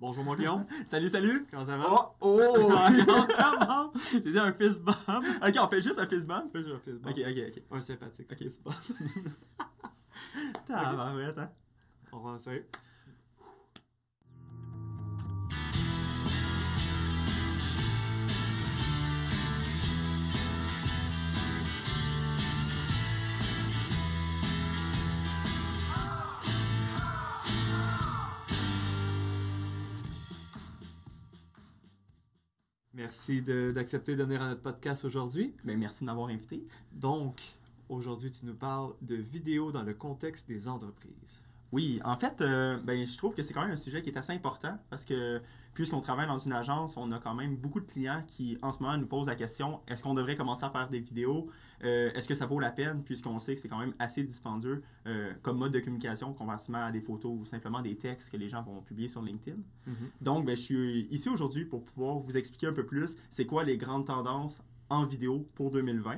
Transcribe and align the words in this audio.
Bonjour 0.00 0.22
mon 0.22 0.34
lion. 0.34 0.64
salut, 0.86 1.08
salut! 1.08 1.46
Comment 1.50 1.64
ça 1.64 1.76
va? 1.76 1.86
Oh, 1.90 2.14
oh! 2.20 2.68
Comment? 3.36 3.92
J'ai 4.12 4.20
dit 4.20 4.38
un 4.38 4.52
fist 4.52 4.80
bump. 4.80 4.96
ok, 5.08 5.54
on 5.60 5.68
fait 5.68 5.82
juste 5.82 5.98
un 5.98 6.06
fist 6.06 6.26
bump? 6.26 6.52
Fais 6.52 6.60
un 6.60 6.78
fist 6.78 6.98
bump. 6.98 7.16
Ok, 7.16 7.24
ok, 7.28 7.38
ok. 7.48 7.62
Un 7.72 7.80
sympathique 7.80 8.28
Ok. 8.30 8.38
fist 8.38 8.62
bump. 8.62 8.76
Tabarouette, 10.66 11.38
hein? 11.38 11.50
On 12.12 12.18
va 12.18 12.36
essayer. 12.36 12.64
Merci 32.98 33.42
d'accepter 33.42 34.16
de 34.16 34.24
venir 34.24 34.42
à 34.42 34.48
notre 34.48 34.60
podcast 34.60 35.04
aujourd'hui. 35.04 35.54
Ben, 35.62 35.78
merci 35.78 36.00
de 36.00 36.06
m'avoir 36.06 36.30
invité. 36.30 36.66
Donc, 36.92 37.40
aujourd'hui, 37.88 38.28
tu 38.28 38.44
nous 38.44 38.56
parles 38.56 38.92
de 39.02 39.14
vidéos 39.14 39.70
dans 39.70 39.84
le 39.84 39.94
contexte 39.94 40.48
des 40.48 40.66
entreprises. 40.66 41.44
Oui, 41.70 42.00
en 42.04 42.16
fait, 42.16 42.40
euh, 42.40 42.76
ben, 42.82 43.06
je 43.06 43.16
trouve 43.16 43.34
que 43.34 43.42
c'est 43.44 43.54
quand 43.54 43.62
même 43.62 43.70
un 43.70 43.76
sujet 43.76 44.02
qui 44.02 44.10
est 44.10 44.18
assez 44.18 44.32
important 44.32 44.76
parce 44.90 45.04
que 45.04 45.40
puisqu'on 45.78 46.00
travaille 46.00 46.26
dans 46.26 46.38
une 46.38 46.52
agence, 46.52 46.96
on 46.96 47.12
a 47.12 47.20
quand 47.20 47.36
même 47.36 47.54
beaucoup 47.54 47.78
de 47.78 47.86
clients 47.86 48.24
qui, 48.26 48.58
en 48.62 48.72
ce 48.72 48.82
moment, 48.82 48.98
nous 48.98 49.06
posent 49.06 49.28
la 49.28 49.36
question 49.36 49.78
est-ce 49.86 50.02
qu'on 50.02 50.14
devrait 50.14 50.34
commencer 50.34 50.64
à 50.64 50.70
faire 50.70 50.88
des 50.88 50.98
vidéos? 50.98 51.50
Euh, 51.84 52.10
Est-ce 52.14 52.26
que 52.26 52.34
ça 52.34 52.46
vaut 52.46 52.58
la 52.58 52.72
peine? 52.72 53.04
Puisqu'on 53.04 53.38
sait 53.38 53.54
que 53.54 53.60
c'est 53.60 53.68
quand 53.68 53.78
même 53.78 53.94
assez 54.00 54.24
dispendieux 54.24 54.82
euh, 55.06 55.32
comme 55.40 55.56
mode 55.56 55.70
de 55.70 55.78
communication 55.78 56.34
comparativement 56.34 56.84
à 56.84 56.90
des 56.90 57.00
photos 57.00 57.30
ou 57.32 57.46
simplement 57.46 57.80
des 57.80 57.96
textes 57.96 58.30
que 58.32 58.36
les 58.36 58.48
gens 58.48 58.60
vont 58.60 58.82
publier 58.82 59.06
sur 59.06 59.22
LinkedIn. 59.22 59.58
Donc, 60.20 60.46
ben, 60.46 60.56
je 60.56 60.62
suis 60.62 61.06
ici 61.12 61.28
aujourd'hui 61.28 61.64
pour 61.64 61.84
pouvoir 61.84 62.18
vous 62.18 62.36
expliquer 62.36 62.66
un 62.66 62.72
peu 62.72 62.84
plus 62.84 63.14
c'est 63.30 63.46
quoi 63.46 63.62
les 63.62 63.76
grandes 63.76 64.06
tendances 64.06 64.60
en 64.90 65.06
vidéo 65.06 65.48
pour 65.54 65.70
2020, 65.70 66.16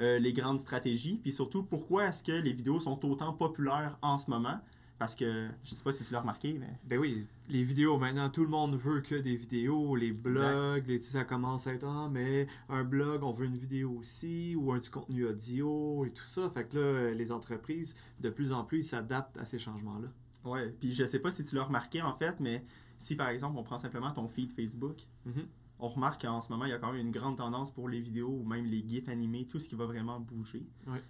euh, 0.00 0.18
les 0.18 0.32
grandes 0.32 0.60
stratégies, 0.60 1.18
puis 1.20 1.30
surtout 1.30 1.62
pourquoi 1.62 2.06
est-ce 2.06 2.24
que 2.24 2.32
les 2.32 2.54
vidéos 2.54 2.80
sont 2.80 3.04
autant 3.04 3.34
populaires 3.34 3.98
en 4.00 4.16
ce 4.16 4.30
moment. 4.30 4.60
Parce 4.98 5.14
que, 5.16 5.48
je 5.64 5.74
sais 5.74 5.82
pas 5.82 5.90
si 5.92 6.04
tu 6.04 6.12
l'as 6.12 6.20
remarqué, 6.20 6.52
mais 6.52 6.78
Ben 6.84 6.98
oui, 6.98 7.26
les 7.50 7.64
vidéos, 7.64 7.98
maintenant, 7.98 8.30
tout 8.30 8.42
le 8.42 8.48
monde 8.48 8.76
veut 8.76 9.00
que 9.00 9.16
des 9.16 9.34
vidéos, 9.36 9.96
les 9.96 10.12
blogs, 10.12 10.86
les, 10.86 10.98
ça 11.00 11.24
commence 11.24 11.66
à 11.66 11.74
être, 11.74 11.84
ah, 11.86 12.08
mais 12.10 12.46
un 12.68 12.84
blog, 12.84 13.22
on 13.24 13.32
veut 13.32 13.46
une 13.46 13.56
vidéo 13.56 13.90
aussi, 13.98 14.54
ou 14.56 14.72
un 14.72 14.78
du 14.78 14.88
contenu 14.90 15.26
audio 15.26 16.04
et 16.04 16.10
tout 16.10 16.24
ça. 16.24 16.48
Fait 16.48 16.64
que 16.64 16.78
là, 16.78 17.10
les 17.12 17.32
entreprises, 17.32 17.96
de 18.20 18.30
plus 18.30 18.52
en 18.52 18.62
plus, 18.64 18.78
ils 18.78 18.84
s'adaptent 18.84 19.36
à 19.38 19.44
ces 19.44 19.58
changements-là. 19.58 20.08
ouais. 20.44 20.68
Puis 20.78 20.92
je 20.92 21.04
sais 21.04 21.18
pas 21.18 21.30
si 21.32 21.42
tu 21.44 21.54
l'as 21.56 21.64
remarqué 21.64 22.00
en 22.00 22.16
fait, 22.16 22.38
mais 22.38 22.64
si 22.96 23.16
par 23.16 23.28
exemple 23.30 23.58
on 23.58 23.62
prend 23.64 23.78
simplement 23.78 24.12
ton 24.12 24.28
feed 24.28 24.52
Facebook, 24.52 24.98
Mhm. 25.26 25.46
On 25.80 25.88
remarque 25.88 26.22
qu'en 26.22 26.40
ce 26.40 26.50
moment 26.52 26.64
il 26.66 26.70
y 26.70 26.72
a 26.72 26.78
quand 26.78 26.92
même 26.92 27.00
une 27.00 27.10
grande 27.10 27.36
tendance 27.36 27.70
pour 27.72 27.88
les 27.88 28.00
vidéos 28.00 28.28
ou 28.28 28.44
même 28.44 28.64
les 28.64 28.82
gifs 28.86 29.08
animés, 29.08 29.46
tout 29.46 29.58
ce 29.58 29.68
qui 29.68 29.74
va 29.74 29.86
vraiment 29.86 30.20
bouger. 30.20 30.66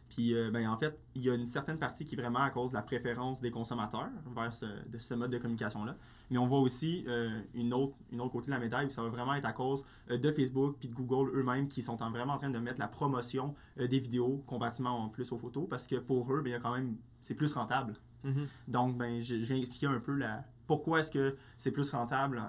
Puis 0.09 0.35
euh, 0.35 0.51
ben, 0.51 0.69
en 0.69 0.77
fait, 0.79 0.99
il 1.15 1.23
y 1.23 1.31
a 1.31 1.35
une 1.35 1.47
certaine 1.47 1.79
partie 1.79 2.05
qui 2.05 2.15
est 2.15 2.19
vraiment 2.19 2.41
à 2.41 2.51
cause 2.51 2.71
de 2.71 2.77
la 2.77 2.83
préférence 2.83 3.41
des 3.41 3.51
consommateurs 3.51 4.09
vers 4.35 4.53
ce, 4.55 4.67
de 4.89 4.99
ce 4.99 5.15
mode 5.15 5.31
de 5.31 5.39
communication-là. 5.39 5.97
Mais 6.31 6.39
on 6.39 6.47
voit 6.47 6.61
aussi 6.61 7.05
euh, 7.07 7.41
une, 7.55 7.75
autre, 7.75 7.95
une 8.11 8.21
autre 8.21 8.33
côté 8.33 8.47
de 8.47 8.53
la 8.53 8.59
médaille 8.59 8.87
où 8.87 8.91
ça 8.91 9.03
va 9.03 9.09
vraiment 9.11 9.35
être 9.35 9.45
à 9.45 9.53
cause 9.53 9.85
euh, 10.11 10.17
de 10.19 10.33
Facebook 10.33 10.77
puis 10.81 10.89
de 10.89 10.95
Google 10.95 11.31
eux-mêmes 11.39 11.69
qui 11.69 11.83
sont 11.83 12.03
en- 12.03 12.11
vraiment 12.11 12.33
en 12.35 12.39
train 12.39 12.51
de 12.51 12.59
mettre 12.59 12.81
la 12.81 12.89
promotion 12.89 13.55
des 13.77 13.99
vidéos 14.01 14.43
comparativement 14.47 14.99
en 15.05 15.09
plus 15.09 15.31
aux 15.33 15.39
photos 15.39 15.67
parce 15.69 15.87
que 15.87 15.97
pour 15.97 16.33
eux, 16.33 16.41
ben, 16.41 16.49
il 16.49 16.53
y 16.53 16.57
a 16.57 16.61
quand 16.61 16.75
même 16.75 16.97
c'est 17.21 17.35
plus 17.35 17.53
rentable. 17.55 17.95
Mhm. 18.25 18.47
Donc, 18.69 18.97
ben, 18.99 19.21
viens 19.21 19.57
expliquer 19.57 19.87
un 19.87 20.01
peu 20.01 20.15
la, 20.15 20.45
pourquoi 20.67 21.01
est-ce 21.01 21.11
que 21.11 21.37
c'est 21.59 21.71
plus 21.71 21.91
rentable 21.91 22.43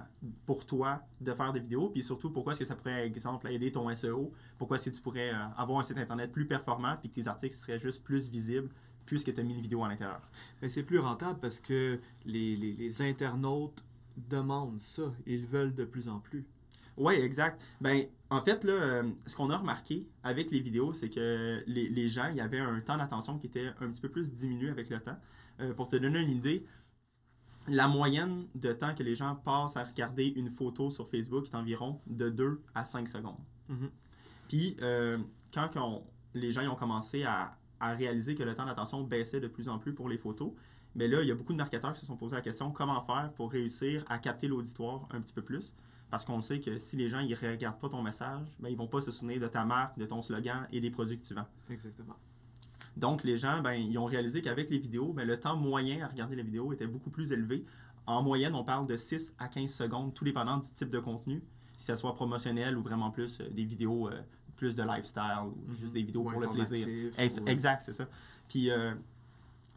pour 0.46 0.66
toi 0.66 1.02
de 1.22 1.34
faire 1.34 1.52
des 1.54 1.60
vidéos, 1.60 1.90
puis 1.90 2.04
surtout 2.04 2.30
pourquoi 2.30 2.54
est-ce 2.54 2.60
que 2.60 2.66
ça 2.66 2.76
pourrait, 2.76 3.06
exemple, 3.06 3.48
aider 3.50 3.72
ton 3.72 3.94
SEO, 3.94 4.32
pourquoi 4.58 4.78
est-ce 4.78 4.90
que 4.90 4.96
tu 4.96 5.02
pourrais 5.02 5.32
euh, 5.32 5.48
avoir 5.58 5.80
un 5.80 5.84
site 5.84 5.98
internet 5.98 6.32
plus 6.32 6.48
performant, 6.48 6.96
puis 6.98 7.10
que 7.10 7.16
tes 7.16 7.28
articles 7.28 7.56
seraient 7.56 7.80
juste 7.80 8.04
plus 8.04 8.30
visibles 8.30 8.70
puisque 9.06 9.32
tu 9.34 9.40
as 9.40 9.44
mis 9.44 9.54
une 9.54 9.62
vidéo 9.62 9.84
à 9.84 9.90
l'intérieur? 9.90 10.22
Mais 10.62 10.70
c'est 10.70 10.84
plus 10.84 11.00
rentable 11.00 11.40
parce 11.40 11.60
que 11.60 12.00
les, 12.26 12.56
les, 12.56 12.74
les 12.74 13.02
internautes 13.02 13.84
demandent 14.18 14.80
ça. 14.80 15.14
Ils 15.26 15.46
veulent 15.46 15.76
de 15.76 15.86
plus 15.86 16.10
en 16.10 16.20
plus. 16.20 16.46
Oui, 16.98 17.16
exact. 17.16 17.62
Ben, 17.82 18.06
en 18.30 18.42
fait, 18.42 18.64
là, 18.64 18.72
euh, 18.72 19.04
ce 19.26 19.36
qu'on 19.36 19.50
a 19.50 19.58
remarqué 19.58 20.08
avec 20.24 20.50
les 20.52 20.60
vidéos, 20.60 20.94
c'est 20.94 21.10
que 21.10 21.62
les, 21.68 21.90
les 21.90 22.08
gens, 22.08 22.28
il 22.30 22.38
y 22.38 22.42
avait 22.42 22.60
un 22.60 22.80
temps 22.80 22.98
d'attention 22.98 23.38
qui 23.38 23.48
était 23.48 23.68
un 23.82 23.90
petit 23.90 24.02
peu 24.02 24.10
plus 24.10 24.34
diminué 24.34 24.70
avec 24.70 24.90
le 24.90 25.00
temps. 25.00 25.18
Euh, 25.60 25.74
pour 25.74 25.88
te 25.88 25.96
donner 25.96 26.20
une 26.20 26.32
idée, 26.32 26.66
la 27.68 27.88
moyenne 27.88 28.48
de 28.56 28.74
temps 28.74 28.94
que 28.94 29.04
les 29.04 29.16
gens 29.16 29.36
passent 29.36 29.78
à 29.78 29.84
regarder 29.84 30.28
une 30.36 30.50
photo 30.50 30.92
sur 30.92 31.08
Facebook 31.08 31.46
est 31.46 31.56
environ 31.56 32.00
de 32.08 32.30
2 32.30 32.62
à 32.74 32.86
5 32.86 33.08
secondes. 33.10 33.44
Mhm. 33.70 33.90
Puis, 34.48 34.78
euh, 34.82 35.18
quand 35.54 36.04
les 36.34 36.52
gens 36.52 36.62
ils 36.62 36.70
ont 36.70 36.76
commencé 36.76 37.24
à, 37.24 37.52
à 37.80 37.94
réaliser 37.94 38.36
que 38.36 38.44
le 38.44 38.54
temps 38.54 38.66
d'attention 38.66 39.02
baissait 39.04 39.40
de 39.40 39.48
plus 39.48 39.70
en 39.70 39.80
plus 39.80 39.94
pour 39.94 40.10
les 40.10 40.18
photos, 40.18 40.52
mais 40.96 41.08
là, 41.08 41.22
il 41.22 41.28
y 41.28 41.32
a 41.32 41.36
beaucoup 41.36 41.54
de 41.54 41.58
marketeurs 41.58 41.94
qui 41.94 42.00
se 42.00 42.06
sont 42.06 42.16
posé 42.16 42.36
la 42.36 42.42
question 42.42 42.72
comment 42.72 43.02
faire 43.02 43.32
pour 43.36 43.52
réussir 43.52 44.06
à 44.08 44.18
capter 44.18 44.48
l'auditoire 44.48 45.08
un 45.12 45.22
petit 45.22 45.34
peu 45.34 45.42
plus? 45.42 45.76
Parce 46.10 46.24
qu'on 46.24 46.40
sait 46.40 46.60
que 46.60 46.78
si 46.78 46.96
les 46.96 47.10
gens 47.10 47.22
ne 47.22 47.36
regardent 47.36 47.80
pas 47.80 47.90
ton 47.90 48.02
message, 48.02 48.48
ben, 48.60 48.70
ils 48.70 48.78
vont 48.78 48.88
pas 48.88 49.02
se 49.02 49.12
souvenir 49.12 49.42
de 49.42 49.48
ta 49.48 49.66
marque, 49.66 49.98
de 49.98 50.06
ton 50.06 50.22
slogan 50.22 50.68
et 50.72 50.80
des 50.80 50.92
produits 50.92 51.20
que 51.20 51.26
tu 51.26 51.34
vends. 51.34 51.48
Exactement. 51.70 52.16
Donc, 52.98 53.24
les 53.24 53.38
gens, 53.38 53.62
ben, 53.62 53.74
ils 53.74 53.98
ont 53.98 54.06
réalisé 54.06 54.42
qu'avec 54.42 54.70
les 54.70 54.78
vidéos, 54.78 55.12
ben, 55.14 55.28
le 55.28 55.40
temps 55.40 55.56
moyen 55.58 56.06
à 56.06 56.08
regarder 56.08 56.36
la 56.36 56.44
vidéo 56.44 56.72
était 56.74 56.88
beaucoup 56.88 57.10
plus 57.10 57.32
élevé. 57.32 57.66
En 58.08 58.22
moyenne, 58.24 58.56
on 58.56 58.64
parle 58.64 58.88
de 58.88 58.96
6 58.98 59.34
à 59.40 59.48
15 59.48 59.70
secondes, 59.72 60.14
tout 60.14 60.24
dépendant 60.24 60.58
du 60.58 60.68
type 60.72 60.90
de 60.90 61.00
contenu, 61.00 61.44
si 61.78 61.86
ça 61.88 61.98
soit 61.98 62.14
promotionnel 62.16 62.78
ou 62.78 62.82
vraiment 62.84 63.12
plus 63.12 63.42
euh, 63.42 63.50
des 63.50 63.66
vidéos 63.66 64.08
euh, 64.08 64.22
plus 64.56 64.76
de 64.78 64.84
lifestyle 64.84 65.24
ou 65.46 65.70
Mhm. 65.72 65.76
juste 65.76 65.94
des 65.94 66.04
vidéos 66.04 66.22
Ou 66.22 66.30
pour 66.32 66.40
le 66.40 66.48
plaisir. 66.50 66.88
ou- 67.18 67.48
Exact, 67.50 67.82
c'est 67.82 67.94
ça. 67.94 68.08
Puis 68.48 68.70
euh, 68.72 68.94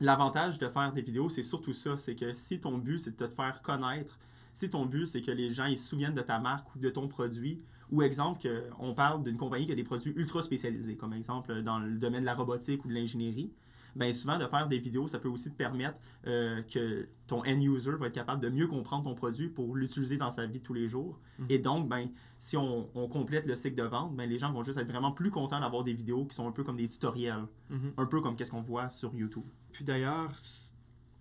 l'avantage 0.01 0.59
de 0.59 0.69
faire 0.69 0.93
des 0.93 1.03
vidéos, 1.03 1.28
c'est 1.28 1.43
surtout 1.43 1.73
ça, 1.73 1.97
c'est 1.97 2.15
que 2.15 2.33
si 2.34 2.61
ton 2.61 2.78
but, 2.78 2.99
c'est 2.99 3.11
de 3.19 3.27
te 3.27 3.31
faire 3.33 3.61
connaître, 3.62 4.19
si 4.59 4.69
ton 4.71 4.87
but, 4.87 5.07
c'est 5.07 5.21
que 5.21 5.31
les 5.31 5.51
gens 5.51 5.67
ils 5.67 5.79
se 5.79 5.89
souviennent 5.89 6.15
de 6.15 6.23
ta 6.23 6.39
marque 6.41 6.75
ou 6.75 6.79
de 6.81 6.91
ton 6.91 7.07
produit, 7.07 7.61
ou 7.91 8.03
exemple, 8.03 8.41
que 8.43 8.65
on 8.81 8.93
parle 8.93 9.23
d'une 9.23 9.37
compagnie 9.37 9.67
qui 9.67 9.73
a 9.73 9.77
des 9.77 9.85
produits 9.85 10.13
ultra 10.17 10.43
spécialisés, 10.43 10.97
comme 10.97 11.13
exemple 11.13 11.63
dans 11.63 11.79
le 11.79 11.97
domaine 11.97 12.23
de 12.23 12.27
la 12.27 12.35
robotique 12.35 12.85
ou 12.85 12.89
de 12.89 12.95
l'ingénierie, 12.95 13.53
bien 13.95 14.13
souvent 14.13 14.37
de 14.37 14.47
faire 14.47 14.67
des 14.69 14.79
vidéos, 14.79 15.07
ça 15.09 15.19
peut 15.21 15.29
aussi 15.29 15.51
te 15.51 15.57
permettre 15.57 15.97
euh, 16.27 16.63
que 16.63 17.09
ton 17.27 17.41
end 17.41 17.61
user 17.61 17.93
va 17.93 18.09
être 18.09 18.15
capable 18.15 18.43
de 18.43 18.49
mieux 18.49 18.67
comprendre 18.67 19.05
ton 19.05 19.15
produit 19.15 19.49
pour 19.49 19.77
l'utiliser 19.77 20.17
dans 20.17 20.31
sa 20.31 20.45
vie 20.47 20.59
de 20.59 20.65
tous 20.65 20.75
les 20.75 20.89
jours. 20.89 21.19
Mhm. 21.39 21.47
Et 21.49 21.59
donc, 21.59 21.89
ben, 21.89 22.09
si 22.37 22.57
on, 22.57 22.91
on 22.95 23.09
complète 23.09 23.47
le 23.47 23.57
cycle 23.57 23.77
de 23.77 23.85
vente, 23.85 24.15
ben, 24.17 24.29
les 24.29 24.39
gens 24.39 24.53
vont 24.53 24.63
juste 24.65 24.79
être 24.79 24.89
vraiment 24.91 25.13
plus 25.13 25.31
contents 25.31 25.61
d'avoir 25.61 25.85
des 25.85 25.95
vidéos 25.95 26.27
qui 26.27 26.35
sont 26.35 26.47
un 26.49 26.53
peu 26.53 26.65
comme 26.65 26.77
des 26.77 26.89
tutoriels 26.89 27.47
Mhm. 27.71 27.93
un 27.97 28.07
peu 28.07 28.21
comme 28.21 28.35
qu'est-ce 28.37 28.51
qu'on 28.51 28.63
voit 28.63 28.89
sur 28.89 29.15
YouTube. 29.15 29.45
Puis 29.73 29.85
d'ailleurs, 29.85 30.31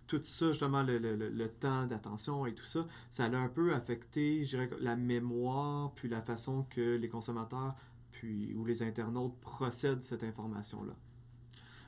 tout 0.07 0.19
ça, 0.23 0.47
justement, 0.51 0.83
le, 0.83 0.97
le- 0.99 1.15
le- 1.15 1.29
le 1.29 1.49
temps 1.49 1.85
d'attention 1.85 2.45
et 2.45 2.53
tout 2.53 2.65
ça, 2.65 2.85
ça 3.09 3.25
a 3.25 3.35
un 3.37 3.49
peu 3.49 3.73
affecté, 3.73 4.45
je 4.45 4.57
dirais, 4.57 4.69
la 4.79 4.95
mémoire, 4.95 5.91
puis 5.95 6.09
la 6.09 6.21
façon 6.21 6.65
que 6.69 6.95
les 6.95 7.09
consommateurs, 7.09 7.75
puis 8.11 8.53
ou 8.55 8.65
les 8.65 8.83
internautes 8.83 9.35
procèdent 9.41 10.01
cette 10.03 10.23
information-là. 10.23 10.93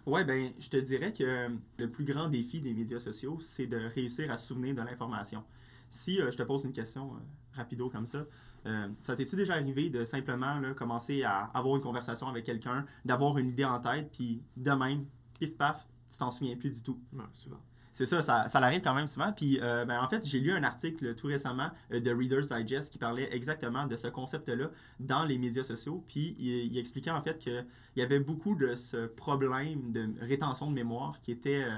Ouais, 0.06 0.24
ben, 0.24 0.52
je 0.60 0.70
te 0.70 0.78
dirais 0.78 1.14
que 1.14 1.24
euh, 1.24 1.50
le 1.78 1.90
plus 1.92 2.04
grand 2.06 2.30
défi 2.30 2.60
des 2.60 2.74
médias 2.74 3.00
sociaux, 3.00 3.38
c'est 3.42 3.68
de 3.68 3.78
réussir 3.96 4.32
à 4.32 4.38
se 4.38 4.48
souvenir 4.48 4.74
de 4.76 4.82
l'information. 4.82 5.44
Si 5.90 6.22
euh, 6.22 6.32
je 6.32 6.38
te 6.38 6.44
pose 6.44 6.64
une 6.66 6.72
question 6.74 7.14
euh, 7.14 7.18
rapido 7.54 7.90
comme 7.90 8.06
ça, 8.06 8.26
euh, 8.66 8.88
ça 9.02 9.16
t'est-tu 9.16 9.36
déjà 9.36 9.54
arrivé 9.54 9.90
de 9.90 10.06
simplement 10.06 10.60
là, 10.60 10.74
commencer 10.74 11.24
à 11.24 11.46
avoir 11.54 11.76
une 11.76 11.82
conversation 11.82 12.28
avec 12.28 12.46
quelqu'un, 12.46 12.86
d'avoir 13.06 13.38
une 13.38 13.50
idée 13.50 13.66
en 13.66 13.80
tête, 13.80 14.10
puis 14.12 14.42
de 14.58 14.72
même, 14.72 15.06
pif 15.40 15.56
paf, 15.58 15.88
tu 16.10 16.18
t'en 16.18 16.32
souviens 16.32 16.56
plus 16.56 16.72
du 16.72 16.84
tout? 16.84 17.00
Ouais, 17.14 17.24
souvent. 17.34 17.62
C'est 17.92 18.06
ça, 18.06 18.22
ça, 18.22 18.48
ça 18.48 18.60
l'arrive 18.60 18.82
quand 18.82 18.94
même 18.94 19.08
souvent. 19.08 19.32
Puis, 19.34 19.60
euh, 19.62 19.84
ben, 19.86 20.00
en 20.02 20.08
fait, 20.08 20.26
j'ai 20.26 20.40
lu 20.40 20.52
un 20.52 20.64
article 20.64 21.16
tout 21.16 21.28
récemment 21.28 21.72
euh, 21.92 22.00
de 22.00 22.12
Reader's 22.12 22.48
Digest 22.48 22.92
qui 22.92 22.98
parlait 23.00 23.28
exactement 23.34 23.88
de 23.88 23.96
ce 23.96 24.08
concept-là 24.08 24.70
dans 25.00 25.26
les 25.26 25.38
médias 25.38 25.64
sociaux. 25.64 26.04
Puis, 26.08 26.36
il, 26.38 26.72
il 26.72 26.78
expliquait 26.78 27.12
en 27.12 27.22
fait 27.22 27.40
qu'il 27.40 27.66
y 27.96 28.02
avait 28.02 28.20
beaucoup 28.20 28.56
de 28.56 28.76
ce 28.76 29.08
problème 29.08 29.92
de 29.92 30.08
rétention 30.22 30.70
de 30.70 30.76
mémoire 30.76 31.20
qui 31.22 31.32
était 31.32 31.64
euh, 31.64 31.78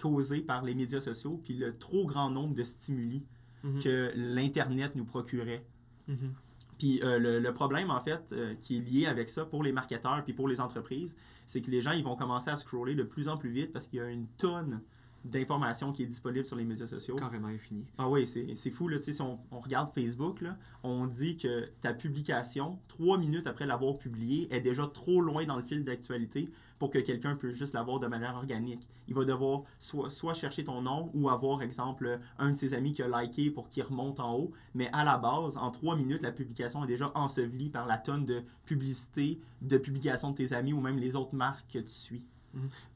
causé 0.00 0.40
par 0.40 0.62
les 0.62 0.74
médias 0.74 1.00
sociaux, 1.00 1.40
puis 1.44 1.54
le 1.54 1.72
trop 1.72 2.06
grand 2.06 2.30
nombre 2.30 2.54
de 2.54 2.62
stimuli 2.62 3.24
Mhm. 3.64 3.82
que 3.82 4.12
l'Internet 4.14 4.94
nous 4.94 5.04
procurait. 5.04 5.64
Mhm. 6.06 6.32
Puis 6.78 7.00
euh, 7.02 7.18
le, 7.18 7.40
le 7.40 7.52
problème, 7.52 7.90
en 7.90 8.00
fait, 8.00 8.32
euh, 8.32 8.54
qui 8.60 8.78
est 8.78 8.80
lié 8.80 9.06
avec 9.06 9.28
ça 9.30 9.44
pour 9.44 9.62
les 9.62 9.72
marketeurs 9.72 10.22
puis 10.24 10.32
pour 10.32 10.46
les 10.46 10.60
entreprises, 10.60 11.16
c'est 11.46 11.60
que 11.60 11.70
les 11.70 11.82
gens, 11.82 11.92
ils 11.92 12.04
vont 12.04 12.14
commencer 12.14 12.50
à 12.50 12.56
scroller 12.56 12.94
de 12.94 13.02
plus 13.02 13.28
en 13.28 13.36
plus 13.36 13.50
vite 13.50 13.72
parce 13.72 13.88
qu'il 13.88 13.98
y 13.98 14.02
a 14.02 14.08
une 14.08 14.28
tonne 14.38 14.80
d'informations 15.24 15.92
qui 15.92 16.02
est 16.02 16.06
disponible 16.06 16.46
sur 16.46 16.56
les 16.56 16.64
médias 16.64 16.86
sociaux. 16.86 17.16
Carrément 17.16 17.48
infini. 17.48 17.84
Ah 17.98 18.08
oui, 18.08 18.26
c'est 18.26 18.70
fou. 18.70 18.88
Là, 18.88 18.98
si 19.00 19.20
on, 19.20 19.38
on 19.50 19.60
regarde 19.60 19.92
Facebook, 19.92 20.40
là, 20.40 20.56
on 20.82 21.06
dit 21.06 21.36
que 21.36 21.68
ta 21.80 21.92
publication, 21.92 22.78
trois 22.88 23.18
minutes 23.18 23.46
après 23.46 23.66
l'avoir 23.66 23.98
publiée, 23.98 24.48
est 24.54 24.60
déjà 24.60 24.86
trop 24.86 25.20
loin 25.20 25.44
dans 25.44 25.56
le 25.56 25.62
fil 25.62 25.84
d'actualité 25.84 26.50
pour 26.78 26.90
que 26.90 26.98
quelqu'un 26.98 27.34
puisse 27.34 27.56
juste 27.56 27.74
l'avoir 27.74 27.98
de 27.98 28.06
manière 28.06 28.36
organique. 28.36 28.88
Il 29.08 29.14
va 29.14 29.24
devoir 29.24 29.62
soit, 29.78 30.10
soit 30.10 30.34
chercher 30.34 30.64
ton 30.64 30.82
nom 30.82 31.10
ou 31.14 31.28
avoir, 31.28 31.62
exemple, 31.62 32.20
un 32.38 32.50
de 32.50 32.54
ses 32.54 32.74
amis 32.74 32.92
qui 32.92 33.02
a 33.02 33.08
liké 33.20 33.50
pour 33.50 33.68
qu'il 33.68 33.82
remonte 33.82 34.20
en 34.20 34.34
haut. 34.34 34.52
Mais 34.74 34.88
à 34.92 35.04
la 35.04 35.18
base, 35.18 35.56
en 35.56 35.70
trois 35.70 35.96
minutes, 35.96 36.22
la 36.22 36.32
publication 36.32 36.84
est 36.84 36.86
déjà 36.86 37.10
ensevelie 37.14 37.68
par 37.70 37.86
la 37.86 37.98
tonne 37.98 38.24
de 38.24 38.42
publicité, 38.64 39.40
de 39.60 39.76
publications 39.76 40.30
de 40.30 40.36
tes 40.36 40.52
amis 40.52 40.72
ou 40.72 40.80
même 40.80 40.98
les 40.98 41.16
autres 41.16 41.34
marques 41.34 41.72
que 41.72 41.78
tu 41.80 41.92
suis. 41.92 42.24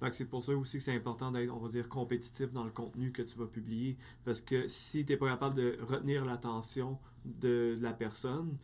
Fait 0.01 0.11
que 0.11 0.17
c'est 0.17 0.25
pour 0.25 0.43
ça 0.43 0.53
aussi 0.53 0.79
que 0.79 0.83
c'est 0.83 0.95
important 0.95 1.31
d'être, 1.31 1.55
on 1.55 1.59
va 1.59 1.69
dire, 1.69 1.89
compétitif 1.89 2.53
dans 2.53 2.65
le 2.65 2.71
contenu 2.71 3.13
que 3.13 3.23
tu 3.23 3.39
vas 3.39 3.47
publier. 3.47 3.97
Parce 4.25 4.41
que 4.41 4.67
si 4.69 5.05
tu 5.05 5.13
n'es 5.13 5.19
pas 5.19 5.29
capable 5.29 5.57
de 5.57 5.79
retenir 5.83 6.25
l'attention 6.25 6.99
de 7.25 7.77
la 7.81 7.93
personne, 7.93 8.57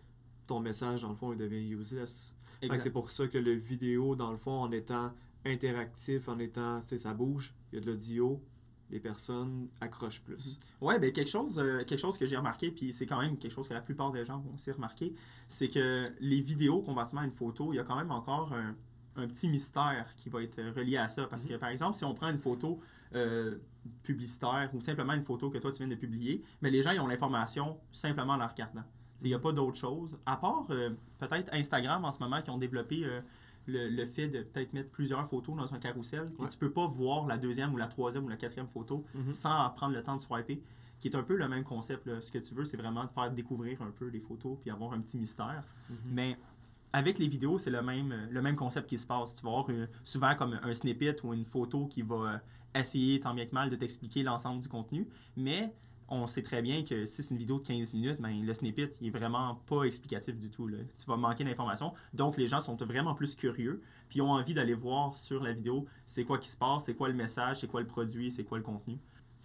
ton 0.47 0.61
message, 0.61 1.03
dans 1.03 1.11
le 1.11 1.15
fond, 1.15 1.33
il 1.33 1.39
devient 1.39 1.69
useless. 1.71 2.35
C'est 2.79 2.91
pour 2.91 3.11
ça 3.11 3.29
que 3.29 3.39
le 3.39 3.53
vidéo, 3.53 4.17
dans 4.17 4.31
le 4.31 4.37
fond, 4.37 4.61
en 4.61 4.73
étant 4.73 5.13
interactif, 5.45 6.29
en 6.29 6.39
étant, 6.39 6.81
tu 6.81 6.89
sais, 6.89 6.99
ça 6.99 7.15
bouge, 7.15 7.55
il 7.71 7.77
y 7.77 7.79
a 7.79 7.85
de 7.85 7.91
l'audio, 7.91 8.43
les 8.91 9.01
personnes 9.01 9.69
accrochent 9.81 10.23
plus. 10.23 10.59
Ouais, 10.81 10.99
ben 10.99 11.13
quelque 11.13 11.29
chose, 11.29 11.59
euh, 11.59 11.85
quelque 11.85 12.01
chose 12.01 12.19
que 12.19 12.27
j'ai 12.27 12.37
remarqué, 12.37 12.71
puis 12.71 12.93
c'est 12.93 13.07
quand 13.07 13.21
même 13.21 13.37
quelque 13.37 13.53
chose 13.53 13.69
que 13.69 13.75
la 13.75 13.81
plupart 13.81 14.11
des 14.11 14.25
gens 14.25 14.39
vont 14.39 14.55
aussi 14.55 14.73
remarquer, 14.73 15.15
c'est 15.47 15.69
que 15.69 16.11
les 16.21 16.41
vidéos 16.41 16.81
comparativement 16.81 17.23
à 17.23 17.27
une 17.27 17.33
photo, 17.33 17.73
il 17.73 17.77
y 17.77 17.79
a 17.79 17.85
quand 17.85 17.97
même 17.97 18.11
encore 18.11 18.53
un, 18.53 18.75
un 19.19 19.27
petit 19.29 19.49
mystère 19.49 20.07
qui 20.17 20.29
va 20.29 20.43
être 20.43 20.61
relié 20.77 20.97
à 20.97 21.09
ça. 21.09 21.27
Parce 21.27 21.45
que, 21.47 21.55
par 21.57 21.69
exemple, 21.71 21.97
si 21.97 22.05
on 22.05 22.15
prend 22.15 22.29
une 22.29 22.39
photo 22.39 22.81
euh, 23.15 23.59
publicitaire 24.03 24.71
ou 24.75 24.81
simplement 24.81 25.13
une 25.15 25.25
photo 25.25 25.51
que 25.51 25.59
toi 25.59 25.71
tu 25.73 25.79
viens 25.79 25.89
de 25.89 25.95
publier, 25.95 26.43
mais 26.61 26.71
les 26.71 26.83
gens 26.83 26.91
ils 26.93 27.01
ont 27.01 27.07
l'information 27.07 27.79
simplement 27.93 28.35
en 28.35 28.37
la 28.39 28.47
regardant. 28.47 28.83
Il 29.23 29.29
n'y 29.29 29.35
a 29.35 29.39
pas 29.39 29.53
d'autre 29.53 29.77
chose. 29.77 30.19
À 30.27 30.37
part 30.37 30.67
euh, 30.71 30.91
peut-être 31.19 31.53
Instagram 31.53 32.05
en 32.05 32.13
ce 32.13 32.21
moment 32.21 32.41
qui 32.43 32.51
ont 32.51 32.59
développé 32.59 33.05
euh, 33.05 33.21
le, 33.67 33.89
le 33.89 34.05
fait 34.07 34.29
de 34.29 34.43
peut-être 34.43 34.73
mettre 34.73 34.91
plusieurs 34.91 35.27
photos 35.29 35.57
dans 35.57 35.75
un 35.75 35.79
carrousel. 35.79 36.29
Et 36.39 36.43
Ouais. 36.43 36.49
tu 36.49 36.59
peux 36.59 36.71
pas 36.71 36.87
voir 36.87 37.27
la 37.27 37.37
deuxième 37.37 37.75
ou 37.75 37.77
la 37.77 37.87
troisième 37.89 38.25
ou 38.25 38.29
la 38.29 38.37
quatrième 38.37 38.69
photo 38.69 39.05
Mhm. 39.15 39.33
sans 39.33 39.69
prendre 39.71 39.95
le 39.95 40.03
temps 40.03 40.17
de 40.17 40.21
swiper, 40.21 40.63
qui 41.01 41.09
est 41.09 41.17
un 41.17 41.23
peu 41.23 41.37
le 41.37 41.49
même 41.49 41.65
concept. 41.65 42.07
là. 42.07 42.21
Ce 42.23 42.31
que 42.31 42.39
tu 42.39 42.55
veux, 42.55 42.65
c'est 42.65 42.77
vraiment 42.77 43.05
de 43.05 43.11
faire 43.11 43.31
découvrir 43.31 43.83
un 43.83 43.91
peu 43.91 44.07
les 44.09 44.21
photos 44.21 44.57
puis 44.61 44.71
avoir 44.71 44.93
un 44.93 45.01
petit 45.01 45.17
mystère. 45.19 45.65
Mhm. 45.91 45.97
Mais 46.13 46.39
avec 46.93 47.19
les 47.19 47.29
vidéos, 47.29 47.59
c'est 47.59 47.71
le 47.71 47.83
même, 47.83 48.13
euh, 48.13 48.27
le 48.31 48.43
même 48.43 48.57
concept 48.57 48.89
qui 48.89 48.99
se 48.99 49.07
passe. 49.07 49.35
Tu 49.35 49.43
vas 49.43 49.51
avoir 49.51 49.71
euh, 49.71 49.87
souvent 50.03 50.35
comme 50.35 50.59
un 50.63 50.75
snippet 50.75 51.17
ou 51.25 51.35
une 51.35 51.45
photo 51.45 51.87
qui 51.87 52.03
va 52.03 52.17
euh, 52.17 52.39
essayer 52.81 53.21
tant 53.21 53.35
bien 53.35 53.47
que 53.47 53.55
mal 53.55 53.71
de 53.71 53.77
t'expliquer 53.77 54.23
l'ensemble 54.23 54.61
du 54.61 54.69
contenu. 54.69 55.07
Mais 55.37 55.75
on 56.09 56.27
sait 56.27 56.43
très 56.43 56.63
bien 56.63 56.85
que 56.85 57.05
si 57.05 57.23
c'est 57.23 57.35
une 57.35 57.39
vidéo 57.39 57.59
de 57.59 57.67
15 57.67 57.93
minutes, 57.93 58.21
ben, 58.21 58.45
le 58.45 58.55
snippet 58.55 58.95
il 59.01 59.09
est 59.09 59.11
vraiment 59.11 59.57
pas 59.67 59.85
explicatif 59.85 60.39
du 60.39 60.49
tout. 60.49 60.69
Tu 60.71 61.07
vas 61.07 61.17
manquer 61.17 61.45
d'informations. 61.45 61.93
Donc 62.15 62.39
les 62.39 62.47
gens 62.47 62.61
sont 62.61 62.77
vraiment 62.77 63.15
plus 63.15 63.35
curieux 63.35 63.83
puis 64.09 64.23
ont 64.23 64.31
envie 64.31 64.55
d'aller 64.55 64.75
voir 64.75 65.15
sur 65.15 65.43
la 65.43 65.53
vidéo 65.53 65.85
c'est 66.07 66.25
quoi 66.25 66.39
qui 66.39 66.49
se 66.49 66.57
passe, 66.57 66.87
c'est 66.87 66.95
quoi 66.95 67.09
le 67.09 67.15
message, 67.15 67.61
c'est 67.61 67.67
quoi 67.67 67.81
le 67.81 67.87
produit, 67.87 68.31
c'est 68.31 68.45
quoi 68.45 68.57
le 68.57 68.65
contenu. 68.65 68.99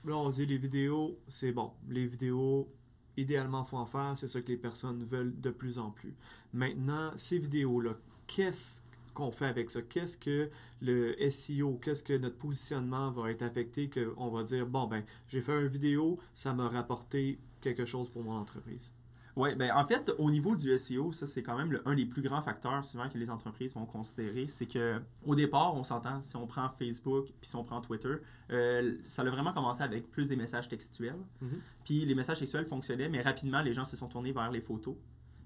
Là, 0.06 0.16
on 0.18 0.30
dit 0.30 0.46
les 0.46 0.58
vidéos, 0.58 1.18
c'est 1.28 1.52
bon. 1.52 1.72
Les 1.88 2.06
vidéos, 2.06 2.70
idéalement, 3.18 3.64
faut 3.64 3.78
en 3.78 3.86
faire. 3.86 4.14
C'est 4.16 4.28
ça 4.28 4.42
que 4.42 4.48
les 4.48 4.58
personnes 4.58 5.04
veulent 5.04 5.40
de 5.40 5.50
plus 5.50 5.80
en 5.80 5.92
plus. 5.92 6.14
Maintenant, 6.54 7.12
ces 7.16 7.40
vidéos-là, 7.40 7.98
qu'est-ce 8.28 8.82
qu'on 9.14 9.32
fait 9.32 9.46
avec 9.46 9.70
ça? 9.70 9.82
Qu'est-ce 9.82 10.18
que 10.18 10.50
le 10.82 11.16
SEO, 11.30 11.80
qu'est-ce 11.82 12.04
que 12.04 12.18
notre 12.18 12.38
positionnement 12.38 13.12
va 13.12 13.32
être 13.32 13.44
affecté? 13.44 13.90
qu'on 13.90 14.30
va 14.30 14.44
dire, 14.44 14.66
bon, 14.66 14.88
ben, 14.88 15.04
j'ai 15.28 15.42
fait 15.42 15.60
une 15.60 15.68
vidéo, 15.68 16.20
ça 16.34 16.54
m'a 16.54 16.68
rapporté 16.68 17.40
quelque 17.62 17.86
chose 17.86 18.10
pour 18.10 18.24
mon 18.24 18.34
entreprise? 18.34 18.94
Oui, 19.36 19.56
ben 19.56 19.72
en 19.74 19.86
fait, 19.88 20.12
au 20.20 20.30
niveau 20.30 20.56
du 20.56 20.78
SEO, 20.78 21.12
ça 21.12 21.26
c'est 21.26 21.42
quand 21.42 21.58
même 21.58 21.72
le- 21.72 21.82
un 21.88 21.96
des 21.96 22.06
plus 22.06 22.22
grands 22.22 22.42
facteurs 22.44 22.86
souvent 22.86 23.10
que 23.10 23.18
les 23.18 23.30
entreprises 23.32 23.74
vont 23.74 23.86
considérer. 23.86 24.48
C'est 24.48 24.68
que 24.68 25.02
au 25.26 25.34
départ, 25.34 25.74
on 25.76 25.84
s'entend, 25.84 26.22
si 26.22 26.36
on 26.36 26.46
prend 26.46 26.70
Facebook 26.78 27.26
puis 27.42 27.50
si 27.50 27.56
on 27.56 27.64
prend 27.64 27.82
Twitter, 27.82 28.16
euh, 28.52 28.96
ça 29.06 29.24
a 29.24 29.26
vraiment 29.30 29.52
commencé 29.52 29.82
avec 29.82 30.12
plus 30.12 30.30
des 30.30 30.36
messages 30.36 30.68
textuels. 30.68 31.18
Mhm. 31.42 31.60
Puis 31.84 32.06
les 32.06 32.14
messages 32.14 32.40
textuels 32.40 32.66
fonctionnaient, 32.66 33.10
mais 33.10 33.22
rapidement, 33.22 33.62
les 33.62 33.74
gens 33.74 33.86
se 33.86 33.98
sont 33.98 34.08
tournés 34.08 34.32
vers 34.34 34.52
les 34.52 34.62
photos. 34.62 34.96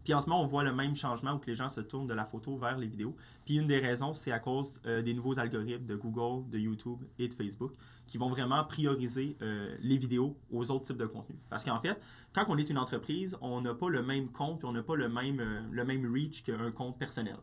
Puis 0.07 0.13
en 0.13 0.21
ce 0.21 0.29
moment, 0.29 0.41
on 0.41 0.47
voit 0.47 0.63
le 0.63 0.71
même 0.71 0.95
changement 0.95 1.33
où 1.33 1.37
que 1.37 1.47
les 1.47 1.55
gens 1.55 1.67
se 1.67 1.81
tournent 1.81 2.07
de 2.07 2.13
la 2.13 2.23
photo 2.23 2.55
vers 2.55 2.77
les 2.77 2.87
vidéos. 2.87 3.13
Puis 3.43 3.55
une 3.57 3.67
des 3.67 3.79
raisons, 3.79 4.13
c'est 4.13 4.31
à 4.31 4.39
cause 4.39 4.79
euh, 4.85 5.01
des 5.01 5.13
nouveaux 5.13 5.37
algorithmes 5.37 5.85
de 5.85 5.95
Google, 5.97 6.49
de 6.49 6.57
YouTube 6.57 6.99
et 7.19 7.27
de 7.27 7.33
Facebook 7.33 7.73
qui 8.05 8.17
vont 8.17 8.29
vraiment 8.29 8.63
prioriser 8.63 9.35
euh, 9.41 9.75
les 9.81 9.97
vidéos 9.97 10.37
aux 10.49 10.71
autres 10.71 10.85
types 10.85 10.97
de 10.97 11.07
contenus. 11.07 11.37
Parce 11.49 11.65
qu'en 11.65 11.81
fait, 11.81 12.01
quand 12.31 12.45
on 12.47 12.57
est 12.57 12.69
une 12.69 12.77
entreprise, 12.77 13.35
on 13.41 13.59
n'a 13.59 13.73
pas 13.73 13.89
le 13.89 14.01
même 14.01 14.29
compte, 14.29 14.63
on 14.63 14.71
n'a 14.71 14.81
pas 14.81 14.95
le 14.95 15.09
même, 15.09 15.41
euh, 15.41 15.59
le 15.71 15.83
même 15.83 16.09
reach 16.09 16.41
qu'un 16.41 16.71
compte 16.71 16.97
personnel. 16.97 17.35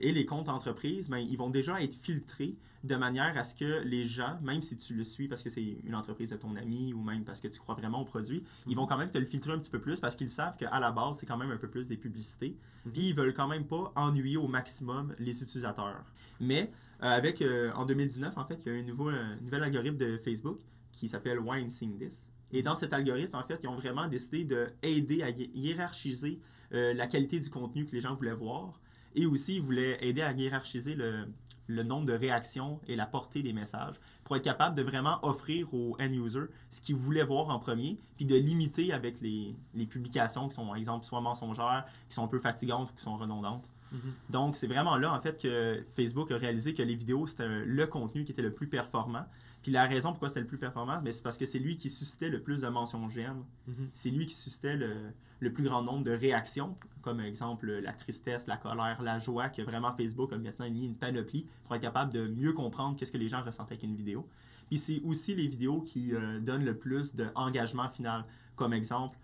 Et 0.00 0.12
les 0.12 0.24
comptes 0.26 0.48
entreprises, 0.48 1.08
ben, 1.08 1.18
ils 1.18 1.36
vont 1.36 1.50
déjà 1.50 1.82
être 1.82 1.94
filtrés 1.94 2.56
de 2.84 2.96
manière 2.96 3.36
à 3.38 3.44
ce 3.44 3.54
que 3.54 3.82
les 3.84 4.02
gens, 4.04 4.38
même 4.42 4.60
si 4.62 4.76
tu 4.76 4.94
le 4.94 5.04
suis 5.04 5.28
parce 5.28 5.42
que 5.44 5.50
c'est 5.50 5.62
une 5.84 5.94
entreprise 5.94 6.30
de 6.30 6.36
ton 6.36 6.56
ami 6.56 6.92
ou 6.92 7.00
même 7.02 7.22
parce 7.24 7.40
que 7.40 7.46
tu 7.48 7.60
crois 7.60 7.76
vraiment 7.76 8.00
au 8.00 8.04
produit, 8.04 8.42
ils 8.66 8.74
vont 8.74 8.86
quand 8.86 8.98
même 8.98 9.08
te 9.10 9.18
le 9.18 9.24
filtrer 9.24 9.52
un 9.52 9.58
petit 9.58 9.70
peu 9.70 9.80
plus 9.80 10.00
parce 10.00 10.16
qu'ils 10.16 10.28
savent 10.30 10.56
qu'à 10.56 10.80
la 10.80 10.90
base, 10.90 11.18
c'est 11.18 11.26
quand 11.26 11.36
même 11.36 11.50
un 11.52 11.58
peu 11.58 11.68
plus 11.68 11.86
des 11.88 11.96
publicités. 11.96 12.56
Mhm. 12.86 12.92
Puis 12.92 13.02
ils 13.08 13.14
veulent 13.14 13.34
quand 13.34 13.46
même 13.46 13.66
pas 13.66 13.92
ennuyer 13.94 14.36
au 14.36 14.48
maximum 14.48 15.14
les 15.20 15.42
utilisateurs. 15.42 16.04
Mais 16.40 16.72
euh, 17.02 17.06
avec, 17.06 17.40
euh, 17.40 17.70
en 17.74 17.84
2019, 17.86 18.36
en 18.36 18.44
fait, 18.44 18.60
il 18.66 18.72
y 18.72 18.74
a 18.76 18.78
un 18.78 18.82
nouveau, 18.82 19.10
un 19.10 19.36
nouvel 19.42 19.62
algorithme 19.62 19.98
de 19.98 20.16
Facebook 20.18 20.58
qui 20.90 21.08
s'appelle 21.08 21.38
Why 21.38 21.60
I'm 21.60 21.70
Seeing 21.70 21.98
This. 21.98 22.28
Et 22.50 22.62
dans 22.62 22.74
cet 22.74 22.92
algorithme, 22.92 23.36
en 23.36 23.44
fait, 23.44 23.60
ils 23.62 23.68
ont 23.68 23.76
vraiment 23.76 24.08
décidé 24.08 24.44
d'aider 24.44 25.22
à 25.22 25.30
hi- 25.30 25.50
hiérarchiser 25.54 26.40
euh, 26.74 26.92
la 26.94 27.06
qualité 27.06 27.38
du 27.40 27.48
contenu 27.48 27.86
que 27.86 27.92
les 27.92 28.00
gens 28.00 28.14
voulaient 28.14 28.34
voir. 28.34 28.80
Et 29.14 29.26
aussi, 29.26 29.56
ils 29.56 29.62
voulaient 29.62 29.98
aider 30.04 30.22
à 30.22 30.32
hiérarchiser 30.32 30.94
le, 30.94 31.26
le 31.66 31.82
nombre 31.82 32.06
de 32.06 32.12
réactions 32.12 32.80
et 32.86 32.96
la 32.96 33.06
portée 33.06 33.42
des 33.42 33.52
messages 33.52 33.94
pour 34.24 34.36
être 34.36 34.42
capable 34.42 34.76
de 34.76 34.82
vraiment 34.82 35.18
offrir 35.22 35.72
aux 35.74 35.96
end-users 36.00 36.48
ce 36.70 36.80
qu'ils 36.80 36.96
voulaient 36.96 37.24
voir 37.24 37.50
en 37.50 37.58
premier, 37.58 37.98
puis 38.16 38.24
de 38.24 38.36
limiter 38.36 38.92
avec 38.92 39.20
les, 39.20 39.54
les 39.74 39.86
publications 39.86 40.48
qui 40.48 40.54
sont, 40.54 40.66
par 40.66 40.76
exemple, 40.76 41.04
soit 41.04 41.20
mensongères, 41.20 41.84
qui 42.08 42.14
sont 42.14 42.24
un 42.24 42.28
peu 42.28 42.38
fatigantes 42.38 42.90
ou 42.90 42.94
qui 42.94 43.02
sont 43.02 43.16
redondantes. 43.16 43.68
Mhm. 43.92 44.00
Donc, 44.30 44.56
c'est 44.56 44.66
vraiment 44.66 44.96
là, 44.96 45.12
en 45.12 45.20
fait, 45.20 45.40
que 45.40 45.84
Facebook 45.94 46.30
a 46.30 46.38
réalisé 46.38 46.74
que 46.74 46.82
les 46.82 46.94
vidéos, 46.94 47.26
c'était 47.26 47.48
le 47.48 47.86
contenu 47.86 48.24
qui 48.24 48.32
était 48.32 48.42
le 48.42 48.52
plus 48.52 48.68
performant. 48.68 49.26
Puis 49.62 49.70
la 49.70 49.84
raison 49.84 50.10
pourquoi 50.10 50.28
c'était 50.28 50.40
le 50.40 50.46
plus 50.46 50.58
performant, 50.58 51.00
ben, 51.00 51.12
c'est 51.12 51.22
parce 51.22 51.38
que 51.38 51.46
c'est 51.46 51.58
lui 51.58 51.76
qui 51.76 51.88
suscitait 51.88 52.28
le 52.28 52.42
plus 52.42 52.62
de 52.62 52.68
mentions 52.68 53.08
j'aime. 53.08 53.44
Mhm. 53.66 53.90
C'est 53.92 54.10
lui 54.10 54.26
qui 54.26 54.34
suscitait 54.34 54.76
le, 54.76 54.94
le 55.40 55.52
plus 55.52 55.64
grand 55.64 55.82
nombre 55.82 56.04
de 56.04 56.10
réactions, 56.10 56.76
comme 57.00 57.20
exemple 57.20 57.70
la 57.70 57.92
tristesse, 57.92 58.46
la 58.46 58.56
colère, 58.56 59.02
la 59.02 59.18
joie, 59.18 59.48
que 59.48 59.62
vraiment 59.62 59.92
Facebook 59.94 60.32
a 60.32 60.38
maintenant 60.38 60.68
mis 60.70 60.84
une 60.84 60.96
panoplie 60.96 61.46
pour 61.64 61.76
être 61.76 61.82
capable 61.82 62.12
de 62.12 62.26
mieux 62.26 62.52
comprendre 62.52 62.96
qu'est-ce 62.96 63.12
que 63.12 63.18
les 63.18 63.28
gens 63.28 63.42
ressentaient 63.42 63.74
avec 63.74 63.84
une 63.84 63.96
vidéo. 63.96 64.26
Puis 64.68 64.78
c'est 64.78 65.00
aussi 65.04 65.34
les 65.34 65.46
vidéos 65.46 65.80
qui 65.80 66.14
euh, 66.14 66.40
donnent 66.40 66.64
le 66.64 66.76
plus 66.76 67.14
d'engagement 67.14 67.88
final, 67.88 68.24
comme 68.56 68.72
exemple 68.72 69.18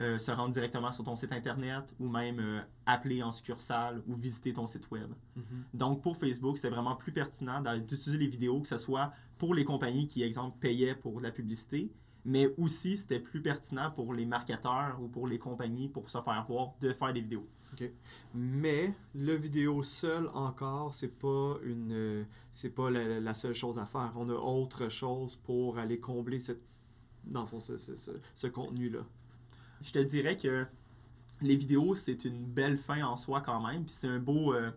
euh, 0.00 0.18
se 0.18 0.30
rendre 0.32 0.52
directement 0.52 0.90
sur 0.90 1.04
ton 1.04 1.14
site 1.16 1.32
internet 1.32 1.94
ou 2.00 2.08
même 2.08 2.40
euh, 2.40 2.60
appeler 2.86 3.22
en 3.22 3.30
succursale 3.30 4.02
ou 4.08 4.14
visiter 4.14 4.52
ton 4.52 4.66
site 4.66 4.90
web. 4.90 5.10
Mhm. 5.36 5.44
Donc, 5.74 6.02
pour 6.02 6.16
Facebook, 6.16 6.56
c'était 6.56 6.70
vraiment 6.70 6.96
plus 6.96 7.12
pertinent 7.12 7.62
d'utiliser 7.78 8.18
les 8.18 8.26
vidéos, 8.26 8.60
que 8.60 8.68
ce 8.68 8.78
soit 8.78 9.12
pour 9.38 9.54
les 9.54 9.64
compagnies 9.64 10.06
qui, 10.06 10.22
exemple, 10.22 10.56
payaient 10.58 10.94
pour 10.96 11.20
la 11.20 11.30
publicité, 11.30 11.90
mais 12.24 12.52
aussi 12.56 12.96
c'était 12.96 13.20
plus 13.20 13.42
pertinent 13.42 13.90
pour 13.90 14.14
les 14.14 14.24
marketeurs 14.26 14.98
ou 15.00 15.08
pour 15.08 15.26
les 15.26 15.38
compagnies 15.38 15.88
pour 15.88 16.08
se 16.08 16.20
faire 16.20 16.44
voir 16.48 16.72
de 16.80 16.92
faire 16.92 17.12
des 17.12 17.20
vidéos. 17.20 17.46
Mais 18.34 18.92
le 19.14 19.34
vidéo 19.34 19.82
seul 19.82 20.28
encore, 20.34 20.92
c'est 20.92 21.16
pas 21.18 21.56
une, 21.64 21.92
euh, 21.92 22.24
c'est 22.50 22.70
pas 22.70 22.90
la, 22.90 23.18
la 23.20 23.34
seule 23.34 23.54
chose 23.54 23.78
à 23.78 23.86
faire. 23.86 24.12
On 24.16 24.28
a 24.28 24.34
autre 24.34 24.88
chose 24.88 25.36
pour 25.36 25.78
aller 25.78 25.98
combler 25.98 26.38
cette, 26.38 26.62
dans 27.24 27.40
le 27.42 27.46
fond, 27.46 27.60
ce, 27.60 27.78
ce- 27.78 27.96
ce- 27.96 28.10
ce 28.34 28.46
contenu-là. 28.46 29.00
Je 29.82 29.92
te 29.92 29.98
dirais 29.98 30.36
que 30.36 30.66
les 31.40 31.56
vidéos, 31.56 31.94
c'est 31.94 32.24
une 32.24 32.44
belle 32.44 32.76
fin 32.76 33.02
en 33.04 33.16
soi 33.16 33.40
quand 33.40 33.60
même, 33.66 33.84
puis 33.84 33.94
c'est 33.94 34.08
euh, 34.08 34.70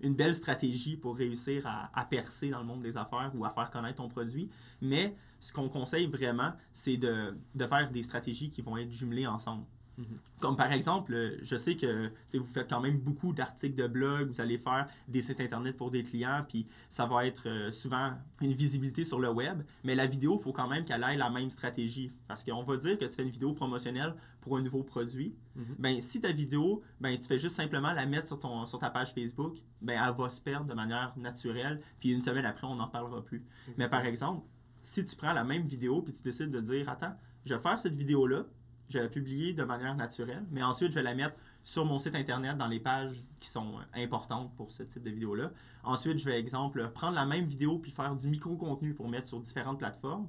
une 0.00 0.14
belle 0.14 0.34
stratégie 0.34 0.96
pour 0.96 1.16
réussir 1.16 1.66
à, 1.66 2.04
percer 2.04 2.50
dans 2.50 2.60
le 2.60 2.66
monde 2.66 2.80
des 2.80 2.96
affaires 2.96 3.32
ou 3.34 3.44
à 3.44 3.50
faire 3.50 3.70
connaître 3.70 3.96
ton 3.96 4.08
produit. 4.08 4.48
Mais 4.80 5.16
ce 5.40 5.52
qu'on 5.52 5.68
conseille 5.68 6.06
vraiment, 6.06 6.52
c'est 6.72 6.96
de 6.96 7.34
faire 7.58 7.90
des 7.90 8.02
stratégies 8.02 8.50
qui 8.50 8.62
vont 8.62 8.76
être 8.76 8.92
jumelées 8.92 9.26
ensemble. 9.26 9.64
Mhm. 9.98 10.06
Comme 10.40 10.56
par 10.56 10.72
exemple, 10.72 11.12
euh, 11.12 11.36
je 11.42 11.54
sais 11.56 11.76
que 11.76 12.10
vous 12.34 12.46
faites 12.46 12.68
quand 12.68 12.80
même 12.80 12.98
beaucoup 12.98 13.32
d'articles 13.34 13.74
de 13.76 13.86
blog, 13.86 14.28
vous 14.28 14.40
allez 14.40 14.56
faire 14.58 14.88
des 15.06 15.20
sites 15.20 15.40
internet 15.40 15.76
pour 15.76 15.90
des 15.90 16.02
clients, 16.02 16.44
puis 16.48 16.66
ça 16.88 17.04
va 17.06 17.26
être 17.26 17.46
euh, 17.48 17.70
souvent 17.70 18.12
une 18.40 18.52
visibilité 18.54 19.04
sur 19.04 19.20
le 19.20 19.30
web, 19.30 19.62
mais 19.84 19.94
la 19.94 20.06
vidéo, 20.06 20.38
il 20.40 20.42
faut 20.42 20.52
quand 20.52 20.66
même 20.66 20.84
qu'elle 20.84 21.02
ait 21.02 21.16
la 21.16 21.28
même 21.30 21.50
stratégie. 21.50 22.10
Parce 22.26 22.42
qu'on 22.42 22.62
va 22.62 22.76
dire 22.78 22.96
que 22.98 23.04
tu 23.04 23.14
fais 23.14 23.22
une 23.22 23.30
vidéo 23.30 23.52
promotionnelle 23.52 24.14
pour 24.40 24.56
un 24.56 24.62
nouveau 24.62 24.82
produit, 24.82 25.34
Mhm. 25.54 25.64
ben 25.78 26.00
si 26.00 26.20
ta 26.20 26.32
vidéo, 26.32 26.82
ben 27.00 27.16
tu 27.18 27.26
fais 27.28 27.38
juste 27.38 27.56
simplement 27.56 27.92
la 27.92 28.06
mettre 28.06 28.26
sur, 28.26 28.40
ton, 28.40 28.64
sur 28.66 28.78
ta 28.78 28.88
page 28.90 29.12
Facebook, 29.12 29.58
ben 29.82 30.00
elle 30.02 30.14
va 30.16 30.28
se 30.30 30.40
perdre 30.40 30.66
de 30.66 30.74
manière 30.74 31.12
naturelle, 31.18 31.80
puis 32.00 32.12
une 32.12 32.22
semaine 32.22 32.46
après, 32.46 32.66
on 32.66 32.76
n'en 32.76 32.88
parlera 32.88 33.22
plus. 33.22 33.44
Mais 33.76 33.88
par 33.88 34.04
exemple, 34.06 34.46
si 34.80 35.04
tu 35.04 35.14
prends 35.14 35.32
la 35.34 35.44
même 35.44 35.66
vidéo 35.66 36.00
puis 36.02 36.12
tu 36.14 36.22
décides 36.22 36.50
de 36.50 36.60
dire 36.60 36.88
Attends, 36.88 37.14
je 37.44 37.54
vais 37.54 37.60
faire 37.60 37.78
cette 37.78 37.94
vidéo-là, 37.94 38.46
je 38.92 38.98
vais 38.98 39.04
la 39.04 39.10
publier 39.10 39.52
de 39.52 39.64
manière 39.64 39.94
naturelle, 39.94 40.44
mais 40.50 40.62
ensuite 40.62 40.90
je 40.92 40.96
vais 40.96 41.02
la 41.02 41.14
mettre 41.14 41.36
sur 41.64 41.84
mon 41.84 41.98
site 41.98 42.14
internet 42.14 42.56
dans 42.56 42.66
les 42.66 42.80
pages 42.80 43.24
qui 43.40 43.48
sont 43.48 43.78
euh, 43.78 44.02
importantes 44.02 44.54
pour 44.56 44.72
ce 44.72 44.82
type 44.82 45.02
de 45.02 45.10
vidéo-là. 45.10 45.52
Ensuite, 45.84 46.18
je 46.18 46.24
vais, 46.24 46.38
exemple, 46.38 46.90
prendre 46.90 47.14
la 47.14 47.26
même 47.26 47.46
vidéo 47.46 47.78
puis 47.78 47.90
faire 47.90 48.14
du 48.16 48.28
micro-contenu 48.28 48.94
pour 48.94 49.08
mettre 49.08 49.26
sur 49.26 49.40
différentes 49.40 49.78
plateformes. 49.78 50.28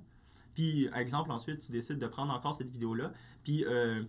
Puis, 0.54 0.88
exemple, 0.96 1.32
ensuite, 1.32 1.60
tu 1.60 1.72
décides 1.72 1.98
de 1.98 2.08
prendre 2.08 2.32
encore 2.32 2.54
cette 2.54 2.70
vidéo-là, 2.70 3.12
puis 3.44 3.66
euh, 3.66 4.04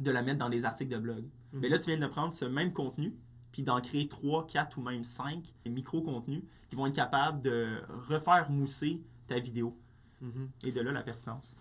de 0.00 0.10
la 0.10 0.22
mettre 0.22 0.38
dans 0.38 0.50
des 0.50 0.64
articles 0.64 0.92
de 0.92 0.98
blog. 0.98 1.24
Mais 1.54 1.68
là, 1.68 1.78
tu 1.78 1.90
viens 1.90 1.98
de 1.98 2.06
prendre 2.06 2.32
ce 2.32 2.44
même 2.44 2.72
contenu, 2.72 3.14
puis 3.52 3.62
d'en 3.62 3.80
créer 3.80 4.08
3, 4.08 4.46
4 4.46 4.78
ou 4.78 4.82
même 4.82 5.04
5 5.04 5.52
micro-contenus 5.66 6.42
qui 6.70 6.76
vont 6.76 6.86
être 6.86 6.94
capables 6.94 7.42
de 7.42 7.82
refaire 8.08 8.50
mousser 8.50 9.02
ta 9.26 9.38
vidéo. 9.38 9.78
Mhm. 10.20 10.50
Et 10.64 10.72
de 10.72 10.80
là, 10.80 10.92
la 10.92 11.02
pertinence. 11.02 11.54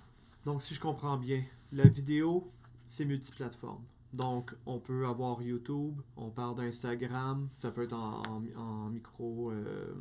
Donc, 0.46 0.64
si 0.64 0.74
je 0.74 0.80
comprends 0.80 1.18
bien, 1.18 1.44
la 1.72 1.88
vidéo, 1.88 2.50
c'est 2.86 3.06
multiplateforme. 3.06 3.84
Donc, 4.14 4.54
on 4.66 4.78
peut 4.80 5.08
avoir 5.08 5.42
YouTube, 5.42 6.02
on 6.18 6.30
parle 6.32 6.58
d'Instagram, 6.58 7.48
ça 7.60 7.72
peut 7.72 7.84
être 7.84 7.94
en, 7.94 8.22
en- 8.24 8.60
en 8.62 8.90
micro, 8.90 9.52
euh, 9.52 9.94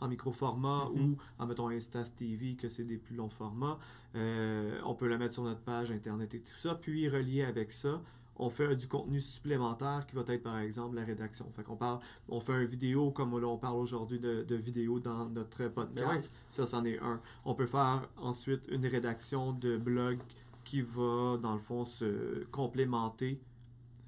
en 0.00 0.06
micro 0.06 0.30
format 0.30 0.88
Mhm. 0.94 1.00
ou 1.12 1.16
en 1.40 1.46
mettons 1.46 1.68
Insta 1.70 2.04
TV, 2.04 2.54
que 2.54 2.68
c'est 2.68 2.84
des 2.84 2.96
plus 2.96 3.16
longs 3.16 3.28
formats. 3.28 3.76
Euh, 4.14 4.78
on 4.84 4.94
peut 4.94 5.08
la 5.08 5.18
mettre 5.18 5.34
sur 5.34 5.42
notre 5.42 5.62
page 5.62 5.90
Internet 5.90 6.32
et 6.34 6.40
tout 6.40 6.56
ça. 6.56 6.76
Puis, 6.76 7.08
relié 7.08 7.42
avec 7.42 7.72
ça, 7.72 8.00
on 8.38 8.50
fait 8.50 8.76
du 8.76 8.86
contenu 8.86 9.18
supplémentaire 9.20 10.06
qui 10.06 10.14
va 10.14 10.22
être 10.28 10.42
par 10.44 10.58
exemple 10.58 10.94
la 10.94 11.04
rédaction. 11.04 11.50
Fait 11.50 11.62
qu'on 11.64 11.76
parle, 11.76 11.98
on 12.28 12.38
fait 12.40 12.52
une 12.52 12.66
vidéo 12.66 13.10
comme 13.10 13.36
là, 13.40 13.48
on 13.48 13.56
parle 13.58 13.78
aujourd'hui 13.78 14.20
de, 14.20 14.44
de 14.44 14.54
vidéo 14.54 15.00
dans 15.00 15.28
notre 15.30 15.66
podcast. 15.68 16.32
Ça, 16.48 16.66
c'en 16.66 16.84
est 16.84 16.98
un. 17.00 17.18
On 17.46 17.54
peut 17.54 17.66
faire 17.66 18.08
ensuite 18.18 18.62
une 18.70 18.86
rédaction 18.86 19.52
de 19.54 19.76
blog 19.78 20.18
qui 20.66 20.82
va, 20.82 21.38
dans 21.40 21.52
le 21.54 21.58
fond, 21.58 21.86
se 21.86 22.44
complémenter 22.50 23.40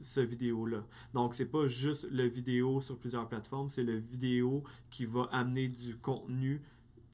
ce 0.00 0.20
vidéo-là. 0.20 0.84
Donc, 1.14 1.34
c'est 1.34 1.46
pas 1.46 1.66
juste 1.68 2.10
le 2.10 2.24
vidéo 2.26 2.80
sur 2.80 2.98
plusieurs 2.98 3.26
plateformes, 3.28 3.70
c'est 3.70 3.84
le 3.84 3.96
vidéo 3.96 4.64
qui 4.90 5.06
va 5.06 5.28
amener 5.32 5.68
du 5.68 5.96
contenu 5.96 6.60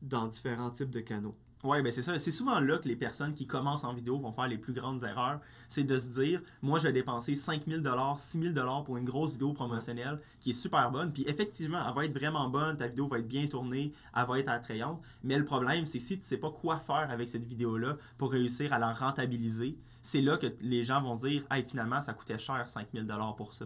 dans 0.02 0.26
différents 0.26 0.70
types 0.70 0.90
de 0.90 1.00
canaux. 1.00 1.36
Oui, 1.64 1.80
ben 1.80 1.90
c'est 1.90 2.02
ça. 2.02 2.18
C'est 2.18 2.30
souvent 2.30 2.60
là 2.60 2.76
que 2.76 2.86
les 2.86 2.94
personnes 2.94 3.32
qui 3.32 3.46
commencent 3.46 3.84
en 3.84 3.94
vidéo 3.94 4.18
vont 4.18 4.32
faire 4.32 4.48
les 4.48 4.58
plus 4.58 4.74
grandes 4.74 5.02
erreurs. 5.02 5.40
C'est 5.66 5.82
de 5.82 5.96
se 5.96 6.08
dire, 6.08 6.42
moi, 6.60 6.78
je 6.78 6.84
vais 6.84 6.92
dépenser 6.92 7.34
5000 7.34 7.82
6000 8.18 8.54
pour 8.84 8.98
une 8.98 9.06
grosse 9.06 9.32
vidéo 9.32 9.54
promotionnelle 9.54 10.18
qui 10.40 10.50
est 10.50 10.52
super 10.52 10.90
bonne. 10.90 11.10
Puis 11.10 11.24
effectivement, 11.26 11.82
elle 11.88 11.94
va 11.94 12.04
être 12.04 12.12
vraiment 12.12 12.50
bonne, 12.50 12.76
ta 12.76 12.86
vidéo 12.86 13.08
va 13.08 13.18
être 13.18 13.28
bien 13.28 13.46
tournée, 13.46 13.92
elle 14.14 14.26
va 14.26 14.38
être 14.40 14.50
attrayante. 14.50 15.00
Mais 15.22 15.38
le 15.38 15.46
problème, 15.46 15.86
c'est 15.86 16.00
si 16.00 16.18
tu 16.18 16.24
sais 16.24 16.36
pas 16.36 16.50
quoi 16.50 16.78
faire 16.78 17.10
avec 17.10 17.28
cette 17.28 17.46
vidéo-là 17.46 17.96
pour 18.18 18.32
réussir 18.32 18.74
à 18.74 18.78
la 18.78 18.92
rentabiliser, 18.92 19.78
c'est 20.02 20.20
là 20.20 20.36
que 20.36 20.48
les 20.60 20.82
gens 20.82 21.00
vont 21.00 21.14
dire, 21.14 21.44
hey, 21.50 21.64
finalement, 21.66 22.02
ça 22.02 22.12
coûtait 22.12 22.38
cher 22.38 22.68
5000 22.68 23.06
pour 23.38 23.54
ça. 23.54 23.64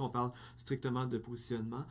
On 0.00 0.08
parle 0.08 0.32
strictement 0.56 1.06
de 1.06 1.16
positionnement. 1.16 1.84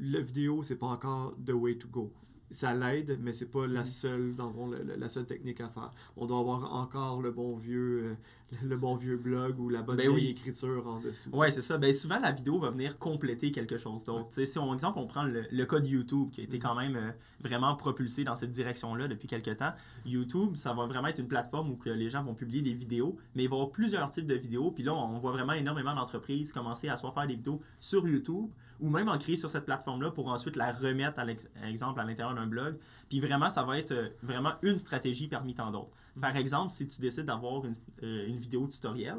La 0.00 0.20
vidéo, 0.20 0.64
c'est 0.64 0.74
pas 0.74 0.86
encore 0.86 1.32
the 1.46 1.52
way 1.52 1.78
to 1.78 1.86
go. 1.86 2.12
Ça 2.50 2.74
l'aide, 2.74 3.18
mais 3.20 3.32
c'est 3.32 3.50
pas 3.50 3.66
la 3.66 3.80
Mm. 3.80 3.84
seule, 3.84 4.36
dans 4.36 4.46
le 4.46 4.52
fond, 4.52 4.70
la, 4.98 5.08
seule 5.08 5.26
technique 5.26 5.60
à 5.60 5.68
faire. 5.68 5.90
On 6.16 6.26
doit 6.26 6.38
avoir 6.38 6.72
encore 6.74 7.20
le 7.20 7.32
bon 7.32 7.56
vieux, 7.56 8.04
euh, 8.04 8.14
le 8.64 8.76
bon 8.76 8.94
vieux 8.94 9.16
blog 9.16 9.58
ou 9.58 9.68
la 9.68 9.82
bonne 9.82 9.96
Ben 9.96 10.08
oui. 10.08 10.28
écriture 10.28 10.86
en 10.86 11.00
dessous. 11.00 11.28
Ouais, 11.32 11.50
c'est 11.50 11.62
ça. 11.62 11.76
Ben, 11.78 11.92
souvent, 11.92 12.20
la 12.20 12.30
vidéo 12.30 12.58
va 12.60 12.70
venir 12.70 12.98
compléter 12.98 13.50
quelque 13.50 13.78
chose 13.78 14.04
d'autre. 14.04 14.28
Sais, 14.30 14.46
Si, 14.46 14.58
on, 14.60 14.72
exemple, 14.74 14.98
on 15.00 15.06
prend 15.08 15.24
le, 15.24 15.44
le 15.50 15.66
cas 15.66 15.80
de 15.80 15.86
YouTube, 15.88 16.30
qui 16.30 16.40
a 16.42 16.44
été 16.44 16.60
quand 16.60 16.76
même 16.76 16.94
euh, 16.94 17.10
vraiment 17.40 17.74
propulsé 17.74 18.22
dans 18.22 18.36
cette 18.36 18.52
direction-là 18.52 19.08
depuis 19.08 19.26
quelques 19.26 19.56
temps. 19.56 19.72
YouTube, 20.04 20.54
ça 20.54 20.72
va 20.72 20.86
vraiment 20.86 21.08
être 21.08 21.18
une 21.18 21.26
plateforme 21.28 21.70
où 21.72 21.76
que 21.76 21.90
les 21.90 22.08
gens 22.08 22.22
vont 22.22 22.34
publier 22.34 22.62
des 22.62 22.74
vidéos, 22.74 23.16
mais 23.34 23.42
il 23.44 23.48
va 23.48 23.56
y 23.56 23.58
avoir 23.58 23.70
plusieurs 23.72 24.08
types 24.10 24.26
de 24.26 24.34
vidéos. 24.36 24.70
Puis 24.70 24.84
là, 24.84 24.94
on 24.94 25.18
voit 25.18 25.32
vraiment 25.32 25.52
énormément 25.54 25.94
d'entreprises 25.96 26.52
commencer 26.52 26.88
à 26.88 26.96
soit 26.96 27.10
faire 27.10 27.26
des 27.26 27.34
vidéos 27.34 27.60
sur 27.80 28.06
YouTube 28.06 28.48
ou 28.80 28.88
même 28.90 29.08
en 29.08 29.18
créer 29.18 29.36
sur 29.36 29.48
cette 29.50 29.64
plateforme-là 29.64 30.10
pour 30.10 30.28
ensuite 30.28 30.56
la 30.56 30.72
remettre, 30.72 31.18
à 31.18 31.22
à 31.22 31.68
exemple, 31.68 32.00
à 32.00 32.04
l'intérieur 32.04 32.34
d'un 32.34 32.46
blog. 32.46 32.78
Puis 33.08 33.20
vraiment, 33.20 33.48
ça 33.50 33.62
va 33.62 33.78
être 33.78 33.92
euh, 33.92 34.08
vraiment 34.22 34.52
une 34.62 34.78
stratégie 34.78 35.28
parmi 35.28 35.54
tant 35.54 35.70
d'autres. 35.70 35.90
Par 36.20 36.36
exemple, 36.36 36.72
si 36.72 36.86
tu 36.86 37.00
décides 37.00 37.26
d'avoir 37.26 37.64
une, 37.64 37.74
euh, 38.02 38.26
une 38.26 38.36
vidéo 38.38 38.66
tutoriel, 38.66 39.18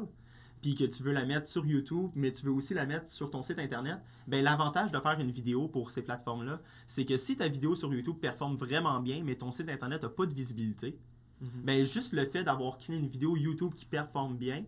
puis 0.60 0.74
que 0.74 0.84
tu 0.84 1.02
veux 1.04 1.12
la 1.12 1.24
mettre 1.24 1.46
sur 1.46 1.64
YouTube, 1.64 2.10
mais 2.16 2.32
tu 2.32 2.44
veux 2.46 2.52
aussi 2.52 2.74
la 2.74 2.84
mettre 2.84 3.06
sur 3.06 3.30
ton 3.30 3.42
site 3.42 3.58
internet, 3.60 3.98
ben 4.26 4.42
l'avantage 4.42 4.90
de 4.90 4.98
faire 4.98 5.18
une 5.20 5.30
vidéo 5.30 5.68
pour 5.68 5.92
ces 5.92 6.02
plateformes-là, 6.02 6.60
c'est 6.86 7.04
que 7.04 7.16
si 7.16 7.36
ta 7.36 7.46
vidéo 7.48 7.76
sur 7.76 7.92
YouTube 7.94 8.16
performe 8.20 8.56
vraiment 8.56 8.98
bien, 9.00 9.22
mais 9.24 9.36
ton 9.36 9.52
site 9.52 9.68
internet 9.68 10.02
n'a 10.02 10.08
pas 10.08 10.26
de 10.26 10.34
visibilité, 10.34 10.98
Mhm. 11.40 11.48
ben 11.62 11.84
juste 11.84 12.12
le 12.12 12.24
fait 12.24 12.42
d'avoir 12.42 12.78
créé 12.78 12.96
une 12.98 13.06
vidéo 13.06 13.36
YouTube 13.36 13.72
qui 13.76 13.84
performe 13.84 14.36
bien, 14.36 14.64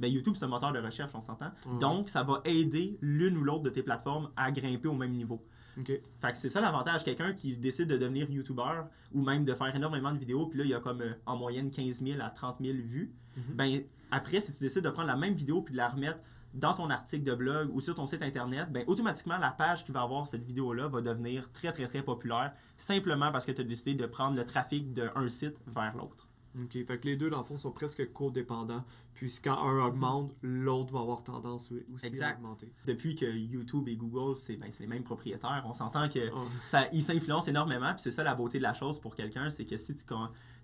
ben 0.00 0.10
YouTube 0.10 0.34
c'est 0.36 0.46
un 0.46 0.48
moteur 0.48 0.72
de 0.72 0.80
recherche, 0.80 1.12
on 1.14 1.20
s'entend. 1.20 1.50
Donc 1.78 2.08
ça 2.08 2.22
va 2.22 2.40
aider 2.44 2.98
l'une 3.00 3.36
ou 3.36 3.44
l'autre 3.44 3.62
de 3.62 3.70
tes 3.70 3.82
plateformes 3.82 4.30
à 4.36 4.50
grimper 4.50 4.88
au 4.88 4.94
même 4.94 5.12
niveau. 5.12 5.44
Fait 5.84 6.32
que 6.32 6.38
c'est 6.38 6.48
ça 6.48 6.60
l'avantage. 6.60 7.04
Quelqu'un 7.04 7.32
qui 7.32 7.56
décide 7.56 7.88
de 7.88 7.96
devenir 7.96 8.30
YouTuber 8.30 8.82
ou 9.12 9.22
même 9.22 9.44
de 9.44 9.54
faire 9.54 9.74
énormément 9.74 10.12
de 10.12 10.18
vidéos, 10.18 10.46
puis 10.46 10.58
là, 10.58 10.64
il 10.64 10.70
y 10.70 10.74
a 10.74 10.80
comme 10.80 11.00
euh, 11.00 11.14
en 11.26 11.36
moyenne 11.36 11.70
15 11.70 12.02
000 12.02 12.20
à 12.20 12.30
30 12.30 12.56
000 12.60 12.74
vues. 12.74 13.12
Mhm. 13.36 13.42
Ben, 13.54 13.82
après, 14.10 14.40
si 14.40 14.52
tu 14.52 14.64
décides 14.64 14.84
de 14.84 14.90
prendre 14.90 15.08
la 15.08 15.16
même 15.16 15.34
vidéo 15.34 15.62
puis 15.62 15.72
de 15.72 15.78
la 15.78 15.88
remettre 15.88 16.18
dans 16.52 16.74
ton 16.74 16.90
article 16.90 17.24
de 17.24 17.34
blog 17.34 17.70
ou 17.72 17.80
sur 17.80 17.94
ton 17.94 18.06
site 18.06 18.22
internet, 18.22 18.70
ben, 18.72 18.84
automatiquement, 18.86 19.38
la 19.38 19.50
page 19.50 19.84
qui 19.84 19.92
va 19.92 20.02
avoir 20.02 20.26
cette 20.26 20.44
vidéo-là 20.44 20.88
va 20.88 21.00
devenir 21.00 21.50
très, 21.52 21.72
très, 21.72 21.86
très 21.86 22.02
populaire 22.02 22.52
simplement 22.76 23.30
parce 23.30 23.46
que 23.46 23.52
tu 23.52 23.60
as 23.60 23.64
décidé 23.64 23.94
de 23.94 24.06
prendre 24.06 24.36
le 24.36 24.44
trafic 24.44 24.92
d'un 24.92 25.28
site 25.28 25.56
vers 25.66 25.96
l'autre. 25.96 26.26
OK. 26.58 26.72
Fait 26.72 26.98
que 26.98 27.06
les 27.06 27.16
deux, 27.16 27.30
dans 27.30 27.38
le 27.38 27.44
fond, 27.44 27.56
sont 27.56 27.70
presque 27.70 28.12
codépendants. 28.12 28.84
Puis 29.14 29.32
quand 29.42 29.58
un 29.58 29.86
augmente, 29.86 30.34
l'autre 30.42 30.92
va 30.92 31.00
avoir 31.00 31.22
tendance 31.22 31.72
aussi 31.94 32.06
Exact. 32.06 32.36
à 32.36 32.38
augmenter. 32.38 32.72
Depuis 32.86 33.14
que 33.14 33.26
YouTube 33.26 33.88
et 33.88 33.96
Google, 33.96 34.36
c'est 34.36 34.56
ben, 34.56 34.68
c'est 34.70 34.82
les 34.82 34.88
mêmes 34.88 35.04
propriétaires, 35.04 35.62
on 35.66 35.72
s'entend 35.72 36.08
que 36.08 36.28
Ah, 36.34 36.44
ça, 36.64 36.88
ils 36.92 37.02
s'influencent 37.02 37.48
énormément. 37.48 37.92
Puis 37.92 38.02
c'est 38.02 38.10
ça 38.10 38.24
la 38.24 38.34
beauté 38.34 38.58
de 38.58 38.62
la 38.64 38.74
chose 38.74 38.98
pour 38.98 39.14
quelqu'un, 39.14 39.50
c'est 39.50 39.64
que 39.64 39.76
si 39.76 39.94
tu, 39.94 40.04
tu 40.04 40.14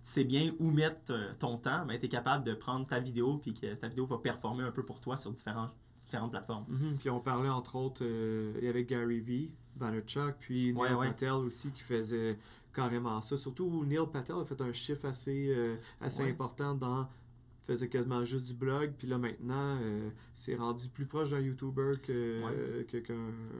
sais 0.02 0.24
bien 0.24 0.52
où 0.58 0.70
mettre 0.70 1.12
euh, 1.12 1.32
ton 1.38 1.56
temps, 1.58 1.84
ben, 1.86 1.98
tu 1.98 2.06
es 2.06 2.08
capable 2.08 2.44
de 2.44 2.54
prendre 2.54 2.86
ta 2.86 2.98
vidéo 3.00 3.38
puis 3.38 3.54
que 3.54 3.74
ta 3.74 3.88
vidéo 3.88 4.06
va 4.06 4.18
performer 4.18 4.62
un 4.64 4.70
peu 4.72 4.84
pour 4.84 5.00
toi 5.00 5.16
sur 5.16 5.32
différents, 5.32 5.70
différentes 6.00 6.30
plateformes. 6.30 6.64
Mhm. 6.68 6.96
Puis 6.98 7.10
on 7.10 7.20
parlait 7.20 7.48
entre 7.48 7.76
autres 7.76 8.02
euh, 8.04 8.68
avec 8.68 8.88
Gary 8.88 9.20
Vee, 9.20 9.50
Vaynerchuk, 9.76 10.36
puis 10.38 10.72
Neil 10.72 10.74
Ouais, 10.74 10.92
ouais. 10.94 11.06
Patel 11.08 11.32
aussi 11.32 11.70
qui 11.70 11.82
faisait 11.82 12.38
carrément 12.76 13.20
ça. 13.22 13.36
Surtout 13.36 13.84
Neil 13.84 13.98
Patel 14.12 14.36
a 14.36 14.44
fait 14.44 14.60
un 14.60 14.72
chiffre 14.72 15.06
assez, 15.06 15.48
euh, 15.56 15.76
assez 16.00 16.22
Ouais. 16.22 16.30
important 16.30 16.74
dans 16.74 17.08
faisait 17.62 17.88
quasiment 17.88 18.22
juste 18.22 18.46
du 18.46 18.54
blog, 18.54 18.92
puis 18.96 19.08
là 19.08 19.18
maintenant, 19.18 19.76
euh, 19.82 20.08
c'est 20.32 20.54
rendu 20.54 20.88
plus 20.88 21.04
proche 21.04 21.30
d'un 21.32 21.40
YouTuber 21.40 21.94
que, 22.00 22.12
Ouais. 22.44 22.52
euh, 22.56 22.84
que- 22.84 22.98
qu'un 22.98 23.16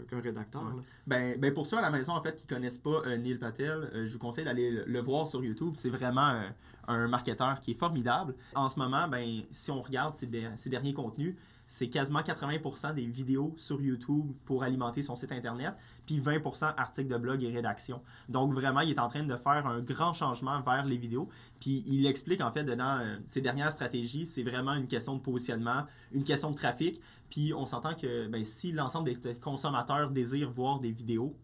qu'un 0.09 0.21
rédacteur. 0.21 0.63
Ouais. 0.63 0.83
Ben, 1.09 1.41
ben 1.41 1.53
pour 1.53 1.67
ceux 1.67 1.77
à 1.77 1.81
la 1.81 1.91
maison 1.91 2.13
en 2.13 2.23
fait 2.23 2.37
qui 2.37 2.47
connaissent 2.47 2.79
pas 2.79 3.03
euh, 3.05 3.17
Neil 3.17 3.35
Patel, 3.37 3.91
euh, 3.95 4.07
je 4.07 4.13
vous 4.13 4.21
conseille 4.21 4.45
d'aller 4.45 4.71
le, 4.71 4.85
le 4.85 5.01
voir 5.01 5.27
sur 5.27 5.43
YouTube. 5.43 5.73
C'est 5.75 5.91
vraiment 5.91 6.41
un 6.89 7.09
marketeur 7.09 7.61
qui 7.61 7.73
est 7.73 7.79
formidable. 7.79 8.35
En 8.55 8.69
ce 8.69 8.79
moment, 8.79 9.09
ben 9.09 9.43
si 9.51 9.71
on 9.71 9.81
regarde 9.81 10.15
ses, 10.15 10.27
de- 10.27 10.51
ses 10.57 10.71
derniers 10.71 10.95
contenus, 10.95 11.37
c'est 11.69 11.89
quasiment 11.89 12.21
80% 12.21 12.95
des 12.95 13.07
vidéos 13.07 13.53
sur 13.57 13.81
YouTube 13.81 14.31
pour 14.45 14.63
alimenter 14.63 15.03
son 15.03 15.17
site 15.17 15.33
internet, 15.33 15.75
puis 16.07 16.21
20% 16.21 16.75
articles 16.77 17.09
de 17.13 17.17
blog 17.17 17.43
et 17.43 17.53
rédaction. 17.53 18.01
Donc 18.29 18.53
vraiment, 18.55 18.81
il 18.83 18.91
est 18.91 19.01
en 19.01 19.09
train 19.09 19.25
de 19.25 19.37
faire 19.37 19.67
un 19.67 19.81
grand 19.81 20.13
changement 20.13 20.61
vers 20.61 20.85
les 20.85 20.97
vidéos. 20.97 21.29
Puis 21.59 21.83
il 21.89 22.07
explique 22.07 22.41
en 22.41 22.53
fait 22.53 22.63
dedans 22.63 22.99
euh, 23.01 23.17
ses 23.27 23.41
dernières 23.41 23.73
stratégies, 23.73 24.27
c'est 24.27 24.45
vraiment 24.45 24.75
une 24.75 24.87
question 24.87 25.17
de 25.17 25.21
positionnement, 25.21 25.87
une 26.13 26.23
question 26.23 26.53
de 26.53 26.57
trafic. 26.57 27.01
Puis 27.31 27.53
on 27.53 27.67
s'entend 27.67 27.97
que 27.97 28.29
ben, 28.29 28.45
si 28.45 28.71
l'ensemble 28.71 29.11
des 29.13 29.35
consommateurs 29.35 30.11
désirent 30.11 30.53
voir 30.53 30.79
des 30.79 30.93
vidéos, 30.93 31.37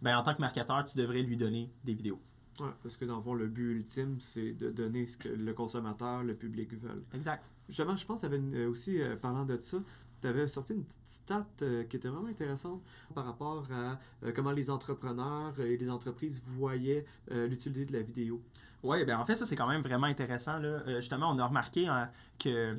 ben, 0.00 0.16
en 0.16 0.24
tant 0.24 0.34
que 0.34 0.40
marketeur, 0.40 0.82
tu 0.82 0.98
devrais 0.98 1.22
lui 1.22 1.36
donner 1.36 1.70
des 1.84 1.94
vidéos. 1.94 2.20
Ouais, 2.60 2.68
parce 2.82 2.96
que 2.96 3.04
dans 3.04 3.16
le 3.16 3.22
fond, 3.22 3.34
le 3.34 3.46
but 3.46 3.72
ultime, 3.76 4.20
c'est 4.20 4.52
de 4.52 4.70
donner 4.70 5.06
ce 5.06 5.16
que 5.16 5.28
le 5.28 5.52
consommateur, 5.54 6.22
le 6.22 6.34
public 6.34 6.74
veulent. 6.74 7.02
Exact. 7.14 7.42
Justement, 7.68 7.96
je 7.96 8.04
pense 8.04 8.20
que 8.20 8.26
tu 8.26 8.34
avais 8.34 8.66
aussi, 8.66 9.00
euh, 9.00 9.16
parlant 9.16 9.44
de 9.44 9.56
ça, 9.58 9.78
tu 10.20 10.28
avais 10.28 10.46
sorti 10.46 10.74
une 10.74 10.84
petite 10.84 11.06
stat 11.06 11.46
euh, 11.62 11.84
qui 11.84 11.96
était 11.96 12.08
vraiment 12.08 12.28
intéressante 12.28 12.82
par 13.14 13.24
rapport 13.24 13.64
à 13.72 13.98
euh, 14.24 14.32
comment 14.34 14.52
les 14.52 14.70
entrepreneurs 14.70 15.58
et 15.60 15.76
les 15.76 15.88
entreprises 15.90 16.40
voyaient 16.40 17.04
euh, 17.30 17.46
l'utilité 17.48 17.86
de 17.86 17.92
la 17.94 18.02
vidéo. 18.02 18.42
Oui, 18.82 19.04
ben 19.04 19.18
en 19.18 19.24
fait, 19.24 19.36
ça, 19.36 19.46
c'est 19.46 19.56
quand 19.56 19.68
même 19.68 19.80
vraiment 19.82 20.06
intéressant. 20.06 20.58
Là. 20.58 20.82
Euh, 20.86 20.96
justement, 21.00 21.30
on 21.30 21.38
a 21.38 21.46
remarqué 21.46 21.86
hein, 21.88 22.10
que 22.38 22.76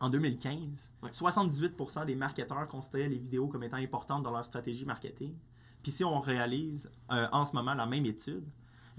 en 0.00 0.08
2015, 0.08 0.92
Ouais. 1.02 1.10
78% 1.10 2.06
des 2.06 2.14
marketeurs 2.14 2.66
considéraient 2.68 3.08
les 3.08 3.18
vidéos 3.18 3.46
comme 3.48 3.62
étant 3.62 3.76
importantes 3.76 4.22
dans 4.22 4.30
leur 4.30 4.44
stratégie 4.44 4.84
marketing. 4.84 5.34
Puis 5.82 5.92
si 5.92 6.04
on 6.04 6.20
réalise 6.20 6.90
euh, 7.10 7.26
en 7.32 7.44
ce 7.44 7.54
moment 7.54 7.74
la 7.74 7.86
même 7.86 8.06
étude, 8.06 8.44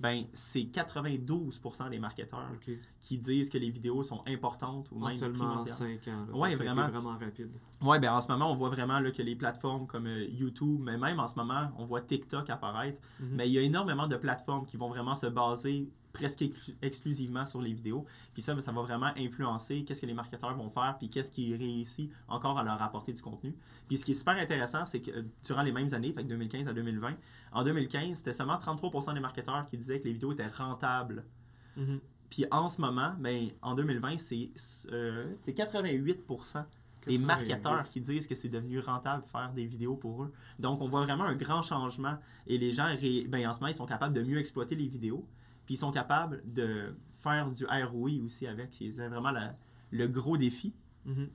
ben 0.01 0.25
c'est 0.33 0.61
92% 0.61 1.89
des 1.89 1.99
marketeurs 1.99 2.49
qui 2.99 3.17
disent 3.17 3.49
que 3.49 3.57
les 3.57 3.69
vidéos 3.69 4.01
sont 4.03 4.23
importantes 4.27 4.89
ou 4.91 4.97
En 4.97 5.07
même 5.07 5.17
seulement 5.17 5.45
primordiales. 5.47 5.99
5 6.03 6.07
ans. 6.07 6.25
là. 6.27 6.37
Ouais, 6.37 6.55
vraiment. 6.55 6.87
vraiment 6.87 7.17
rapide. 7.17 7.51
Oui, 7.81 7.99
ben 7.99 8.11
en 8.11 8.21
ce 8.21 8.31
moment, 8.31 8.51
on 8.51 8.55
voit 8.55 8.69
vraiment 8.69 8.99
là, 8.99 9.11
que 9.11 9.21
les 9.21 9.35
plateformes 9.35 9.85
comme 9.85 10.07
euh, 10.07 10.25
YouTube, 10.29 10.79
mais 10.81 10.97
même 10.97 11.19
en 11.19 11.27
ce 11.27 11.35
moment, 11.35 11.71
on 11.77 11.85
voit 11.85 12.01
TikTok 12.01 12.49
apparaître. 12.49 12.99
Mhm. 13.19 13.29
Mais 13.31 13.47
il 13.47 13.53
y 13.53 13.57
a 13.59 13.61
énormément 13.61 14.07
de 14.07 14.15
plateformes 14.15 14.65
qui 14.65 14.77
vont 14.77 14.89
vraiment 14.89 15.15
se 15.15 15.27
baser 15.27 15.87
presque 16.13 16.41
exclu- 16.41 16.75
exclusivement 16.81 17.45
sur 17.45 17.61
les 17.61 17.73
vidéos. 17.73 18.05
Puis 18.33 18.41
ça, 18.41 18.59
ça 18.61 18.71
va 18.71 18.81
vraiment 18.81 19.11
influencer 19.17 19.83
qu'est-ce 19.83 20.01
que 20.01 20.05
les 20.05 20.13
marketeurs 20.13 20.55
vont 20.55 20.69
faire, 20.69 20.95
puis 20.97 21.09
qu'est-ce 21.09 21.31
qui 21.31 21.55
réussit 21.55 22.11
encore 22.27 22.57
à 22.57 22.63
leur 22.63 22.81
apporter 22.81 23.13
du 23.13 23.21
contenu. 23.21 23.55
Puis 23.87 23.97
ce 23.97 24.05
qui 24.05 24.11
est 24.11 24.15
super 24.15 24.37
intéressant, 24.37 24.85
c'est 24.85 25.01
que 25.01 25.11
euh, 25.11 25.23
durant 25.43 25.61
les 25.63 25.71
mêmes 25.71 25.93
années, 25.93 26.11
fait 26.13 26.23
que 26.23 26.27
2015 26.29 26.67
à 26.67 26.73
2020, 26.73 27.15
en 27.53 27.63
2015, 27.63 28.17
c'était 28.17 28.33
seulement 28.33 28.57
33% 28.57 29.13
des 29.13 29.19
marketeurs 29.19 29.65
qui 29.67 29.77
disaient 29.77 29.99
que 29.99 30.05
les 30.05 30.13
vidéos 30.13 30.33
étaient 30.33 30.47
rentables. 30.47 31.25
Mhm. 31.77 31.99
Puis 32.29 32.45
en 32.51 32.69
ce 32.69 32.79
moment, 32.79 33.13
ben, 33.19 33.49
en 33.61 33.75
2020, 33.75 34.17
c'est 34.17 34.51
euh, 34.91 35.33
c'est 35.41 35.51
88% 35.51 36.65
des 37.07 37.17
88. 37.17 37.25
marketeurs 37.25 37.91
qui 37.91 37.99
disent 37.99 38.27
que 38.27 38.35
c'est 38.35 38.47
devenu 38.47 38.79
rentable 38.79 39.23
de 39.23 39.29
faire 39.29 39.51
des 39.53 39.65
vidéos 39.65 39.95
pour 39.95 40.23
eux. 40.23 40.31
Donc, 40.59 40.81
on 40.81 40.87
voit 40.87 41.01
vraiment 41.03 41.25
un 41.25 41.35
grand 41.35 41.61
changement. 41.61 42.17
Et 42.47 42.57
les 42.57 42.71
gens, 42.71 42.87
ben, 43.27 43.47
en 43.47 43.53
ce 43.53 43.59
moment, 43.59 43.67
ils 43.69 43.73
sont 43.75 43.85
capables 43.85 44.13
de 44.13 44.21
mieux 44.21 44.37
exploiter 44.37 44.75
les 44.75 44.87
vidéos. 44.87 45.25
Puis, 45.65 45.75
ils 45.75 45.77
sont 45.77 45.91
capables 45.91 46.41
de 46.45 46.95
faire 47.19 47.49
du 47.51 47.65
ROI 47.65 48.23
aussi 48.25 48.47
avec. 48.47 48.69
C'est 48.73 49.07
vraiment 49.07 49.31
la- 49.31 49.55
le 49.91 50.07
gros 50.07 50.37
défi. 50.37 50.73
Mhm. 51.05 51.29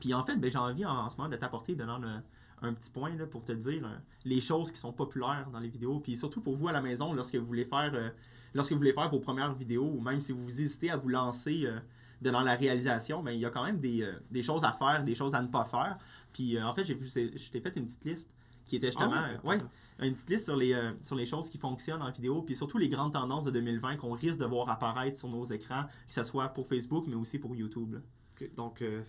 Puis, 0.00 0.14
en 0.14 0.24
fait, 0.24 0.36
ben, 0.36 0.50
j'ai 0.50 0.58
envie 0.58 0.84
en, 0.84 0.96
en 1.06 1.08
ce 1.08 1.16
moment 1.16 1.28
de 1.28 1.36
t'apporter 1.36 1.74
le- 1.74 1.84
un 2.64 2.74
petit 2.74 2.90
point 2.90 3.14
là, 3.16 3.26
pour 3.26 3.44
te 3.44 3.50
dire 3.52 3.84
euh, 3.84 3.96
les 4.24 4.40
choses 4.40 4.70
qui 4.70 4.78
sont 4.78 4.92
populaires 4.92 5.48
dans 5.52 5.58
les 5.58 5.68
vidéos. 5.68 5.98
Puis, 6.00 6.16
surtout 6.16 6.40
pour 6.40 6.56
vous 6.56 6.68
à 6.68 6.72
la 6.72 6.80
maison, 6.80 7.12
lorsque 7.12 7.34
vous 7.34 7.46
voulez 7.46 7.64
faire, 7.64 7.90
euh, 7.94 8.10
lorsque 8.54 8.72
vous 8.72 8.78
voulez 8.78 8.92
faire 8.92 9.08
vos 9.10 9.18
premières 9.20 9.52
vidéos, 9.54 9.90
ou 9.92 10.00
même 10.00 10.20
si 10.20 10.32
vous 10.32 10.60
hésitez 10.60 10.90
à 10.90 10.96
vous 10.96 11.08
lancer 11.08 11.64
euh, 11.66 11.78
dans 12.20 12.40
la 12.42 12.54
réalisation, 12.54 13.20
ben, 13.22 13.32
il 13.32 13.40
y 13.40 13.46
a 13.46 13.50
quand 13.50 13.64
même 13.64 13.80
des, 13.80 14.08
des 14.30 14.42
choses 14.42 14.62
à 14.62 14.72
faire, 14.72 15.02
des 15.02 15.14
choses 15.16 15.34
à 15.34 15.42
ne 15.42 15.48
pas 15.48 15.64
faire. 15.64 15.98
Puis 16.32 16.60
en 16.62 16.72
fait, 16.72 16.84
j'ai 16.84 16.96
je 17.02 17.50
t'ai 17.50 17.60
fait 17.60 17.74
une 17.76 17.84
petite 17.86 18.04
liste 18.04 18.30
qui 18.66 18.76
était 18.76 18.88
justement, 18.88 19.12
Ah 19.14 19.28
euh, 19.30 19.48
ouais, 19.48 19.58
une 20.00 20.14
petite 20.14 20.30
liste 20.30 20.44
sur 20.46 20.56
les, 20.56 20.72
euh, 20.72 20.92
sur 21.00 21.16
les 21.16 21.26
choses 21.26 21.48
qui 21.50 21.58
fonctionnent 21.58 22.02
en 22.02 22.10
vidéo, 22.10 22.42
puis 22.42 22.56
surtout 22.56 22.78
les 22.78 22.88
grandes 22.88 23.12
tendances 23.12 23.44
de 23.44 23.50
2020 23.50 23.96
qu'on 23.96 24.12
risque 24.12 24.38
de 24.38 24.44
voir 24.46 24.68
apparaître 24.70 25.16
sur 25.16 25.28
nos 25.28 25.44
écrans, 25.44 25.84
que 26.08 26.12
ce 26.14 26.22
soit 26.24 26.48
pour 26.48 26.66
Facebook, 26.66 27.04
mais 27.08 27.14
aussi 27.16 27.38
pour 27.38 27.54
YouTube. 27.54 27.94
là. 27.94 28.00
Ok, 28.40 28.54
donc, 28.56 28.82
euh, 28.82 29.02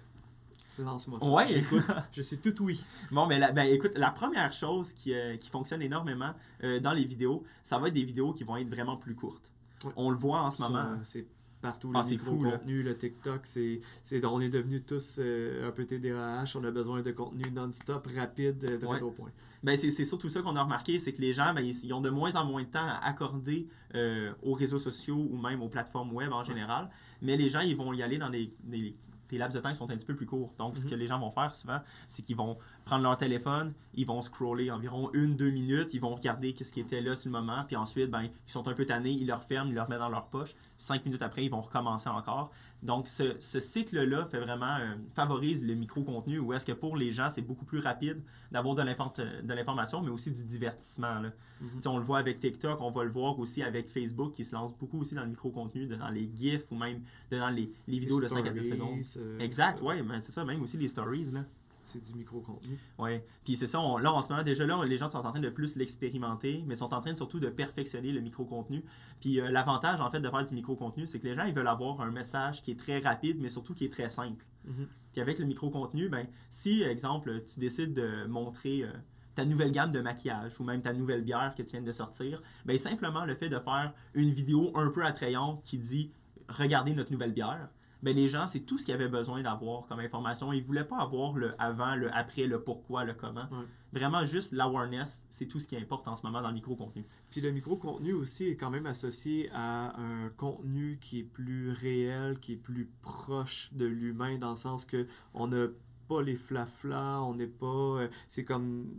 lance-moi 0.78 1.20
ça. 1.20 1.28
Ouais. 1.30 1.48
J'écoute. 1.48 1.84
Je 2.12 2.22
suis 2.22 2.40
tout 2.40 2.56
oui. 2.64 2.84
Bon, 3.12 3.26
mais 3.28 3.40
la- 3.40 3.52
ben, 3.52 3.64
écoute, 3.66 3.92
la 3.96 4.12
première 4.12 4.52
chose 4.54 4.94
qui, 4.94 5.14
euh, 5.14 5.38
qui 5.38 5.50
fonctionne 5.50 5.82
énormément 5.82 6.34
euh, 6.64 6.80
dans 6.80 6.94
les 6.94 7.06
vidéos, 7.06 7.44
ça 7.64 7.78
va 7.80 7.88
être 7.88 7.94
des 7.94 8.04
vidéos 8.04 8.34
qui 8.34 8.44
vont 8.44 8.58
être 8.58 8.70
vraiment 8.70 8.98
plus 8.98 9.16
courtes. 9.16 9.52
Ouais. 9.86 9.92
On 9.96 10.10
le 10.10 10.18
voit 10.18 10.42
en 10.42 10.50
ce 10.50 10.58
Ça, 10.58 10.70
moment. 10.70 10.98
C'est 11.04 11.28
partout 11.64 11.92
Ah, 11.96 12.00
le 12.00 12.04
c'est 12.04 12.18
fou, 12.18 12.32
là. 12.32 12.36
micro-contenu, 12.38 12.84
le 12.84 12.96
TikTok, 12.96 13.42
c'est, 13.46 13.82
c'est, 14.04 14.24
on 14.26 14.40
est 14.40 14.50
devenus 14.50 14.84
tous 14.86 15.18
euh, 15.20 15.68
un 15.68 15.72
peu 15.72 15.86
TDAH, 15.86 16.54
on 16.56 16.64
a 16.64 16.70
besoin 16.70 17.02
de 17.02 17.12
contenu 17.12 17.42
non-stop, 17.52 18.08
rapide, 18.16 18.64
euh, 18.70 18.78
direct 18.78 19.02
Ouais. 19.02 19.02
au 19.02 19.12
point. 19.12 19.32
Ben, 19.64 19.76
c'est 19.78 19.90
c'est 19.90 20.06
surtout 20.06 20.30
ça 20.30 20.42
qu'on 20.42 20.56
a 20.58 20.62
remarqué, 20.64 21.00
c'est 21.00 21.14
que 21.14 21.22
les 21.22 21.34
gens, 21.34 21.54
ben, 21.54 21.62
ils, 21.62 21.74
ils 21.86 21.94
ont 21.94 22.02
de 22.02 22.10
moins 22.12 22.36
en 22.36 22.46
moins 22.46 22.62
de 22.64 22.68
temps 22.68 22.86
à 22.86 23.00
accorder 23.06 23.68
euh, 23.96 24.32
aux 24.44 24.54
réseaux 24.54 24.78
sociaux 24.80 25.26
ou 25.32 25.38
même 25.42 25.62
aux 25.64 25.70
plateformes 25.70 26.14
web 26.14 26.32
en 26.34 26.44
général. 26.44 26.90
Mais 27.22 27.38
les 27.38 27.50
gens, 27.50 27.62
ils 27.62 27.76
vont 27.76 27.94
y 27.94 28.04
aller 28.04 28.18
dans 28.20 28.30
des, 28.30 28.54
des- 28.66 28.94
des 29.34 29.40
laps 29.40 29.56
de 29.56 29.62
temps 29.62 29.74
sont 29.74 29.90
un 29.90 29.96
petit 29.96 30.06
peu 30.06 30.16
plus 30.16 30.26
courts. 30.26 30.54
Donc, 30.58 30.78
ce 30.78 30.84
Mhm. 30.86 30.90
que 30.92 30.96
les 30.96 31.08
gens 31.08 31.20
vont 31.20 31.32
faire 31.32 31.54
souvent, 31.56 31.80
c'est 32.08 32.22
qu'ils 32.22 32.36
vont 32.38 32.58
prendre 32.86 33.04
leur 33.04 33.18
téléphone, 33.18 33.74
ils 33.96 34.06
vont 34.06 34.22
scroller 34.22 34.70
environ 34.72 35.10
une, 35.14 35.36
deux 35.36 35.50
minutes, 35.50 35.94
ils 35.94 36.00
vont 36.02 36.16
regarder 36.16 36.56
ce 36.62 36.72
qui 36.72 36.80
était 36.80 37.02
là 37.02 37.16
sur 37.16 37.32
le 37.32 37.40
moment, 37.40 37.64
puis 37.66 37.76
ensuite, 37.76 38.10
ben, 38.12 38.24
ils 38.24 38.32
sont 38.46 38.68
un 38.68 38.74
peu 38.74 38.86
tannés, 38.86 39.12
ils 39.12 39.26
le 39.28 39.34
referment, 39.34 39.70
ils 39.70 39.76
le 39.76 39.82
remettent 39.82 40.00
dans 40.00 40.10
leur 40.10 40.28
poche. 40.28 40.54
Cinq 40.78 41.04
minutes 41.06 41.22
après, 41.22 41.44
ils 41.46 41.50
vont 41.52 41.62
recommencer 41.62 42.10
encore. 42.10 42.52
Donc, 42.84 43.08
ce, 43.08 43.36
ce 43.40 43.60
cycle-là 43.60 44.26
fait 44.26 44.40
vraiment 44.40 44.76
euh, 44.78 44.96
favorise 45.16 45.64
le 45.66 45.74
micro-contenu, 45.74 46.40
où 46.40 46.52
est-ce 46.54 46.66
que 46.66 46.74
pour 46.74 46.98
les 46.98 47.12
gens, 47.12 47.30
c'est 47.30 47.42
beaucoup 47.42 47.64
plus 47.66 47.80
rapide 47.80 48.22
d'avoir 48.52 48.76
de 48.76 48.82
l'infor- 48.84 49.14
de 49.16 49.54
l'information, 49.54 50.02
mais 50.02 50.10
aussi 50.10 50.32
du 50.32 50.44
divertissement. 50.44 51.20
là. 51.22 51.32
Mhm. 51.62 51.82
Sais, 51.82 51.88
On 51.88 51.98
le 51.98 52.04
voit 52.04 52.18
avec 52.20 52.40
TikTok, 52.42 52.82
on 52.82 52.92
va 52.92 53.04
le 53.06 53.10
voir 53.10 53.40
aussi 53.40 53.64
avec 53.64 53.88
Facebook, 53.90 54.34
qui 54.34 54.44
se 54.44 54.54
lance 54.54 54.74
beaucoup 54.78 55.00
aussi 55.00 55.16
dans 55.16 55.24
le 55.24 55.30
micro-contenu, 55.30 55.88
dans 55.88 56.10
les 56.10 56.30
GIFs 56.36 56.66
ou 56.72 56.76
même 56.76 57.02
dans 57.32 57.50
les, 57.50 57.72
les 57.88 58.00
vidéos 58.00 58.20
de 58.20 58.28
5 58.28 58.46
à 58.46 58.50
10 58.52 58.70
secondes. 58.70 59.02
Stories, 59.02 59.26
euh, 59.26 59.40
Exact, 59.40 59.82
mais 59.82 60.20
c'est 60.22 60.34
ça, 60.34 60.44
même 60.44 60.62
aussi 60.62 60.78
les 60.78 60.90
stories. 60.90 61.26
Là. 61.32 61.46
C'est 61.84 62.00
du 62.00 62.18
micro-contenu. 62.18 62.80
Ouais. 62.98 63.26
Puis 63.44 63.56
c'est 63.58 63.68
ça, 63.68 63.80
on- 63.80 63.98
là 63.98 64.12
en 64.14 64.22
ce 64.22 64.30
moment, 64.30 64.44
déjà 64.44 64.66
là, 64.66 64.84
les 64.86 64.98
gens 64.98 65.10
sont 65.10 65.18
en 65.20 65.32
train 65.32 65.40
de 65.40 65.50
plus 65.50 65.76
l'expérimenter, 65.76 66.64
mais 66.66 66.76
sont 66.76 66.94
en 66.94 67.02
train 67.02 67.14
surtout 67.16 67.40
de 67.40 67.50
perfectionner 67.50 68.12
le 68.12 68.22
micro-contenu. 68.22 68.84
Puis 69.20 69.40
euh, 69.40 69.50
l'avantage 69.52 70.02
en 70.02 70.10
fait 70.10 70.20
de 70.20 70.30
faire 70.30 70.44
du 70.44 70.54
micro-contenu, 70.54 71.06
c'est 71.08 71.20
que 71.20 71.28
les 71.28 71.36
gens 71.36 71.44
ils 71.44 71.54
veulent 71.54 71.68
avoir 71.68 72.02
un 72.02 72.12
message 72.12 72.62
qui 72.62 72.72
est 72.72 72.80
très 72.80 73.00
rapide, 73.00 73.38
mais 73.40 73.50
surtout 73.50 73.74
qui 73.74 73.86
est 73.86 73.92
très 73.92 74.10
simple. 74.10 74.46
Mhm. 74.66 74.88
Puis 75.12 75.22
avec 75.22 75.40
le 75.40 75.46
micro-contenu, 75.46 76.10
ben, 76.10 76.26
si, 76.50 76.82
exemple, 76.84 77.44
tu 77.44 77.60
décides 77.60 77.94
de 77.94 78.26
montrer 78.28 78.84
euh, 78.84 78.92
ta 79.36 79.46
nouvelle 79.46 79.72
gamme 79.72 79.92
de 79.92 80.00
maquillage 80.00 80.60
ou 80.60 80.64
même 80.64 80.82
ta 80.82 80.94
nouvelle 80.94 81.24
bière 81.24 81.54
que 81.56 81.64
tu 81.64 81.72
viens 81.72 81.82
de 81.82 81.92
sortir, 81.92 82.42
ben, 82.66 82.78
simplement 82.78 83.26
le 83.26 83.36
fait 83.36 83.50
de 83.50 83.60
faire 83.60 83.94
une 84.14 84.30
vidéo 84.32 84.72
un 84.76 84.90
peu 84.90 85.04
attrayante 85.06 85.62
qui 85.64 85.78
dit 85.78 86.12
Regardez 86.50 86.94
notre 86.94 87.12
nouvelle 87.12 87.32
bière, 87.34 87.70
ben, 88.04 88.14
les 88.14 88.28
gens, 88.28 88.48
c'est 88.48 88.60
tout 88.60 88.78
ce 88.78 88.84
qu'ils 88.86 88.94
avaient 88.94 89.08
besoin 89.08 89.42
d'avoir 89.42 89.86
comme 89.88 90.00
information. 90.00 90.52
Ils 90.52 90.60
ne 90.60 90.66
voulaient 90.66 90.84
pas 90.84 90.98
avoir 90.98 91.34
le 91.34 91.56
avant, 91.58 91.96
le 91.96 92.14
après, 92.14 92.48
le 92.48 92.62
pourquoi, 92.62 93.06
le 93.06 93.14
comment. 93.14 93.48
Ouais. 93.50 93.66
Vraiment, 93.94 94.26
juste 94.26 94.52
l'awareness, 94.52 95.26
c'est 95.30 95.46
tout 95.46 95.62
ce 95.62 95.68
qui 95.68 95.78
importe 95.78 96.06
en 96.10 96.18
ce 96.18 96.26
moment 96.26 96.42
dans 96.42 96.50
le 96.50 96.54
micro-contenu. 96.54 97.06
Puis 97.30 97.40
le 97.40 97.52
micro-contenu 97.52 98.12
aussi 98.12 98.50
est 98.50 98.58
quand 98.58 98.70
même 98.70 98.88
associé 98.88 99.50
à 99.54 99.98
un 99.98 100.30
contenu 100.36 101.00
qui 101.00 101.20
est 101.20 101.24
plus 101.24 101.72
réel, 101.72 102.40
qui 102.42 102.54
est 102.54 102.58
plus 102.58 102.92
proche 103.02 103.74
de 103.74 103.86
l'humain, 103.86 104.38
dans 104.38 104.50
le 104.50 104.58
sens 104.58 104.84
que 104.84 105.08
on 105.34 105.48
n'a 105.48 105.68
pas 106.10 106.22
les 106.22 106.36
flaflas, 106.36 107.22
on 107.22 107.36
n'est 107.36 107.48
pas... 107.48 107.66
euh, 107.68 108.10
c'est 108.28 108.44
comme 108.44 108.92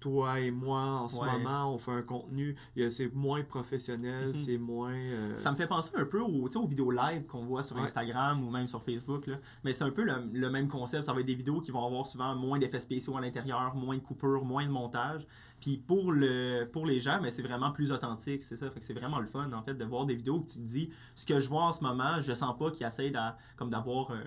toi 0.00 0.40
et 0.40 0.50
moi 0.50 0.80
en 0.80 1.08
ce 1.08 1.20
Ouais. 1.20 1.26
moment, 1.38 1.72
on 1.74 1.78
fait 1.78 1.90
un 1.92 2.02
contenu, 2.02 2.54
c'est 2.90 3.14
moins 3.14 3.42
professionnel, 3.42 4.28
Mhm. 4.28 4.32
c'est 4.34 4.58
moins... 4.58 4.92
euh, 4.94 5.36
Ça 5.36 5.50
me 5.52 5.56
fait 5.56 5.66
penser 5.66 5.90
un 5.96 6.04
peu 6.04 6.20
sais, 6.50 6.58
aux 6.58 6.66
vidéos 6.66 6.90
live 6.90 7.24
qu'on 7.26 7.44
voit 7.44 7.62
sur 7.62 7.76
Ouais. 7.76 7.82
Instagram 7.82 8.42
ou 8.46 8.50
même 8.50 8.66
sur 8.66 8.82
Facebook. 8.82 9.26
Là. 9.26 9.36
Mais 9.64 9.72
c'est 9.72 9.84
un 9.84 9.90
peu 9.90 10.04
le, 10.04 10.28
le 10.32 10.50
même 10.50 10.68
concept. 10.68 11.04
Ça 11.04 11.12
va 11.12 11.20
être 11.20 11.26
des 11.26 11.34
vidéos 11.34 11.60
qui 11.60 11.70
vont 11.70 11.84
avoir 11.86 12.06
souvent 12.06 12.34
moins 12.34 12.58
d'effets 12.58 12.80
spéciaux 12.80 13.16
à 13.16 13.20
l'intérieur, 13.20 13.74
moins 13.74 13.96
de 13.96 14.02
coupures, 14.02 14.44
moins 14.44 14.66
de 14.66 14.70
montage. 14.70 15.26
Puis 15.60 15.78
pour, 15.78 16.12
le, 16.12 16.64
pour 16.70 16.84
les 16.84 17.00
gens, 17.00 17.18
mais 17.22 17.30
c'est 17.30 17.42
vraiment 17.42 17.70
plus 17.72 17.90
authentique. 17.90 18.42
C'est 18.42 18.56
ça. 18.56 18.70
Fait 18.70 18.80
que 18.80 18.84
c'est 18.86 18.92
vraiment 18.94 19.18
le 19.20 19.26
fun, 19.26 19.50
en 19.52 19.62
fait, 19.62 19.74
de 19.74 19.84
voir 19.84 20.04
des 20.04 20.14
vidéos 20.14 20.36
où 20.36 20.44
tu 20.44 20.58
te 20.58 20.66
dis 20.66 20.90
ce 21.14 21.24
que 21.24 21.38
je 21.40 21.48
vois 21.48 21.62
en 21.64 21.72
ce 21.72 21.82
moment, 21.82 22.20
je 22.20 22.34
sens 22.34 22.54
pas 22.58 22.70
qu'ils 22.70 22.86
essayent 22.86 23.12
comme 23.56 23.70
d'avoir. 23.70 24.10
euh, 24.10 24.16
euh, 24.16 24.24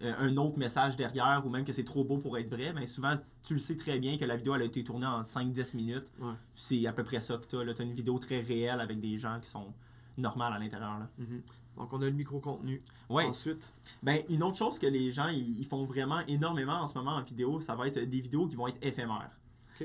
un 0.00 0.36
autre 0.36 0.58
message 0.58 0.96
derrière 0.96 1.42
ou 1.44 1.50
même 1.50 1.64
que 1.64 1.72
c'est 1.72 1.84
trop 1.84 2.04
beau 2.04 2.18
pour 2.18 2.36
être 2.38 2.50
vrai, 2.50 2.72
mais 2.72 2.86
souvent 2.86 3.16
tu, 3.42 3.54
le 3.54 3.60
sais 3.60 3.76
très 3.76 3.98
bien 3.98 4.18
que 4.18 4.24
la 4.24 4.36
vidéo 4.36 4.54
elle 4.54 4.62
a 4.62 4.64
été 4.64 4.82
tournée 4.84 5.06
en 5.06 5.22
5-10 5.22 5.76
minutes. 5.76 6.06
Ouais. 6.20 6.32
C'est 6.56 6.86
à 6.86 6.92
peu 6.92 7.04
près 7.04 7.20
ça 7.20 7.38
que 7.38 7.46
tu 7.46 7.56
as. 7.56 7.74
Tu 7.74 7.82
as 7.82 7.84
une 7.84 7.94
vidéo 7.94 8.18
très 8.18 8.40
réelle 8.40 8.80
avec 8.80 9.00
des 9.00 9.18
gens 9.18 9.38
qui 9.40 9.48
sont 9.48 9.72
normales 10.16 10.52
à 10.52 10.58
l'intérieur. 10.58 10.98
là. 10.98 11.08
mhm. 11.18 11.42
Donc 11.76 11.92
on 11.92 12.00
a 12.02 12.04
le 12.04 12.12
micro-contenu. 12.12 12.82
Ouais. 13.08 13.24
Ensuite, 13.24 13.68
Ben, 14.02 14.20
une 14.28 14.44
autre 14.44 14.56
chose 14.56 14.78
que 14.78 14.86
les 14.86 15.10
gens 15.10 15.28
ils 15.28 15.58
ils 15.58 15.66
font 15.66 15.84
vraiment 15.84 16.20
énormément 16.28 16.80
en 16.80 16.86
ce 16.86 16.96
moment 16.96 17.16
en 17.16 17.22
vidéo, 17.22 17.60
ça 17.60 17.74
va 17.74 17.88
être 17.88 17.98
des 17.98 18.20
vidéos 18.20 18.46
qui 18.46 18.56
vont 18.56 18.68
être 18.68 18.78
éphémères. 18.82 19.38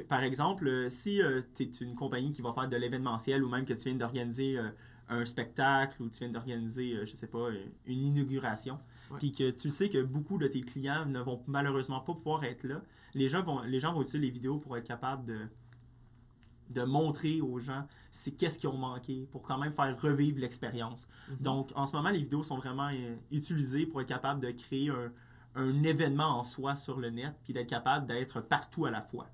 Par 0.08 0.22
exemple, 0.22 0.67
euh, 0.67 0.88
si 0.89 1.19
tu 1.56 1.63
es 1.63 1.69
une 1.82 1.95
compagnie 1.95 2.32
qui 2.32 2.43
va 2.43 2.54
faire 2.54 2.69
de 2.69 2.78
l'événementiel 2.78 3.43
ou 3.43 3.50
même 3.50 3.65
que 3.65 3.74
tu 3.74 3.89
viens 3.89 3.95
d'organiser 3.98 4.60
euh, 4.60 4.69
un 5.10 5.26
spectacle 5.26 6.02
ou 6.02 6.10
tu 6.10 6.19
viens 6.19 6.30
d'organiser, 6.30 6.93
euh, 6.93 7.06
je 7.06 7.15
sais 7.15 7.28
pas, 7.28 7.39
euh, 7.39 7.65
une 7.86 8.06
inauguration. 8.06 8.80
Puis 9.17 9.32
que 9.32 9.50
tu 9.52 9.69
sais 9.69 9.89
que 9.89 10.02
beaucoup 10.02 10.38
de 10.38 10.48
tes 10.48 10.62
clients 10.62 11.06
ne 11.06 11.19
vont 11.19 11.41
malheureusement 11.48 12.00
pas 12.00 12.13
pouvoir 12.13 12.43
être 12.43 12.63
là, 12.63 12.82
les 13.13 13.28
gens 13.28 13.43
vont, 13.43 13.62
les 13.62 13.80
gens 13.80 13.93
vont 13.93 14.02
utiliser 14.02 14.19
les 14.19 14.30
vidéos 14.30 14.58
pour 14.58 14.78
être 14.78 14.86
capables 14.86 15.26
de, 15.26 15.39
de 16.69 16.84
montrer 16.84 17.41
aux 17.41 17.60
gens 17.60 17.86
c'est 18.12 18.32
qu'est-ce 18.32 18.60
qu'ils 18.60 18.69
ont 18.69 18.78
manqué 18.78 19.28
pour 19.32 19.41
quand 19.41 19.58
même 19.58 19.74
faire 19.74 20.00
revivre 20.02 20.39
l'expérience. 20.39 21.08
Mhm. 21.30 21.38
Donc, 21.39 21.72
en 21.76 21.86
ce 21.86 21.95
moment, 21.95 22.10
les 22.10 22.22
vidéos 22.22 22.43
sont 22.43 22.58
vraiment 22.58 22.89
euh, 22.91 23.15
utilisées 23.32 23.86
pour 23.86 24.02
être 24.02 24.08
capable 24.08 24.39
de 24.39 24.52
créer 24.52 24.89
un, 24.89 25.12
un 25.56 25.84
événement 25.84 26.39
en 26.39 26.43
soi 26.43 26.76
sur 26.76 27.00
le 27.00 27.10
net, 27.10 27.34
puis 27.43 27.54
d'être 27.54 27.69
capable 27.69 28.08
d'être 28.08 28.41
partout 28.41 28.86
à 28.86 28.91
la 28.91 29.02
fois. 29.02 29.28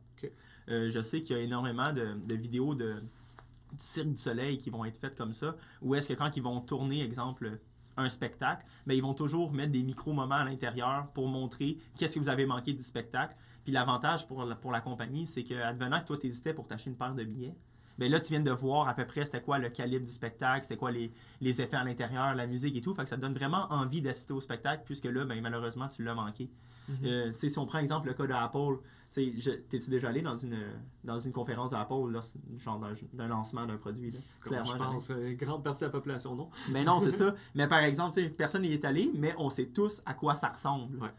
Euh, 0.68 0.90
je 0.90 1.00
sais 1.00 1.22
qu'il 1.22 1.36
y 1.36 1.40
a 1.40 1.44
énormément 1.44 1.94
de, 1.94 2.16
de 2.26 2.36
vidéos 2.36 2.74
de, 2.74 2.94
du 2.94 3.86
Cirque 3.86 4.08
du 4.08 4.18
Soleil 4.18 4.58
qui 4.58 4.72
vont 4.72 4.84
être 4.84 4.98
faites 4.98 5.16
comme 5.16 5.34
ça, 5.34 5.56
où 5.82 5.94
est-ce 5.94 6.10
que 6.10 6.14
quand 6.14 6.36
ils 6.36 6.42
vont 6.42 6.60
tourner, 6.60 7.04
exemple, 7.04 7.60
un 7.98 8.10
spectacle, 8.10 8.66
mais 8.86 8.98
ils 8.98 9.02
vont 9.02 9.14
toujours 9.14 9.54
mettre 9.54 9.72
des 9.72 9.84
micro-moments 9.84 10.36
à 10.36 10.44
l'intérieur 10.44 11.08
pour 11.14 11.28
montrer 11.28 11.78
qu'est-ce 11.98 12.16
que 12.16 12.20
vous 12.20 12.30
avez 12.30 12.46
manqué 12.46 12.74
du 12.74 12.84
spectacle. 12.84 13.36
Puis 13.64 13.74
l'avantage 13.74 14.28
pour 14.28 14.44
la, 14.44 14.56
pour 14.56 14.72
la 14.72 14.82
compagnie, 14.82 15.26
c'est 15.26 15.44
que, 15.44 15.56
advenant 15.56 16.00
que 16.02 16.06
toi, 16.06 16.18
tu 16.18 16.28
hésitais 16.28 16.54
pour 16.54 16.68
t'acheter 16.68 16.90
une 16.92 16.98
paire 16.98 17.16
de 17.16 17.24
billets, 17.24 17.56
ben 17.98 18.12
là, 18.12 18.20
tu 18.20 18.34
viens 18.34 18.42
de 18.42 18.52
voir 18.52 18.88
à 18.88 18.94
peu 18.94 19.06
près 19.06 19.26
c'était 19.26 19.42
quoi 19.42 19.58
le 19.58 19.70
calibre 19.70 20.06
du 20.06 20.12
spectacle, 20.12 20.64
c'était 20.64 20.78
quoi 20.78 20.92
les, 20.92 21.12
les 21.40 21.62
effets 21.62 21.78
à 21.78 21.84
l'intérieur, 21.84 22.36
la 22.36 22.46
musique 22.46 22.76
et 22.76 22.82
tout. 22.82 22.94
Fait 22.94 23.04
que 23.04 23.10
ça 23.10 23.16
te 23.16 23.22
donne 23.22 23.34
vraiment 23.34 23.68
envie 23.72 24.02
d'assister 24.02 24.34
au 24.34 24.42
spectacle, 24.42 24.84
puisque 24.86 25.06
là, 25.06 25.24
ben, 25.24 25.42
malheureusement, 25.42 25.88
tu 25.88 26.04
l'as 26.04 26.14
manqué. 26.14 26.50
Mhm. 26.90 26.98
Euh, 27.06 27.32
tu 27.32 27.40
sais, 27.40 27.50
si 27.50 27.58
on 27.58 27.66
prend 27.66 27.80
exemple 27.80 28.08
le 28.08 28.14
cas 28.14 28.28
d'Apple, 28.28 28.80
t'es-tu 29.16 29.90
déjà 29.90 30.10
allé 30.10 30.22
dans 30.22 30.36
une, 30.36 30.58
dans 31.04 31.18
une 31.20 31.32
conférence 31.32 31.72
d'Apple, 31.72 32.12
là, 32.12 32.20
genre 32.58 32.80
d'un 32.80 32.94
d'un 33.14 33.28
lancement 33.28 33.66
d'un 33.66 33.78
produit? 33.78 34.12
Là? 34.12 34.20
Comme 34.42 34.66
je 34.66 34.78
pense, 34.78 35.10
euh, 35.12 35.34
grande 35.34 35.64
partie 35.64 35.82
de 35.82 35.86
la 35.86 35.92
population, 35.92 36.36
non? 36.36 36.50
Mais 36.72 36.84
non, 36.84 37.00
c'est 37.00 37.12
ça. 37.24 37.34
Mais 37.54 37.68
par 37.68 37.80
exemple, 37.80 38.30
personne 38.30 38.64
n'y 38.64 38.74
est 38.74 38.86
allé, 38.86 39.12
mais 39.16 39.34
on 39.38 39.50
sait 39.50 39.68
tous 39.68 40.02
à 40.06 40.14
quoi 40.14 40.36
ça 40.36 40.50
ressemble. 40.50 40.98
Ouais. 41.02 41.10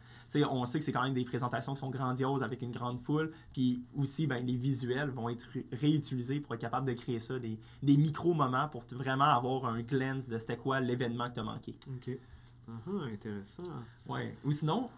On 0.50 0.66
sait 0.66 0.80
que 0.80 0.84
c'est 0.84 0.90
quand 0.92 1.04
même 1.04 1.14
des 1.14 1.24
présentations 1.24 1.74
qui 1.74 1.80
sont 1.80 1.90
grandioses 1.90 2.42
avec 2.42 2.60
une 2.60 2.72
grande 2.72 2.98
foule. 3.00 3.30
Puis 3.52 3.84
aussi, 3.96 4.26
ben, 4.26 4.44
les 4.44 4.56
visuels 4.56 5.10
vont 5.10 5.28
être 5.28 5.46
ré- 5.54 5.66
réutilisés 5.72 6.40
pour 6.40 6.54
être 6.54 6.60
capable 6.60 6.86
de 6.88 6.94
créer 6.94 7.20
ça, 7.20 7.38
des, 7.38 7.58
des 7.82 7.96
micro-moments 7.96 8.68
pour 8.68 8.82
vraiment 8.90 9.24
avoir 9.24 9.66
un 9.66 9.82
glance 9.82 10.28
de 10.28 10.36
c'était 10.38 10.56
quoi 10.56 10.80
l'événement 10.80 11.28
que 11.28 11.34
tu 11.34 11.40
as 11.40 11.44
manqué. 11.44 11.76
Ok. 11.94 12.18
Ah, 12.68 12.72
ah, 12.88 13.04
intéressant. 13.12 13.62
Ouais. 14.08 14.36
Ou 14.44 14.50
sinon, 14.50 14.90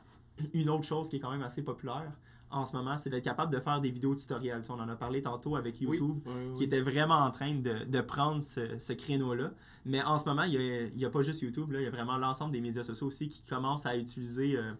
une 0.54 0.70
autre 0.70 0.84
chose 0.84 1.10
qui 1.10 1.16
est 1.16 1.20
quand 1.20 1.30
même 1.30 1.42
assez 1.42 1.60
populaire 1.62 2.10
en 2.50 2.64
ce 2.64 2.74
moment, 2.76 2.96
c'est 2.96 3.10
d'être 3.10 3.24
capable 3.24 3.52
de 3.52 3.60
faire 3.60 3.80
des 3.80 3.90
vidéos 3.90 4.14
tutoriels. 4.14 4.62
On 4.70 4.74
en 4.80 4.88
a 4.88 4.96
parlé 4.96 5.20
tantôt 5.22 5.56
avec 5.56 5.80
YouTube, 5.80 6.16
Oui, 6.24 6.32
oui, 6.34 6.46
oui. 6.48 6.54
qui 6.54 6.64
était 6.64 6.80
vraiment 6.80 7.16
en 7.16 7.30
train 7.30 7.54
de, 7.54 7.84
de 7.84 8.00
prendre 8.00 8.42
ce, 8.42 8.78
ce 8.78 8.92
créneau-là. 8.94 9.52
Mais 9.84 10.02
en 10.04 10.16
ce 10.18 10.24
moment, 10.28 10.44
il 10.44 10.92
n'y 10.96 11.04
a, 11.04 11.08
a 11.08 11.10
pas 11.10 11.22
juste 11.22 11.42
YouTube, 11.42 11.72
là, 11.72 11.80
il 11.80 11.84
y 11.84 11.86
a 11.86 11.90
vraiment 11.90 12.16
l'ensemble 12.16 12.52
des 12.52 12.60
médias 12.60 12.82
sociaux 12.82 13.06
aussi 13.08 13.28
qui 13.28 13.42
commencent 13.42 13.86
à 13.86 13.96
utiliser 13.96 14.56
euh, 14.56 14.72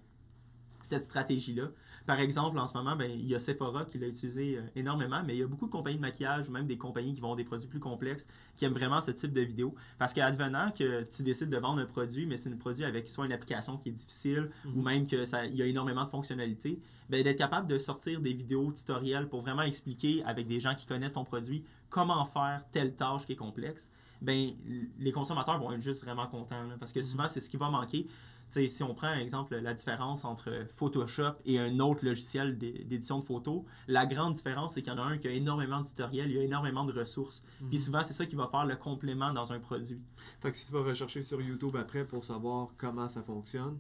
cette 0.83 1.03
stratégie-là. 1.03 1.69
Par 2.07 2.21
exemple, 2.21 2.59
en 2.59 2.67
ce 2.67 2.75
moment, 2.77 2.97
ben, 2.97 3.11
il 3.11 3.27
y 3.27 3.35
a 3.35 3.39
Sephora 3.39 3.85
qui 3.85 3.99
l'a 3.99 4.07
utilisé 4.09 4.57
euh, 4.57 4.63
énormément, 4.77 5.23
mais 5.27 5.35
il 5.37 5.41
y 5.41 5.43
a 5.43 5.47
beaucoup 5.47 5.67
de 5.67 5.71
compagnies 5.71 5.97
de 5.97 6.01
maquillage 6.03 6.49
ou 6.49 6.53
même 6.53 6.67
des 6.67 6.79
compagnies 6.79 7.13
qui 7.15 7.21
vendent 7.21 7.37
des 7.37 7.45
produits 7.45 7.69
plus 7.69 7.81
complexes 7.81 8.27
qui 8.57 8.65
aiment 8.65 8.73
vraiment 8.73 9.01
ce 9.01 9.11
type 9.11 9.33
de 9.33 9.43
vidéo. 9.43 9.75
Parce 9.99 10.13
qu'advenant 10.15 10.71
que 10.71 11.03
tu 11.05 11.23
décides 11.23 11.51
de 11.51 11.57
vendre 11.59 11.81
un 11.83 11.87
produit, 11.87 12.25
mais 12.27 12.37
c'est 12.37 12.51
un 12.51 12.57
produit 12.57 12.85
avec 12.85 13.09
soit 13.09 13.27
une 13.27 13.33
application 13.33 13.77
qui 13.77 13.91
est 13.91 13.93
difficile 13.93 14.51
ou 14.65 14.79
Mhm. 14.79 14.85
même 14.85 15.07
que 15.07 15.25
ça, 15.25 15.45
il 15.45 15.55
y 15.57 15.63
a 15.63 15.67
énormément 15.67 16.05
de 16.05 16.11
fonctionnalités, 16.11 16.81
ben, 17.11 17.23
d'être 17.23 17.39
capable 17.39 17.67
de 17.67 17.79
sortir 17.79 18.21
des 18.21 18.33
vidéos 18.33 18.73
tutoriels 18.73 19.29
pour 19.29 19.43
vraiment 19.43 19.63
expliquer 19.63 20.23
avec 20.25 20.47
des 20.47 20.61
gens 20.61 20.75
qui 20.75 20.87
connaissent 20.87 21.15
ton 21.15 21.25
produit 21.25 21.65
comment 21.91 22.25
faire 22.25 22.63
telle 22.73 22.95
tâche 22.95 23.27
qui 23.27 23.33
est 23.33 23.37
complexe, 23.37 23.91
ben, 24.21 24.51
les 24.99 25.13
consommateurs 25.13 25.59
vont 25.61 25.73
être 25.73 25.81
juste 25.81 26.03
vraiment 26.03 26.27
contents. 26.27 26.63
là, 26.65 26.75
parce 26.79 26.93
que 26.93 26.99
Mhm. 27.01 27.05
souvent, 27.05 27.29
c'est 27.29 27.41
ce 27.41 27.49
qui 27.49 27.57
va 27.57 27.71
manquer. 27.71 28.07
Si 28.49 28.83
on 28.83 28.95
prend, 28.95 29.13
exemple, 29.15 29.57
la 29.57 29.75
différence 29.75 30.25
entre 30.25 30.65
Photoshop 30.75 31.35
et 31.45 31.59
un 31.59 31.79
autre 31.81 32.05
logiciel 32.05 32.57
d'é- 32.57 32.85
d'édition 32.85 33.19
de 33.19 33.25
photos, 33.25 33.63
la 33.87 34.07
grande 34.07 34.35
différence, 34.35 34.73
c'est 34.75 34.83
qu'il 34.83 34.93
y 34.93 34.97
en 34.97 34.99
a 34.99 35.05
un 35.05 35.19
qui 35.19 35.29
a 35.29 35.33
énormément 35.33 35.81
de 35.83 35.87
tutoriels, 35.87 36.31
il 36.31 36.37
y 36.37 36.39
a 36.39 36.43
énormément 36.43 36.85
de 36.85 36.93
ressources. 36.99 37.43
Mhm. 37.61 37.69
Puis 37.69 37.79
souvent, 37.79 38.03
c'est 38.03 38.15
ça 38.15 38.25
qui 38.27 38.37
va 38.37 38.49
faire 38.49 38.65
le 38.65 38.77
complément 38.77 39.33
dans 39.33 39.53
un 39.53 39.59
produit. 39.61 40.01
Fait 40.41 40.51
que 40.51 40.57
si 40.57 40.67
tu 40.67 40.73
vas 40.73 40.83
rechercher 40.83 41.23
sur 41.23 41.41
YouTube 41.43 41.77
après 41.77 42.05
pour 42.07 42.25
savoir 42.25 42.69
comment 42.79 43.09
ça 43.09 43.23
fonctionne, 43.23 43.79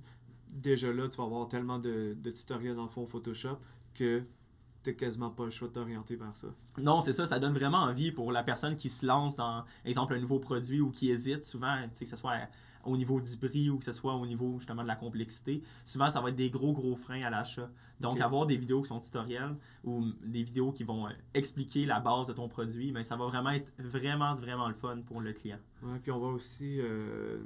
déjà 0.53 0.93
là, 0.93 1.09
tu 1.09 1.17
vas 1.17 1.25
avoir 1.25 1.49
tellement 1.49 1.79
de, 1.79 2.15
de 2.21 2.31
tutoriels 2.31 2.75
dans 2.77 2.83
le 2.85 2.89
fond 2.89 3.07
Photoshop 3.07 3.59
que 3.95 4.23
tu 4.85 4.95
quasiment 4.95 5.31
pas 5.31 5.45
le 5.45 5.51
choix 5.51 5.69
de 5.69 5.73
t'orienter 5.73 6.17
vers 6.17 6.35
ça. 6.37 6.49
Non, 6.79 7.01
c'est 7.01 7.13
ça, 7.13 7.27
ça 7.27 7.39
donne 7.39 7.53
vraiment 7.55 7.79
envie 7.79 8.13
pour 8.13 8.33
la 8.33 8.43
personne 8.43 8.77
qui 8.77 8.89
se 8.89 9.05
lance 9.05 9.35
dans, 9.37 9.65
exemple, 9.85 10.15
un 10.15 10.21
nouveau 10.21 10.39
produit 10.39 10.81
ou 10.81 10.91
qui 10.91 11.11
hésite 11.11 11.43
souvent, 11.43 11.77
que 11.99 12.07
ce 12.07 12.17
soit 12.17 12.37
au 12.85 12.97
niveau 12.97 13.21
du 13.21 13.37
prix 13.37 13.71
ou 13.71 13.79
que 13.79 13.85
ce 13.85 13.93
soit 13.93 14.15
au 14.15 14.27
niveau 14.27 14.59
justement 14.59 14.83
de 14.83 14.89
la 14.89 14.97
complexité. 14.97 15.63
Souvent, 15.85 16.11
ça 16.11 16.21
va 16.21 16.29
être 16.31 16.37
des 16.37 16.51
gros, 16.51 16.73
gros 16.73 16.97
freins 16.97 17.23
à 17.23 17.31
l'achat. 17.31 17.71
Donc, 18.01 18.21
avoir 18.21 18.47
des 18.47 18.57
vidéos 18.57 18.83
qui 18.83 18.89
sont 18.89 19.01
tutoriels 19.01 19.57
ou 19.85 20.05
des 20.25 20.43
vidéos 20.43 20.73
qui 20.73 20.85
vont 20.85 21.07
euh, 21.07 21.11
expliquer 21.35 21.85
la 21.87 21.99
base 22.01 22.29
de 22.29 22.33
ton 22.33 22.49
produit, 22.49 22.93
ben, 22.93 23.03
ça 23.03 23.17
va 23.17 23.27
vraiment 23.27 23.51
être 23.51 23.73
vraiment, 23.79 24.35
vraiment 24.35 24.69
le 24.69 24.75
fun 24.75 24.99
pour 25.05 25.21
le 25.21 25.33
client. 25.33 25.59
Ouais, 25.83 25.99
puis 26.03 26.11
on 26.13 26.19
voit 26.19 26.31
aussi 26.33 26.77
euh, 26.81 27.39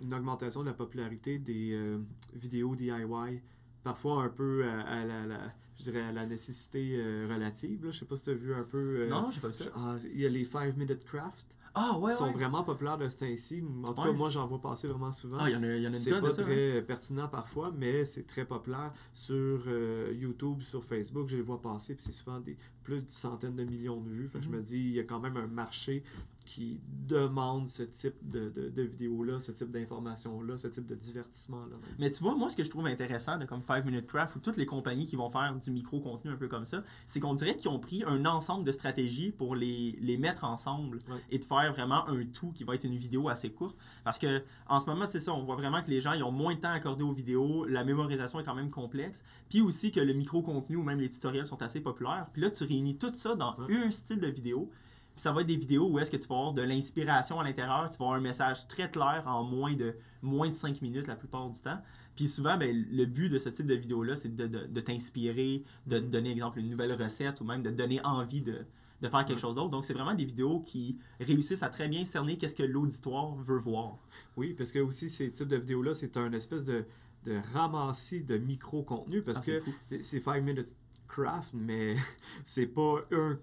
une 0.00 0.14
augmentation 0.14 0.60
de 0.62 0.66
la 0.66 0.74
popularité 0.74 1.38
des 1.38 1.72
euh, 1.72 1.98
vidéos 2.34 2.74
DIY, 2.76 3.40
parfois 3.82 4.22
un 4.24 4.28
peu 4.28 4.64
à, 4.64 4.80
à 4.82 5.04
la, 5.04 5.26
la- 5.26 5.52
je 5.78 5.84
dirais 5.84 6.02
à 6.02 6.12
la 6.12 6.26
nécessité 6.26 6.96
euh, 6.98 7.26
relative. 7.30 7.84
Là. 7.86 7.90
Je 7.90 7.98
sais 7.98 8.04
pas 8.04 8.16
si 8.16 8.24
tu 8.24 8.30
as 8.30 8.34
vu 8.34 8.54
un 8.54 8.62
peu. 8.64 8.78
euh, 9.00 9.08
non, 9.08 9.30
j'ai 9.30 9.40
pas 9.40 9.48
vu 9.48 9.54
ça. 9.54 9.64
Il 10.12 10.20
y 10.20 10.26
a 10.26 10.28
les 10.28 10.44
5 10.44 10.76
Minute 10.76 11.04
Craft. 11.04 11.56
Ah, 11.74 11.98
ouais, 11.98 12.12
Ils 12.12 12.16
sont 12.16 12.24
ouais. 12.26 12.32
vraiment 12.32 12.64
populaires 12.64 12.98
de 12.98 13.08
ce 13.08 13.18
temps-ci. 13.20 13.62
En 13.84 13.92
tout 13.92 14.00
Ouais. 14.02 14.08
cas, 14.08 14.12
moi, 14.12 14.28
j'en 14.28 14.46
vois 14.46 14.60
passer 14.60 14.88
vraiment 14.88 15.12
souvent. 15.12 15.38
Ah, 15.40 15.48
il 15.48 15.52
y 15.54 15.56
en 15.56 15.62
a, 15.62 15.66
y 15.66 15.86
en 15.86 15.92
a 15.92 15.96
une 15.96 15.98
C'est 15.98 16.10
pas 16.10 16.20
de 16.20 16.30
ça. 16.30 16.40
hein. 16.42 16.44
très 16.44 16.82
pertinent 16.82 17.28
parfois, 17.28 17.72
mais 17.76 18.04
c'est 18.04 18.24
très 18.26 18.44
populaire 18.44 18.92
sur 19.12 19.62
euh, 19.68 20.12
YouTube, 20.18 20.62
sur 20.62 20.82
Facebook. 20.84 21.28
Je 21.28 21.36
les 21.36 21.42
vois 21.42 21.60
passer, 21.62 21.94
puis 21.94 22.04
c'est 22.04 22.12
souvent 22.12 22.40
des 22.40 22.56
plus 22.82 23.02
de 23.02 23.10
centaines 23.10 23.54
de 23.56 23.64
millions 23.64 24.00
de 24.00 24.08
vues. 24.10 24.26
Fait 24.28 24.40
que 24.40 24.46
Mhm. 24.46 24.50
je 24.52 24.56
me 24.56 24.62
dis, 24.62 24.78
il 24.78 24.94
y 24.94 24.98
a 25.00 25.04
quand 25.04 25.20
même 25.20 25.36
un 25.36 25.46
marché 25.46 26.02
qui 26.46 26.80
demande 27.06 27.68
ce 27.68 27.84
type 27.84 28.16
de, 28.28 28.48
de, 28.48 28.68
de 28.70 28.82
vidéos-là, 28.82 29.38
ce 29.38 29.52
type 29.52 29.70
d'informations-là, 29.70 30.56
ce 30.56 30.66
type 30.66 30.86
de 30.86 30.96
divertissement-là. 30.96 31.76
Mais 32.00 32.10
tu 32.10 32.24
vois, 32.24 32.34
moi, 32.34 32.50
ce 32.50 32.56
que 32.56 32.64
je 32.64 32.70
trouve 32.70 32.86
intéressant 32.86 33.38
de 33.38 33.44
comme 33.44 33.62
5 33.62 33.84
Minute 33.84 34.06
Craft 34.06 34.34
ou 34.36 34.38
toutes 34.40 34.56
les 34.56 34.66
compagnies 34.66 35.06
qui 35.06 35.14
vont 35.14 35.30
faire 35.30 35.54
du 35.54 35.70
micro-contenu 35.70 36.32
un 36.32 36.36
peu 36.36 36.48
comme 36.48 36.64
ça, 36.64 36.82
c'est 37.06 37.20
qu'on 37.20 37.34
dirait 37.34 37.54
qu'ils 37.56 37.68
ont 37.70 37.78
pris 37.78 38.02
un 38.04 38.24
ensemble 38.24 38.64
de 38.64 38.72
stratégies 38.72 39.30
pour 39.30 39.54
les, 39.54 39.96
les 40.00 40.16
mettre 40.18 40.42
ensemble 40.44 40.98
Ouais. 41.08 41.18
et 41.30 41.38
de 41.38 41.44
faire 41.44 41.69
vraiment 41.70 42.08
un 42.08 42.24
tout 42.24 42.52
qui 42.52 42.64
va 42.64 42.74
être 42.74 42.84
une 42.84 42.96
vidéo 42.96 43.28
assez 43.28 43.50
courte. 43.50 43.76
Parce 44.04 44.18
que 44.18 44.42
en 44.68 44.80
ce 44.80 44.86
moment, 44.86 45.06
c'est 45.08 45.20
ça, 45.20 45.32
on 45.34 45.42
voit 45.44 45.56
vraiment 45.56 45.82
que 45.82 45.90
les 45.90 46.00
gens 46.00 46.12
ils 46.12 46.22
ont 46.22 46.32
moins 46.32 46.54
de 46.54 46.60
temps 46.60 46.72
accordé 46.72 47.02
aux 47.02 47.12
vidéos, 47.12 47.64
la 47.66 47.84
mémorisation 47.84 48.40
est 48.40 48.44
quand 48.44 48.54
même 48.54 48.70
complexe, 48.70 49.22
puis 49.48 49.60
aussi 49.60 49.90
que 49.92 50.00
le 50.00 50.12
micro-contenu 50.12 50.76
ou 50.76 50.82
même 50.82 51.00
les 51.00 51.08
tutoriels 51.10 51.46
sont 51.46 51.60
assez 51.62 51.80
populaires. 51.80 52.26
Puis 52.32 52.42
là, 52.42 52.50
tu 52.50 52.64
réunis 52.64 52.96
tout 52.96 53.12
ça 53.12 53.34
dans 53.34 53.56
Ouais. 53.56 53.74
un 53.86 53.90
style 53.90 54.20
de 54.20 54.28
vidéo. 54.28 54.70
Puis 55.16 55.22
ça 55.22 55.32
va 55.32 55.40
être 55.40 55.48
des 55.48 55.56
vidéos 55.56 55.88
où 55.90 55.98
est-ce 55.98 56.10
que 56.10 56.16
tu 56.16 56.28
vas 56.28 56.36
avoir 56.36 56.52
de 56.52 56.62
l'inspiration 56.62 57.40
à 57.40 57.44
l'intérieur, 57.44 57.90
tu 57.90 57.98
vas 57.98 58.04
avoir 58.06 58.18
un 58.18 58.22
message 58.22 58.66
très 58.68 58.88
clair 58.90 59.24
en 59.26 59.42
moins 59.42 59.74
de, 59.74 59.94
moins 60.22 60.48
de 60.48 60.54
5 60.54 60.80
minutes 60.82 61.08
la 61.08 61.16
plupart 61.16 61.48
du 61.50 61.60
temps. 61.60 61.78
Puis 62.16 62.28
souvent, 62.28 62.56
ben, 62.56 62.86
le 62.90 63.04
but 63.06 63.28
de 63.28 63.38
ce 63.38 63.48
type 63.48 63.66
de 63.66 63.74
vidéo-là, 63.74 64.14
c'est 64.16 64.34
de, 64.34 64.46
de- 64.46 64.66
de 64.66 64.80
t'inspirer, 64.80 65.64
de 65.86 65.98
te 65.98 66.04
Mhm. 66.04 66.10
donner, 66.10 66.30
exemple, 66.30 66.58
une 66.60 66.70
nouvelle 66.70 66.92
recette 66.92 67.40
ou 67.40 67.44
même 67.44 67.62
de 67.62 67.70
te 67.70 67.74
donner 67.74 68.00
envie 68.04 68.40
de, 68.40 68.64
de 69.00 69.08
faire 69.08 69.24
quelque 69.24 69.40
chose 69.40 69.54
d'autre. 69.54 69.70
Donc, 69.70 69.84
c'est 69.84 69.94
vraiment 69.94 70.14
des 70.14 70.24
vidéos 70.24 70.60
qui 70.60 70.98
réussissent 71.20 71.62
à 71.62 71.68
très 71.68 71.88
bien 71.88 72.04
cerner 72.04 72.36
qu'est-ce 72.36 72.54
que 72.54 72.62
l'auditoire 72.62 73.34
veut 73.36 73.58
voir. 73.58 73.98
Oui, 74.36 74.54
parce 74.54 74.72
que 74.72 74.78
aussi, 74.78 75.08
ces 75.08 75.30
types 75.32 75.48
de 75.48 75.56
vidéos-là, 75.56 75.94
c'est 75.94 76.16
un 76.16 76.32
espèce 76.32 76.64
de, 76.64 76.84
de 77.24 77.40
ramassis 77.54 78.24
de 78.24 78.36
micro-contenu, 78.38 79.22
parce 79.22 79.38
Ah, 79.38 79.42
que 79.42 79.62
c'est 80.00 80.20
5 80.22 80.42
minutes 80.42 80.76
craft, 81.08 81.50
mais 81.54 81.96
c'est 82.44 82.66
pas 82.66 82.96
un 83.12 83.38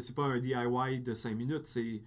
c'est 0.00 0.14
pas 0.14 0.24
un 0.26 0.38
DIY 0.38 1.00
de 1.00 1.14
5 1.14 1.34
minutes, 1.36 1.66
c'est 1.66 2.02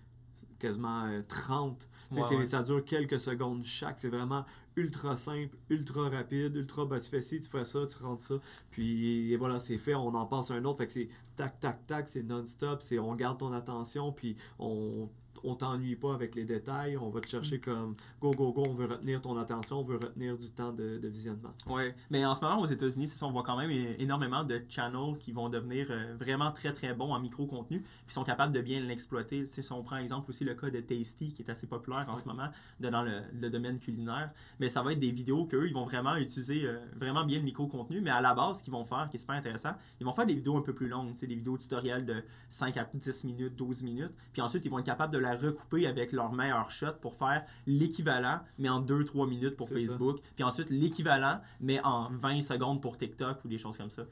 quasiment 0.60 1.06
euh, 1.06 1.22
30. 1.28 1.88
Tu 2.10 2.16
sais, 2.16 2.22
Ouais, 2.22 2.38
ouais. 2.38 2.46
Ça 2.46 2.62
dure 2.62 2.84
quelques 2.86 3.20
secondes 3.20 3.64
chaque. 3.66 4.00
C'est 4.00 4.10
vraiment 4.10 4.46
ultra 4.76 5.16
simple, 5.16 5.56
ultra 5.70 6.10
rapide, 6.10 6.56
ultra. 6.56 6.86
Ben, 6.86 7.00
tu 7.00 7.10
fais 7.10 7.22
ci, 7.22 7.40
tu 7.40 7.50
fais 7.50 7.66
ça, 7.66 7.86
tu 7.86 8.04
rentres 8.04 8.22
ça. 8.22 8.36
Puis 8.72 9.32
et 9.32 9.38
voilà, 9.38 9.60
c'est 9.60 9.78
fait. 9.78 9.96
On 9.96 10.14
en 10.16 10.26
passe 10.26 10.52
à 10.52 10.56
un 10.56 10.66
autre. 10.66 10.80
Fait 10.80 10.88
que 10.88 10.94
c'est 10.94 11.10
tac, 11.36 11.60
tac, 11.60 11.86
tac, 11.88 12.10
c'est 12.10 12.24
non-stop. 12.24 12.82
C'est 12.82 13.00
on 13.00 13.16
garde 13.16 13.40
ton 13.40 13.54
attention, 13.54 14.12
puis 14.12 14.36
on. 14.60 15.10
On 15.44 15.56
t'ennuie 15.56 15.96
pas 15.96 16.14
avec 16.14 16.36
les 16.36 16.46
détails, 16.46 16.96
on 16.98 17.10
va 17.10 17.20
te 17.20 17.28
chercher 17.28 17.60
comme 17.60 17.96
go, 18.22 18.32
go, 18.32 18.54
go, 18.54 18.64
on 18.70 18.74
veut 18.74 18.86
retenir 18.86 19.22
ton 19.22 19.38
attention, 19.38 19.80
on 19.80 19.84
veut 19.84 19.96
retenir 19.98 20.38
du 20.38 20.50
temps 20.52 20.72
de, 20.72 20.98
de 21.00 21.08
visionnement. 21.08 21.54
Ouais, 21.68 21.96
mais 22.10 22.26
en 22.26 22.34
ce 22.36 22.42
moment 22.46 22.62
aux 22.62 22.66
États-Unis, 22.66 23.12
on 23.22 23.32
voit 23.32 23.44
quand 23.44 23.58
même 23.58 23.72
énormément 24.00 24.44
de 24.44 24.62
channels 24.70 25.18
qui 25.20 25.32
vont 25.32 25.50
devenir 25.50 25.88
euh, 25.90 26.16
vraiment 26.20 26.52
très 26.52 26.72
très 26.72 26.94
bons 26.94 27.12
en 27.14 27.20
micro-contenu, 27.20 27.82
puis 28.06 28.14
sont 28.14 28.24
capables 28.24 28.54
de 28.54 28.62
bien 28.62 28.80
l'exploiter. 28.82 29.46
Si 29.48 29.62
on 29.72 29.84
prend 29.84 29.98
exemple 29.98 30.30
aussi 30.30 30.44
le 30.46 30.54
cas 30.54 30.70
de 30.70 30.80
Tasty, 30.80 31.34
qui 31.34 31.42
est 31.42 31.50
assez 31.52 31.68
populaire 31.68 32.06
en 32.08 32.14
Ouais. 32.14 32.22
ce 32.22 32.28
moment 32.28 32.48
dans 32.80 33.02
le, 33.02 33.22
le 33.34 33.50
domaine 33.50 33.80
culinaire, 33.80 34.32
mais 34.60 34.70
ça 34.70 34.82
va 34.82 34.94
être 34.94 35.00
des 35.00 35.12
vidéos 35.12 35.46
qu'eux, 35.46 35.68
ils 35.68 35.74
vont 35.74 35.86
vraiment 35.86 36.16
utiliser 36.16 36.66
euh, 36.66 36.78
vraiment 36.96 37.26
bien 37.26 37.40
le 37.40 37.46
micro-contenu, 37.46 38.02
mais 38.02 38.12
à 38.12 38.22
la 38.22 38.34
base, 38.34 38.60
ce 38.60 38.64
qu'ils 38.64 38.74
vont 38.74 38.86
faire, 38.86 39.08
qui 39.10 39.18
est 39.18 39.20
super 39.20 39.36
intéressant, 39.36 39.72
ils 40.00 40.06
vont 40.06 40.14
faire 40.14 40.26
des 40.26 40.36
vidéos 40.36 40.58
un 40.58 40.62
peu 40.62 40.74
plus 40.74 40.88
longues, 40.88 41.14
des 41.16 41.28
vidéos 41.36 41.58
tutoriels 41.58 42.06
de 42.06 42.24
5 42.50 42.78
à 42.78 42.90
10 42.94 43.24
minutes, 43.26 43.56
12 43.56 43.84
minutes, 43.84 44.12
puis 44.32 44.42
ensuite, 44.42 44.64
ils 44.66 44.70
vont 44.70 44.80
être 44.80 44.86
capables 44.86 45.12
de 45.14 45.18
la 45.24 45.36
recouper 45.36 45.88
avec 45.88 46.12
leur 46.12 46.32
meilleur 46.32 46.70
shot 46.70 46.94
pour 47.02 47.16
faire 47.16 47.46
l'équivalent, 47.66 48.40
mais 48.60 48.70
en 48.70 48.82
2-3 48.82 49.28
minutes 49.28 49.58
pour 49.58 49.68
ça. 49.68 49.76
Facebook, 49.76 50.20
puis 50.36 50.44
ensuite 50.44 50.70
l'équivalent, 50.70 51.40
mais 51.60 51.80
en 51.84 52.10
20 52.12 52.42
secondes 52.42 52.82
pour 52.82 52.98
TikTok 52.98 53.44
ou 53.44 53.48
des 53.48 53.58
choses 53.58 53.78
comme 53.78 53.90
ça. 53.90 54.06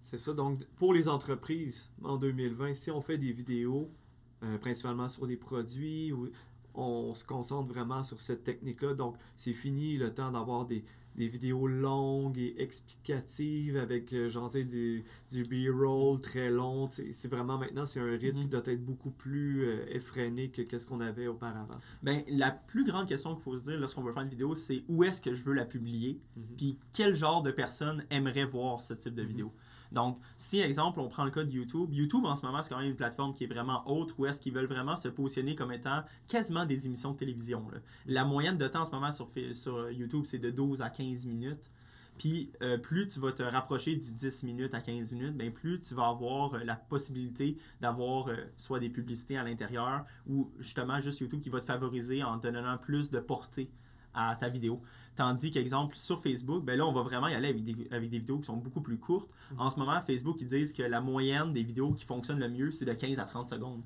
C'est 0.00 0.18
ça. 0.18 0.32
Donc, 0.32 0.62
pour 0.76 0.92
les 0.92 1.08
entreprises, 1.08 1.90
en 2.02 2.16
2020, 2.16 2.74
si 2.74 2.90
on 2.90 3.00
fait 3.00 3.18
des 3.18 3.32
vidéos, 3.32 3.90
euh, 4.42 4.58
principalement 4.58 5.08
sur 5.08 5.26
des 5.26 5.36
produits, 5.36 6.12
ou 6.12 6.30
on 6.74 7.14
se 7.14 7.24
concentre 7.24 7.68
vraiment 7.68 8.02
sur 8.02 8.20
cette 8.20 8.44
technique-là. 8.44 8.94
Donc, 8.94 9.16
c'est 9.34 9.54
fini 9.54 9.96
le 9.96 10.12
temps 10.12 10.30
d'avoir 10.30 10.66
des, 10.66 10.84
des 11.16 11.28
vidéos 11.28 11.66
longues 11.66 12.38
et 12.38 12.54
explicatives 12.62 13.76
avec, 13.76 14.12
euh, 14.12 14.28
genre, 14.28 14.50
du, 14.50 15.04
du 15.32 15.42
B-roll 15.44 16.20
très 16.20 16.50
long. 16.50 16.88
C'est 16.90 17.28
vraiment 17.28 17.58
maintenant, 17.58 17.86
c'est 17.86 18.00
un 18.00 18.16
rythme 18.16 18.36
Mhm. 18.38 18.42
qui 18.44 18.48
doit 18.48 18.62
être 18.66 18.84
beaucoup 18.84 19.10
plus 19.10 19.64
euh, 19.64 19.84
effréné 19.90 20.50
que 20.50 20.62
qu'est-ce 20.62 20.86
qu'on 20.86 21.00
avait 21.00 21.26
auparavant. 21.26 21.78
Ben, 22.02 22.22
la 22.28 22.50
plus 22.50 22.84
grande 22.84 23.08
question 23.08 23.34
qu'il 23.34 23.42
faut 23.44 23.58
se 23.58 23.64
dire 23.64 23.78
lorsqu'on 23.78 24.02
veut 24.02 24.12
faire 24.12 24.22
une 24.24 24.28
vidéo, 24.28 24.54
c'est 24.54 24.84
où 24.88 25.04
est-ce 25.04 25.20
que 25.20 25.32
je 25.34 25.42
veux 25.44 25.54
la 25.54 25.64
publier, 25.64 26.18
Mhm. 26.36 26.42
puis 26.56 26.78
quel 26.92 27.14
genre 27.14 27.42
de 27.42 27.50
personne 27.50 28.04
aimerait 28.10 28.44
voir 28.44 28.80
ce 28.82 28.94
type 28.94 29.14
de 29.14 29.22
Mhm. 29.22 29.28
vidéo? 29.28 29.52
Donc, 29.92 30.18
si, 30.36 30.60
exemple, 30.60 31.00
on 31.00 31.08
prend 31.08 31.24
le 31.24 31.30
cas 31.30 31.44
de 31.44 31.50
YouTube, 31.50 31.92
YouTube 31.92 32.24
en 32.24 32.36
ce 32.36 32.44
moment, 32.44 32.62
c'est 32.62 32.70
quand 32.70 32.80
même 32.80 32.90
une 32.90 32.96
plateforme 32.96 33.34
qui 33.34 33.44
est 33.44 33.48
vraiment 33.48 33.88
autre, 33.90 34.14
où 34.18 34.26
est-ce 34.26 34.40
qu'ils 34.40 34.52
veulent 34.52 34.66
vraiment 34.66 34.96
se 34.96 35.08
positionner 35.08 35.54
comme 35.54 35.72
étant 35.72 36.02
quasiment 36.28 36.64
des 36.64 36.86
émissions 36.86 37.12
de 37.12 37.16
télévision. 37.16 37.66
La 38.06 38.24
moyenne 38.24 38.58
de 38.58 38.68
temps 38.68 38.82
en 38.82 38.84
ce 38.84 38.92
moment 38.92 39.12
sur, 39.12 39.30
sur 39.52 39.90
YouTube, 39.90 40.22
c'est 40.24 40.38
de 40.38 40.50
12 40.50 40.82
à 40.82 40.90
15 40.90 41.26
minutes. 41.26 41.70
Puis, 42.18 42.50
euh, 42.62 42.78
plus 42.78 43.06
tu 43.06 43.20
vas 43.20 43.32
te 43.32 43.42
rapprocher 43.42 43.94
du 43.94 44.12
10 44.12 44.42
minutes 44.44 44.74
à 44.74 44.80
15 44.80 45.12
minutes, 45.12 45.36
ben, 45.36 45.52
plus 45.52 45.80
tu 45.80 45.94
vas 45.94 46.08
avoir 46.08 46.54
euh, 46.54 46.64
la 46.64 46.74
possibilité 46.76 47.58
d'avoir 47.80 48.28
euh, 48.28 48.36
soit 48.56 48.80
des 48.80 48.88
publicités 48.88 49.36
à 49.36 49.42
l'intérieur 49.42 50.04
ou 50.26 50.50
justement 50.58 51.00
juste 51.00 51.20
YouTube 51.20 51.40
qui 51.40 51.50
va 51.50 51.60
te 51.60 51.66
favoriser 51.66 52.22
en 52.22 52.38
te 52.38 52.48
donnant 52.48 52.78
plus 52.78 53.10
de 53.10 53.20
portée 53.20 53.70
à 54.14 54.34
ta 54.34 54.48
vidéo. 54.48 54.80
Tandis 55.16 55.50
qu'exemple, 55.50 55.96
sur 55.96 56.22
Facebook, 56.22 56.64
ben 56.64 56.76
là, 56.78 56.86
on 56.86 56.92
va 56.92 57.02
vraiment 57.02 57.28
y 57.28 57.34
aller 57.34 57.48
avec 57.48 57.64
des, 57.64 57.88
avec 57.90 58.10
des 58.10 58.18
vidéos 58.18 58.38
qui 58.38 58.44
sont 58.44 58.56
beaucoup 58.58 58.82
plus 58.82 58.98
courtes. 58.98 59.30
Mhm. 59.52 59.60
En 59.60 59.70
ce 59.70 59.78
moment, 59.78 60.00
Facebook, 60.02 60.36
ils 60.40 60.46
disent 60.46 60.72
que 60.72 60.82
la 60.82 61.00
moyenne 61.00 61.52
des 61.52 61.62
vidéos 61.62 61.92
qui 61.92 62.04
fonctionnent 62.04 62.38
le 62.40 62.48
mieux, 62.50 62.70
c'est 62.70 62.84
de 62.84 62.92
15 62.92 63.18
à 63.18 63.24
30 63.24 63.48
secondes. 63.48 63.82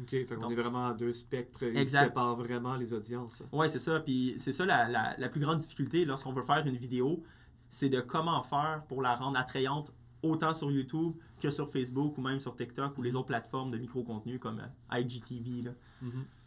OK, 0.00 0.10
fait 0.10 0.36
Donc- 0.36 0.50
est 0.50 0.56
vraiment 0.56 0.88
à 0.88 0.92
deux 0.94 1.12
spectres. 1.12 1.62
Exact. 1.62 2.06
séparent 2.08 2.34
vraiment 2.36 2.74
les 2.76 2.92
audiences. 2.92 3.44
Ouais, 3.52 3.68
c'est 3.68 3.78
ça. 3.78 4.00
Puis 4.00 4.34
c'est 4.36 4.52
ça 4.52 4.66
la, 4.66 4.88
la- 4.88 5.14
la 5.16 5.28
plus 5.28 5.40
grande 5.40 5.58
difficulté 5.58 6.04
lorsqu'on 6.04 6.32
veut 6.32 6.42
faire 6.42 6.66
une 6.66 6.76
vidéo, 6.76 7.22
c'est 7.68 7.88
de 7.88 8.00
comment 8.00 8.42
faire 8.42 8.82
pour 8.88 9.00
la 9.02 9.14
rendre 9.14 9.38
attrayante 9.38 9.92
autant 10.22 10.52
sur 10.54 10.70
YouTube 10.72 11.12
que 11.40 11.50
sur 11.50 11.70
Facebook 11.70 12.18
ou 12.18 12.22
même 12.22 12.40
sur 12.40 12.56
TikTok 12.56 12.98
ou 12.98 13.02
les 13.02 13.14
autres 13.14 13.26
plateformes 13.26 13.70
de 13.70 13.78
micro-contenu 13.78 14.40
comme 14.40 14.58
euh, 14.58 14.98
IGTV. 15.00 15.62
Là. 15.62 15.70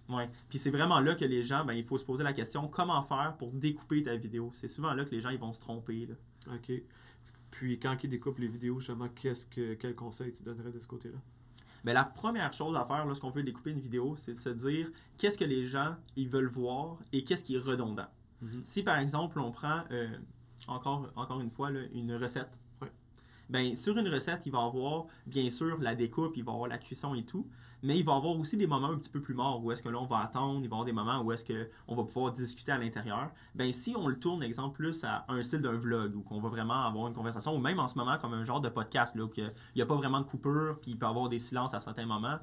Ouais. 0.09 0.29
Puis 0.49 0.57
c'est 0.57 0.69
vraiment 0.69 0.99
là 0.99 1.15
que 1.15 1.25
les 1.25 1.43
gens, 1.43 1.65
ben, 1.65 1.73
il 1.73 1.83
faut 1.83 1.97
se 1.97 2.05
poser 2.05 2.23
la 2.23 2.33
question 2.33 2.67
comment 2.67 3.03
faire 3.03 3.35
pour 3.37 3.51
découper 3.51 4.03
ta 4.03 4.15
vidéo? 4.15 4.51
C'est 4.53 4.67
souvent 4.67 4.93
là 4.93 5.03
que 5.03 5.11
les 5.11 5.21
gens 5.21 5.29
ils 5.29 5.39
vont 5.39 5.53
se 5.53 5.59
tromper. 5.59 6.05
là. 6.05 6.15
OK. 6.55 6.71
Puis 7.51 7.79
quand 7.79 7.95
ils 8.03 8.09
découpent 8.09 8.39
les 8.39 8.47
vidéos, 8.47 8.79
justement, 8.79 9.09
qu'est-ce 9.09 9.45
que 9.45 9.73
quel 9.73 9.95
conseil 9.95 10.31
tu 10.31 10.43
donnerais 10.43 10.71
de 10.71 10.79
ce 10.79 10.87
côté-là? 10.87 11.17
Mais 11.83 11.93
la 11.93 12.03
première 12.03 12.53
chose 12.53 12.75
à 12.75 12.83
faire 12.85 13.05
lorsqu'on 13.05 13.29
veut 13.29 13.43
découper 13.43 13.71
une 13.71 13.79
vidéo, 13.79 14.15
c'est 14.17 14.33
de 14.33 14.37
se 14.37 14.49
dire 14.49 14.89
qu'est-ce 15.17 15.37
que 15.37 15.45
les 15.45 15.63
gens 15.63 15.95
ils 16.15 16.27
veulent 16.27 16.49
voir 16.49 16.97
et 17.13 17.23
qu'est-ce 17.23 17.43
qui 17.43 17.55
est 17.55 17.59
redondant. 17.59 18.07
Mhm. 18.41 18.61
Si 18.65 18.83
par 18.83 18.97
exemple 18.99 19.39
on 19.39 19.51
prend 19.51 19.83
euh, 19.91 20.07
encore, 20.67 21.11
encore 21.15 21.39
une 21.39 21.51
fois 21.51 21.71
là, 21.71 21.81
une 21.93 22.13
recette. 22.15 22.59
Ben, 23.49 23.75
sur 23.75 23.97
une 23.97 24.07
recette, 24.09 24.45
il 24.45 24.51
va 24.51 24.63
avoir 24.63 25.05
bien 25.25 25.49
sûr 25.49 25.77
la 25.79 25.95
découpe, 25.95 26.35
il 26.37 26.43
va 26.43 26.51
avoir 26.51 26.67
la 26.67 26.77
cuisson 26.77 27.15
et 27.15 27.23
tout, 27.23 27.47
mais 27.83 27.99
il 27.99 28.05
va 28.05 28.15
avoir 28.15 28.37
aussi 28.37 28.57
des 28.57 28.67
moments 28.67 28.89
un 28.89 28.97
petit 28.97 29.09
peu 29.09 29.21
plus 29.21 29.33
morts 29.33 29.63
où 29.63 29.71
est-ce 29.71 29.83
que 29.83 29.89
là 29.89 29.99
on 29.99 30.05
va 30.05 30.19
attendre, 30.19 30.59
il 30.63 30.69
va 30.69 30.75
y 30.75 30.79
avoir 30.79 30.85
des 30.85 30.91
moments 30.91 31.21
où 31.21 31.31
est-ce 31.31 31.45
qu'on 31.45 31.95
va 31.95 32.03
pouvoir 32.03 32.31
discuter 32.31 32.71
à 32.71 32.77
l'intérieur. 32.77 33.31
Ben, 33.55 33.71
si 33.71 33.95
on 33.95 34.07
le 34.07 34.17
tourne, 34.17 34.43
exemple, 34.43 34.75
plus 34.75 35.03
à 35.03 35.25
un 35.29 35.41
style 35.43 35.61
d'un 35.61 35.77
vlog 35.77 36.15
ou 36.15 36.21
qu'on 36.21 36.41
va 36.41 36.49
vraiment 36.49 36.85
avoir 36.85 37.07
une 37.07 37.13
conversation, 37.13 37.55
ou 37.55 37.59
même 37.59 37.79
en 37.79 37.87
ce 37.87 37.97
moment 37.97 38.17
comme 38.17 38.33
un 38.33 38.43
genre 38.43 38.61
de 38.61 38.69
podcast 38.69 39.15
là, 39.15 39.23
où 39.23 39.31
il 39.35 39.51
n'y 39.75 39.81
a 39.81 39.85
pas 39.85 39.95
vraiment 39.95 40.19
de 40.19 40.25
coupure, 40.25 40.79
puis 40.81 40.91
il 40.91 40.97
peut 40.97 41.05
y 41.05 41.09
avoir 41.09 41.29
des 41.29 41.39
silences 41.39 41.73
à 41.73 41.79
certains 41.79 42.05
moments, 42.05 42.39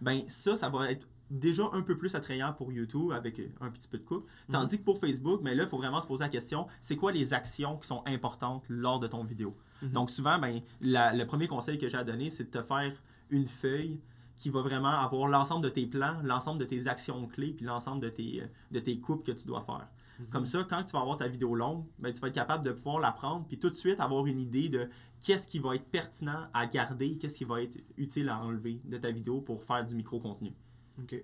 ben 0.00 0.22
ça, 0.28 0.56
ça 0.56 0.68
va 0.68 0.90
être 0.90 1.06
déjà 1.34 1.68
un 1.72 1.82
peu 1.82 1.96
plus 1.98 2.14
attrayant 2.14 2.52
pour 2.52 2.72
YouTube 2.72 3.10
avec 3.12 3.40
un 3.60 3.70
petit 3.70 3.88
peu 3.88 3.98
de 3.98 4.04
coupe. 4.04 4.26
Tandis 4.50 4.78
que 4.78 4.84
pour 4.84 4.98
Facebook, 4.98 5.40
mais 5.42 5.54
là, 5.54 5.64
il 5.64 5.68
faut 5.68 5.76
vraiment 5.78 6.00
se 6.00 6.06
poser 6.06 6.24
la 6.24 6.30
question, 6.30 6.66
c'est 6.80 6.96
quoi 6.96 7.12
les 7.12 7.34
actions 7.34 7.76
qui 7.78 7.86
sont 7.88 8.02
importantes 8.06 8.64
lors 8.68 9.00
de 9.00 9.06
ton 9.06 9.24
vidéo? 9.24 9.54
Mhm. 9.82 9.90
Donc 9.90 10.10
souvent, 10.10 10.38
ben, 10.38 10.60
la- 10.80 11.12
le 11.12 11.26
premier 11.26 11.46
conseil 11.48 11.76
que 11.78 11.88
j'ai 11.88 11.96
à 11.98 12.04
donner, 12.04 12.30
c'est 12.30 12.44
de 12.44 12.50
te 12.50 12.62
faire 12.62 12.92
une 13.30 13.46
feuille 13.46 14.00
qui 14.36 14.50
va 14.50 14.62
vraiment 14.62 14.88
avoir 14.88 15.28
l'ensemble 15.28 15.64
de 15.64 15.70
tes 15.70 15.86
plans, 15.86 16.20
l'ensemble 16.22 16.58
de 16.60 16.64
tes 16.64 16.88
actions 16.88 17.26
clés, 17.26 17.52
puis 17.52 17.64
l'ensemble 17.66 18.00
de 18.02 18.08
tes, 18.08 18.42
de 18.70 18.80
tes 18.80 18.98
coupes 18.98 19.24
que 19.24 19.32
tu 19.32 19.46
dois 19.46 19.60
faire. 19.62 19.86
Mhm. 20.18 20.26
Comme 20.28 20.46
ça, 20.46 20.64
quand 20.68 20.82
tu 20.84 20.92
vas 20.92 21.00
avoir 21.00 21.16
ta 21.16 21.26
vidéo 21.28 21.54
longue, 21.54 21.84
ben, 21.98 22.12
tu 22.12 22.20
vas 22.20 22.28
être 22.28 22.34
capable 22.34 22.64
de 22.64 22.72
pouvoir 22.72 23.00
la 23.00 23.10
prendre, 23.12 23.44
puis 23.46 23.58
tout 23.58 23.70
de 23.70 23.74
suite 23.74 23.98
avoir 24.00 24.26
une 24.26 24.38
idée 24.40 24.68
de 24.68 24.88
qu'est-ce 25.24 25.48
qui 25.48 25.58
va 25.58 25.74
être 25.74 25.86
pertinent 25.86 26.46
à 26.52 26.66
garder, 26.66 27.16
qu'est-ce 27.16 27.38
qui 27.38 27.44
va 27.44 27.62
être 27.62 27.78
utile 27.96 28.28
à 28.28 28.40
enlever 28.40 28.80
de 28.84 28.98
ta 28.98 29.10
vidéo 29.10 29.40
pour 29.40 29.62
faire 29.64 29.84
du 29.84 29.94
micro-contenu. 29.96 30.52
OK. 31.00 31.22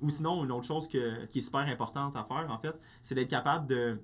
Ou 0.00 0.10
sinon, 0.10 0.44
une 0.44 0.52
autre 0.52 0.66
chose 0.66 0.88
que- 0.88 1.26
qui 1.26 1.38
est 1.38 1.42
super 1.42 1.60
importante 1.60 2.16
à 2.16 2.24
faire, 2.24 2.46
en 2.50 2.58
fait, 2.58 2.74
c'est 3.02 3.14
d'être 3.14 3.28
capable 3.28 3.66
de, 3.66 3.98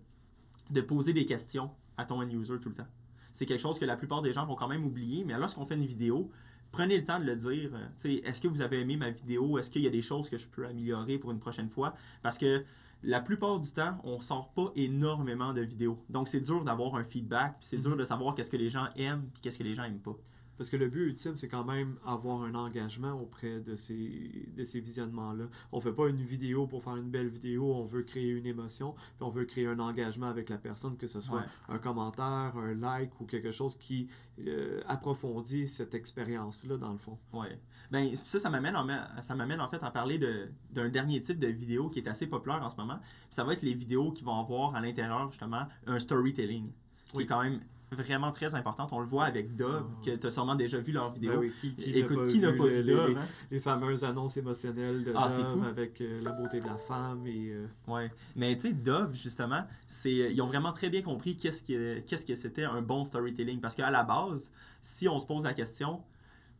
de 0.70 0.80
poser 0.82 1.12
des 1.12 1.24
questions 1.24 1.70
à 1.96 2.04
ton 2.04 2.20
end-user 2.20 2.58
tout 2.60 2.68
le 2.68 2.74
temps. 2.74 2.86
C'est 3.32 3.46
quelque 3.46 3.60
chose 3.60 3.78
que 3.78 3.84
la 3.84 3.96
plupart 3.96 4.22
des 4.22 4.32
gens 4.32 4.44
vont 4.46 4.56
quand 4.56 4.68
même 4.68 4.84
oublier, 4.84 5.24
mais 5.24 5.38
lorsqu'on 5.38 5.64
fait 5.66 5.74
une 5.76 5.86
vidéo, 5.86 6.30
prenez 6.72 6.98
le 6.98 7.04
temps 7.04 7.18
de 7.18 7.24
le 7.24 7.36
dire. 7.36 7.70
euh, 7.74 7.86
tu 7.88 7.92
sais, 7.96 8.14
Est-ce 8.24 8.40
que 8.40 8.48
vous 8.48 8.60
avez 8.60 8.80
aimé 8.80 8.96
ma 8.96 9.10
vidéo? 9.10 9.58
Est-ce 9.58 9.70
qu'il 9.70 9.82
y 9.82 9.86
a 9.86 9.90
des 9.90 10.02
choses 10.02 10.28
que 10.28 10.36
je 10.36 10.46
peux 10.48 10.66
améliorer 10.66 11.18
pour 11.18 11.30
une 11.30 11.38
prochaine 11.38 11.70
fois? 11.70 11.94
Parce 12.22 12.36
que 12.36 12.64
la 13.02 13.20
plupart 13.20 13.58
du 13.60 13.70
temps, 13.72 13.98
on 14.04 14.20
sort 14.20 14.52
pas 14.52 14.72
énormément 14.74 15.52
de 15.54 15.60
vidéos. 15.62 16.02
Donc, 16.10 16.28
c'est 16.28 16.40
dur 16.40 16.64
d'avoir 16.64 16.94
un 16.96 17.04
feedback, 17.04 17.56
puis 17.58 17.68
c'est 17.68 17.78
dur 17.78 17.96
de 17.96 18.04
savoir 18.04 18.34
qu'est-ce 18.34 18.50
que 18.50 18.56
les 18.56 18.68
gens 18.70 18.88
aiment, 18.96 19.28
puis 19.32 19.42
qu'est-ce 19.42 19.58
que 19.58 19.64
les 19.64 19.74
gens 19.74 19.84
aiment 19.84 20.00
pas. 20.00 20.16
Parce 20.58 20.70
que 20.70 20.76
le 20.76 20.88
but 20.88 21.08
ultime, 21.08 21.36
c'est 21.36 21.48
quand 21.48 21.64
même 21.64 21.96
avoir 22.06 22.42
un 22.42 22.54
engagement 22.54 23.12
auprès 23.20 23.60
de 23.60 23.76
ces, 23.76 24.48
de 24.56 24.64
ces 24.64 24.80
visionnements-là. 24.80 25.44
On 25.72 25.80
fait 25.80 25.92
pas 25.92 26.08
une 26.08 26.16
vidéo 26.16 26.66
pour 26.66 26.82
faire 26.82 26.96
une 26.96 27.10
belle 27.10 27.28
vidéo, 27.28 27.74
on 27.74 27.84
veut 27.84 28.02
créer 28.02 28.30
une 28.30 28.46
émotion, 28.46 28.92
puis 28.94 29.20
on 29.20 29.28
veut 29.30 29.44
créer 29.44 29.66
un 29.66 29.78
engagement 29.78 30.26
avec 30.28 30.48
la 30.48 30.58
personne, 30.58 30.96
que 30.96 31.06
ce 31.06 31.20
soit 31.20 31.40
Ouais. 31.40 31.44
un 31.68 31.78
commentaire, 31.78 32.54
un 32.56 32.74
like 32.74 33.20
ou 33.20 33.24
quelque 33.26 33.50
chose 33.52 33.76
qui 33.76 34.08
euh, 34.46 34.80
approfondit 34.86 35.66
cette 35.68 35.94
expérience-là, 35.94 36.76
dans 36.76 36.92
le 36.92 36.98
fond. 36.98 37.18
Ouais. 37.32 37.58
Ben, 37.90 38.14
ça, 38.16 38.38
ça 38.38 38.50
m'amène 38.50 38.76
en, 38.76 38.86
ça 39.22 39.34
m'amène 39.34 39.60
en 39.60 39.68
fait 39.68 39.82
à 39.82 39.90
parler 39.90 40.18
de- 40.18 40.48
d'un 40.72 40.88
dernier 40.88 41.20
type 41.20 41.38
de 41.38 41.46
vidéo 41.46 41.88
qui 41.88 42.00
est 42.00 42.08
assez 42.08 42.26
populaire 42.26 42.62
en 42.62 42.68
ce 42.70 42.76
moment. 42.76 42.98
Puis 42.98 43.10
ça 43.30 43.44
va 43.44 43.52
être 43.52 43.62
les 43.62 43.74
vidéos 43.74 44.10
qui 44.12 44.24
vont 44.24 44.38
avoir 44.38 44.74
à 44.74 44.80
l'intérieur, 44.80 45.30
justement, 45.30 45.66
un 45.86 45.98
storytelling. 45.98 46.70
Qui 47.10 47.16
Oui. 47.18 47.22
est 47.22 47.26
quand 47.26 47.42
même 47.42 47.60
vraiment 47.92 48.32
très 48.32 48.54
importante. 48.54 48.92
On 48.92 49.00
le 49.00 49.06
voit 49.06 49.24
avec 49.24 49.54
Dove, 49.56 49.86
Ah. 49.88 50.04
que 50.04 50.10
tu 50.16 50.26
as 50.26 50.30
sûrement 50.30 50.54
déjà 50.56 50.78
vu 50.78 50.92
leur 50.92 51.12
vidéo. 51.12 51.32
Ben 51.32 51.38
oui, 51.38 51.52
qui, 51.60 51.74
qui 51.74 51.90
Écoute, 51.92 52.26
qui 52.26 52.38
n'a 52.40 52.50
vu 52.50 52.58
pas 52.58 52.64
le- 52.64 52.70
vu 52.70 52.82
les, 52.82 52.94
Dove? 52.94 53.08
les- 53.10 53.14
hein? 53.16 53.26
les 53.50 53.60
fameuses 53.60 54.04
annonces 54.04 54.36
émotionnelles 54.36 55.04
de 55.04 55.12
Ah, 55.14 55.28
Dove 55.28 55.64
avec 55.66 56.00
euh, 56.00 56.18
la 56.24 56.32
beauté 56.32 56.60
de 56.60 56.66
la 56.66 56.76
femme 56.76 57.26
et... 57.26 57.50
euh, 57.52 57.66
Ouais. 57.86 58.10
Mais 58.34 58.54
tu 58.56 58.68
sais, 58.68 58.72
Dove, 58.74 59.14
justement, 59.14 59.64
c'est, 59.86 60.12
ils 60.12 60.40
ont 60.42 60.46
vraiment 60.48 60.72
très 60.72 60.90
bien 60.90 61.02
compris 61.02 61.36
qu'est-ce 61.36 61.62
que, 61.62 62.00
qu'est-ce 62.00 62.26
que 62.26 62.34
c'était 62.34 62.64
un 62.64 62.82
bon 62.82 63.04
storytelling. 63.04 63.60
Parce 63.60 63.74
qu'à 63.76 63.90
la 63.90 64.02
base, 64.02 64.50
si 64.80 65.08
on 65.08 65.18
se 65.18 65.26
pose 65.26 65.44
la 65.44 65.54
question, 65.54 66.02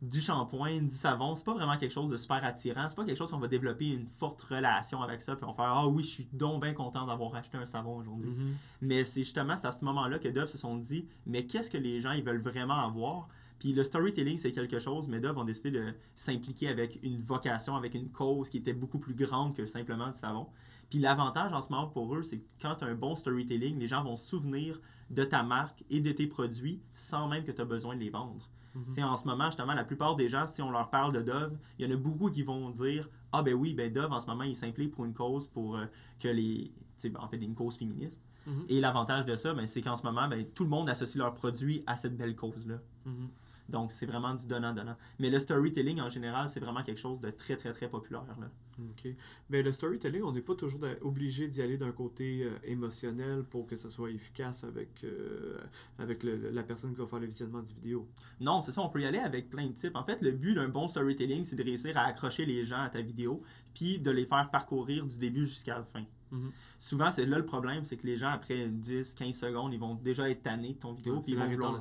du 0.01 0.21
shampoing, 0.21 0.83
du 0.83 0.93
savon, 0.93 1.33
c'est 1.33 1.45
pas 1.45 1.53
vraiment 1.53 1.75
quelque 1.77 1.91
chose 1.91 2.09
de 2.09 2.17
super 2.17 2.43
attirant. 2.43 2.87
C'est 2.87 2.95
pas 2.95 3.05
quelque 3.05 3.17
chose 3.17 3.31
qu'on 3.31 3.39
va 3.39 3.47
développer 3.47 3.87
une 3.87 4.07
forte 4.07 4.41
relation 4.43 5.01
avec 5.01 5.21
ça. 5.21 5.35
Puis 5.35 5.45
on 5.45 5.53
va 5.53 5.55
faire 5.55 5.73
Ah 5.75 5.87
oui, 5.87 6.03
je 6.03 6.09
suis 6.09 6.27
donc 6.33 6.61
bien 6.61 6.73
content 6.73 7.05
d'avoir 7.05 7.33
acheté 7.35 7.57
un 7.57 7.65
savon 7.65 7.97
aujourd'hui. 7.97 8.29
mhm. 8.29 8.55
Mais 8.81 9.05
c'est 9.05 9.21
justement 9.21 9.55
c'est 9.55 9.67
à 9.67 9.71
ce 9.71 9.83
moment-là 9.85 10.19
que 10.19 10.27
Dove 10.27 10.47
se 10.47 10.57
sont 10.57 10.77
dit 10.77 11.05
Mais 11.25 11.45
qu'est-ce 11.45 11.71
que 11.71 11.77
les 11.77 11.99
gens 11.99 12.11
ils 12.11 12.23
veulent 12.23 12.41
vraiment 12.41 12.79
avoir? 12.79 13.27
Puis 13.59 13.73
le 13.73 13.83
storytelling, 13.83 14.37
c'est 14.37 14.51
quelque 14.51 14.77
chose, 14.77 15.07
mais 15.07 15.19
Dove 15.19 15.37
ont 15.37 15.43
décidé 15.43 15.71
de 15.71 15.93
s'impliquer 16.13 16.67
avec 16.67 16.99
une 17.01 17.23
vocation, 17.23 17.75
avec 17.75 17.95
une 17.95 18.11
cause 18.11 18.49
qui 18.49 18.57
était 18.57 18.73
beaucoup 18.73 18.99
plus 18.99 19.15
grande 19.15 19.55
que 19.55 19.65
simplement 19.65 20.09
du 20.09 20.17
savon. 20.17 20.47
Puis 20.91 20.99
l'avantage 20.99 21.51
en 21.53 21.61
ce 21.61 21.71
moment 21.71 21.87
pour 21.87 22.15
eux, 22.15 22.23
c'est 22.23 22.37
que 22.37 22.45
quand 22.61 22.75
tu 22.75 22.85
as 22.85 22.87
un 22.87 22.95
bon 22.95 23.15
storytelling, 23.15 23.79
les 23.79 23.87
gens 23.87 24.03
vont 24.03 24.15
se 24.15 24.27
souvenir 24.27 24.79
de 25.09 25.23
ta 25.23 25.41
marque 25.43 25.83
et 25.89 26.01
de 26.01 26.11
tes 26.11 26.27
produits 26.27 26.81
sans 26.93 27.27
même 27.27 27.43
que 27.43 27.51
tu 27.51 27.61
as 27.61 27.65
besoin 27.65 27.95
de 27.95 28.01
les 28.01 28.09
vendre. 28.09 28.47
Mhm. 28.77 29.03
En 29.03 29.17
ce 29.17 29.27
moment, 29.27 29.45
justement, 29.45 29.73
la 29.73 29.83
plupart 29.83 30.15
des 30.15 30.29
gens, 30.29 30.47
si 30.47 30.61
on 30.61 30.71
leur 30.71 30.89
parle 30.89 31.13
de 31.13 31.21
Dove, 31.21 31.57
il 31.77 31.87
y 31.87 31.91
en 31.91 31.95
a 31.95 31.97
beaucoup 31.97 32.29
qui 32.29 32.43
vont 32.43 32.69
dire 32.69 33.09
Ah, 33.31 33.41
ben 33.41 33.53
oui, 33.53 33.73
ben 33.73 33.91
Dove, 33.91 34.11
en 34.11 34.19
ce 34.19 34.27
moment, 34.27 34.43
il 34.43 34.55
s'implique 34.55 34.91
pour 34.91 35.05
une 35.05 35.13
cause, 35.13 35.47
pour 35.47 35.77
euh, 35.77 35.85
que 36.19 36.27
les. 36.27 36.71
ben, 37.03 37.19
en 37.19 37.27
fait, 37.27 37.37
une 37.37 37.55
cause 37.55 37.77
féministe. 37.77 38.21
Mhm. 38.45 38.65
Et 38.69 38.79
l'avantage 38.79 39.25
de 39.25 39.35
ça, 39.35 39.53
ben, 39.53 39.67
c'est 39.67 39.81
qu'en 39.81 39.97
ce 39.97 40.03
moment, 40.03 40.27
ben, 40.27 40.45
tout 40.53 40.63
le 40.63 40.69
monde 40.69 40.89
associe 40.89 41.17
leurs 41.17 41.33
produits 41.33 41.83
à 41.87 41.97
cette 41.97 42.15
belle 42.15 42.35
cause-là. 42.35 42.79
Mhm. 43.05 43.29
Donc, 43.69 43.91
c'est 43.91 44.05
vraiment 44.05 44.33
du 44.33 44.47
donnant-donnant. 44.47 44.95
Mais 45.19 45.29
le 45.29 45.39
storytelling, 45.39 45.99
en 45.99 46.09
général, 46.09 46.49
c'est 46.49 46.59
vraiment 46.59 46.83
quelque 46.83 46.99
chose 46.99 47.19
de 47.19 47.29
très, 47.31 47.57
très, 47.57 47.73
très 47.73 47.89
populaire. 47.89 48.23
Là. 48.39 48.49
OK. 48.79 49.07
Mais 49.49 49.61
le 49.63 49.71
storytelling, 49.71 50.21
on 50.23 50.31
n'est 50.31 50.41
pas 50.41 50.55
toujours 50.55 50.79
obligé 51.01 51.47
d'y 51.47 51.61
aller 51.61 51.77
d'un 51.77 51.91
côté 51.91 52.43
euh, 52.43 52.51
émotionnel 52.63 53.43
pour 53.43 53.65
que 53.67 53.75
ce 53.75 53.89
soit 53.89 54.11
efficace 54.11 54.63
avec, 54.63 55.03
euh, 55.03 55.57
avec 55.99 56.23
le- 56.23 56.51
la 56.51 56.63
personne 56.63 56.91
qui 56.93 56.99
va 56.99 57.07
faire 57.07 57.19
le 57.19 57.25
visionnement 57.25 57.61
du 57.61 57.73
vidéo. 57.73 58.07
Non, 58.39 58.61
c'est 58.61 58.71
ça, 58.71 58.81
on 58.81 58.89
peut 58.89 59.01
y 59.01 59.05
aller 59.05 59.19
avec 59.19 59.49
plein 59.49 59.67
de 59.67 59.73
types. 59.73 59.95
En 59.95 60.03
fait, 60.03 60.21
le 60.21 60.31
but 60.31 60.53
d'un 60.53 60.69
bon 60.69 60.87
storytelling, 60.87 61.43
c'est 61.43 61.55
de 61.55 61.63
réussir 61.63 61.97
à 61.97 62.01
accrocher 62.03 62.45
les 62.45 62.63
gens 62.63 62.81
à 62.81 62.89
ta 62.89 63.01
vidéo, 63.01 63.41
puis 63.73 63.99
de 63.99 64.11
les 64.11 64.25
faire 64.25 64.49
parcourir 64.51 65.05
du 65.05 65.17
début 65.17 65.45
jusqu'à 65.45 65.79
la 65.79 65.83
fin. 65.83 66.03
Mhm. 66.31 66.51
Souvent, 66.79 67.09
c'est 67.11 67.25
là 67.25 67.37
le 67.37 67.45
problème, 67.45 67.85
c'est 67.85 67.97
que 67.97 68.05
les 68.05 68.15
gens, 68.17 68.27
après 68.29 68.67
10, 68.67 69.13
15 69.13 69.35
secondes, 69.35 69.73
ils 69.73 69.79
vont 69.79 69.95
déjà 69.95 70.29
être 70.29 70.43
tannés 70.43 70.73
de 70.73 70.79
ton 70.79 70.93
vidéo. 70.93 71.15
puis 71.15 71.23
C'est 71.25 71.31
ils 71.31 71.37
la 71.37 71.55
vont. 71.55 71.77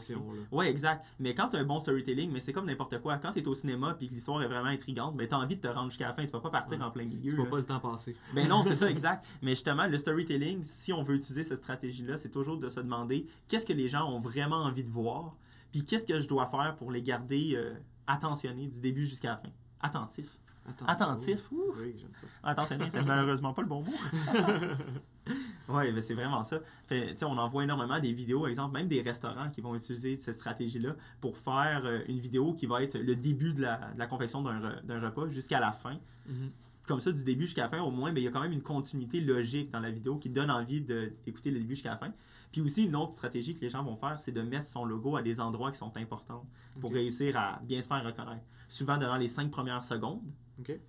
Oui, 0.52 0.66
exact. 0.66 1.04
Mais 1.18 1.34
quand 1.34 1.48
tu 1.50 1.56
as 1.56 1.60
un 1.60 1.64
bon 1.64 1.78
storytelling, 1.78 2.30
mais 2.30 2.40
c'est 2.40 2.52
comme 2.52 2.66
n'importe 2.66 2.98
quoi. 3.00 3.18
Quand 3.18 3.32
tu 3.32 3.40
es 3.40 3.48
au 3.48 3.54
cinéma 3.54 3.94
puis 3.94 4.08
que 4.08 4.14
l'histoire 4.14 4.42
est 4.42 4.46
vraiment 4.48 4.68
intrigante, 4.68 5.16
ben, 5.16 5.26
tu 5.28 5.34
as 5.34 5.38
envie 5.38 5.56
de 5.56 5.60
te 5.60 5.68
rendre 5.68 5.90
jusqu'à 5.90 6.08
la 6.08 6.14
fin. 6.14 6.24
Tu 6.24 6.30
vas 6.32 6.40
pas 6.40 6.50
partir 6.50 6.78
Ouais. 6.78 6.84
en 6.84 6.90
plein 6.90 7.04
milieu. 7.04 7.30
Tu 7.32 7.36
là. 7.36 7.44
pas 7.46 7.56
le 7.58 7.64
temps 7.64 7.80
passer. 7.80 8.14
Ben 8.34 8.48
non, 8.48 8.62
c'est 8.64 8.74
ça, 8.76 8.90
exact. 8.90 9.24
Mais 9.42 9.50
justement, 9.50 9.86
le 9.86 9.98
storytelling, 9.98 10.62
si 10.64 10.92
on 10.92 11.02
veut 11.02 11.16
utiliser 11.16 11.44
cette 11.44 11.58
stratégie-là, 11.58 12.16
c'est 12.16 12.30
toujours 12.30 12.56
de 12.58 12.68
se 12.68 12.80
demander 12.80 13.26
qu'est-ce 13.48 13.66
que 13.66 13.72
les 13.72 13.88
gens 13.88 14.08
ont 14.10 14.18
vraiment 14.18 14.62
envie 14.64 14.84
de 14.84 14.90
voir, 14.90 15.36
puis 15.72 15.84
qu'est-ce 15.84 16.06
que 16.06 16.20
je 16.20 16.28
dois 16.28 16.46
faire 16.46 16.74
pour 16.76 16.90
les 16.90 17.02
garder 17.02 17.52
euh, 17.56 17.74
attentionnés 18.06 18.66
du 18.68 18.80
début 18.80 19.04
jusqu'à 19.04 19.30
la 19.30 19.36
fin. 19.36 19.48
Attentifs. 19.80 20.38
Attentif. 20.86 21.40
Oui, 21.50 21.94
j'aime 21.98 22.10
ça. 22.12 22.26
Attentionné, 22.42 22.86
c'est 22.90 23.02
malheureusement 23.02 23.52
pas 23.52 23.62
le 23.62 23.68
bon 23.68 23.82
mot. 23.82 23.92
oui, 25.68 25.92
mais 25.92 26.00
c'est 26.00 26.14
vraiment 26.14 26.42
ça. 26.42 26.60
Fait, 26.86 27.22
on 27.24 27.36
en 27.36 27.48
voit 27.48 27.64
énormément 27.64 27.98
des 28.00 28.12
vidéos, 28.12 28.40
par 28.40 28.48
exemple, 28.48 28.74
même 28.78 28.88
des 28.88 29.02
restaurants 29.02 29.50
qui 29.50 29.60
vont 29.60 29.74
utiliser 29.74 30.16
cette 30.16 30.34
stratégie-là 30.34 30.94
pour 31.20 31.36
faire 31.36 31.82
euh, 31.84 32.00
une 32.08 32.18
vidéo 32.18 32.52
qui 32.54 32.66
va 32.66 32.82
être 32.82 32.98
le 32.98 33.16
début 33.16 33.52
de 33.52 33.62
la, 33.62 33.92
de 33.92 33.98
la 33.98 34.06
confection 34.06 34.42
d'un 34.42 34.60
re- 34.60 34.82
d'un 34.84 35.00
repas 35.00 35.28
jusqu'à 35.28 35.60
la 35.60 35.72
fin. 35.72 35.98
Mhm. 36.26 36.50
Comme 36.86 37.00
ça, 37.00 37.10
du 37.10 37.24
début 37.24 37.44
jusqu'à 37.46 37.62
la 37.64 37.68
fin, 37.68 37.80
au 37.80 37.90
moins, 37.90 38.12
ben, 38.12 38.20
il 38.20 38.24
y 38.24 38.28
a 38.28 38.30
quand 38.30 38.42
même 38.42 38.52
une 38.52 38.62
continuité 38.62 39.20
logique 39.20 39.72
dans 39.72 39.80
la 39.80 39.90
vidéo 39.90 40.18
qui 40.18 40.30
donne 40.30 40.52
envie 40.52 40.80
d'écouter 40.80 41.50
le 41.50 41.58
début 41.58 41.74
jusqu'à 41.74 41.90
la 41.90 41.96
fin. 41.96 42.12
Puis 42.52 42.60
aussi, 42.60 42.84
une 42.84 42.94
autre 42.94 43.12
stratégie 43.12 43.54
que 43.54 43.60
les 43.60 43.70
gens 43.70 43.82
vont 43.82 43.96
faire, 43.96 44.20
c'est 44.20 44.30
de 44.30 44.40
mettre 44.40 44.66
son 44.66 44.84
logo 44.84 45.16
à 45.16 45.22
des 45.22 45.40
endroits 45.40 45.72
qui 45.72 45.78
sont 45.78 45.94
importants 45.96 46.46
pour 46.80 46.92
réussir 46.92 47.36
à 47.36 47.60
bien 47.64 47.82
se 47.82 47.88
faire 47.88 48.04
reconnaître. 48.04 48.44
Souvent, 48.68 48.98
dans 48.98 49.16
les 49.16 49.26
cinq 49.26 49.50
premières 49.50 49.82
secondes, 49.82 50.22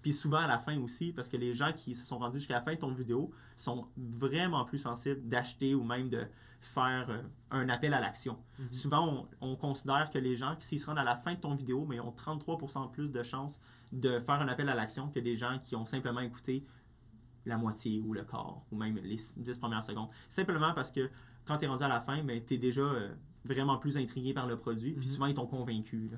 Puis 0.02 0.14
souvent 0.14 0.38
à 0.38 0.48
la 0.48 0.60
fin 0.60 0.80
aussi, 0.80 1.12
parce 1.12 1.28
que 1.30 1.38
les 1.38 1.54
gens 1.54 1.74
qui 1.74 1.94
se 1.94 2.06
sont 2.06 2.18
rendus 2.20 2.40
jusqu'à 2.40 2.56
la 2.56 2.62
fin 2.62 2.74
de 2.74 2.80
ton 2.80 2.92
vidéo 2.94 3.32
sont 3.56 3.88
vraiment 3.98 4.64
plus 4.66 4.78
sensibles 4.78 5.28
d'acheter 5.28 5.76
ou 5.76 5.84
même 5.84 6.10
de 6.10 6.26
faire 6.62 7.08
euh, 7.10 7.22
un 7.52 7.70
appel 7.70 7.94
à 7.94 8.00
l'action. 8.00 8.38
Mhm. 8.60 8.74
Souvent, 8.74 9.28
on, 9.42 9.52
on 9.52 9.56
considère 9.56 10.10
que 10.10 10.18
les 10.18 10.36
gens, 10.36 10.56
s'ils 10.60 10.80
se 10.80 10.86
rendent 10.86 10.98
à 11.00 11.04
la 11.04 11.16
fin 11.18 11.34
de 11.34 11.40
ton 11.40 11.54
vidéo, 11.54 11.86
mais 11.86 12.00
ont 12.00 12.12
33% 12.12 12.92
plus 12.92 13.12
de 13.12 13.22
chances 13.24 13.60
de 13.92 14.20
faire 14.20 14.36
un 14.42 14.48
appel 14.48 14.68
à 14.70 14.76
l'action 14.76 15.10
que 15.10 15.20
des 15.20 15.36
gens 15.38 15.60
qui 15.64 15.76
ont 15.76 15.86
simplement 15.86 16.22
écouté 16.22 16.66
la 17.46 17.58
moitié 17.58 18.02
ou 18.02 18.14
le 18.14 18.24
quart, 18.24 18.62
ou 18.72 18.78
même 18.78 18.98
les 18.98 19.16
10 19.38 19.58
premières 19.58 19.84
secondes. 19.84 20.10
Simplement 20.30 20.74
parce 20.74 20.92
que 20.92 21.10
quand 21.46 21.58
tu 21.58 21.66
es 21.66 21.68
rendu 21.68 21.84
à 21.84 21.88
la 21.88 22.00
fin, 22.02 22.26
tu 22.46 22.54
es 22.56 22.58
déjà 22.58 22.82
euh, 22.82 23.14
vraiment 23.46 23.78
plus 23.78 23.96
intrigué 23.98 24.34
par 24.34 24.48
le 24.48 24.58
produit, 24.58 24.94
puis 24.94 25.06
Mhm. 25.08 25.14
souvent 25.14 25.26
ils 25.28 25.34
t'ont 25.34 25.46
convaincu. 25.48 26.10
là. 26.12 26.18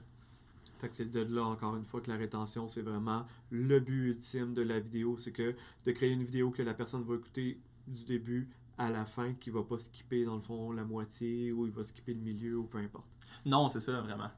Fait 0.79 0.89
que 0.89 0.95
c'est 0.95 1.09
de 1.09 1.21
là, 1.21 1.43
encore 1.43 1.75
une 1.75 1.83
fois, 1.83 2.01
que 2.01 2.09
la 2.09 2.17
rétention, 2.17 2.67
c'est 2.67 2.81
vraiment 2.81 3.25
le 3.49 3.79
but 3.79 4.11
ultime 4.11 4.53
de 4.53 4.61
la 4.61 4.79
vidéo. 4.79 5.17
C'est 5.17 5.33
que 5.33 5.55
de 5.85 5.91
créer 5.91 6.11
une 6.11 6.23
vidéo 6.23 6.51
que 6.51 6.61
la 6.61 6.73
personne 6.73 7.03
va 7.03 7.15
écouter 7.15 7.61
du 7.87 8.05
début 8.05 8.49
à 8.77 8.89
la 8.89 9.05
fin, 9.05 9.33
qui 9.33 9.49
va 9.49 9.61
pas 9.61 9.77
skipper, 9.77 10.23
dans 10.23 10.35
le 10.35 10.41
fond, 10.41 10.71
la 10.71 10.85
moitié, 10.85 11.51
ou 11.51 11.65
il 11.65 11.71
va 11.71 11.83
skipper 11.83 12.13
le 12.13 12.21
milieu, 12.21 12.57
ou 12.57 12.63
peu 12.63 12.77
importe. 12.77 13.07
Non, 13.45 13.67
c'est 13.67 13.81
ça, 13.81 13.99
vraiment. 13.99 14.31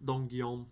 Donc, 0.00 0.28
Guillaume, 0.28 0.66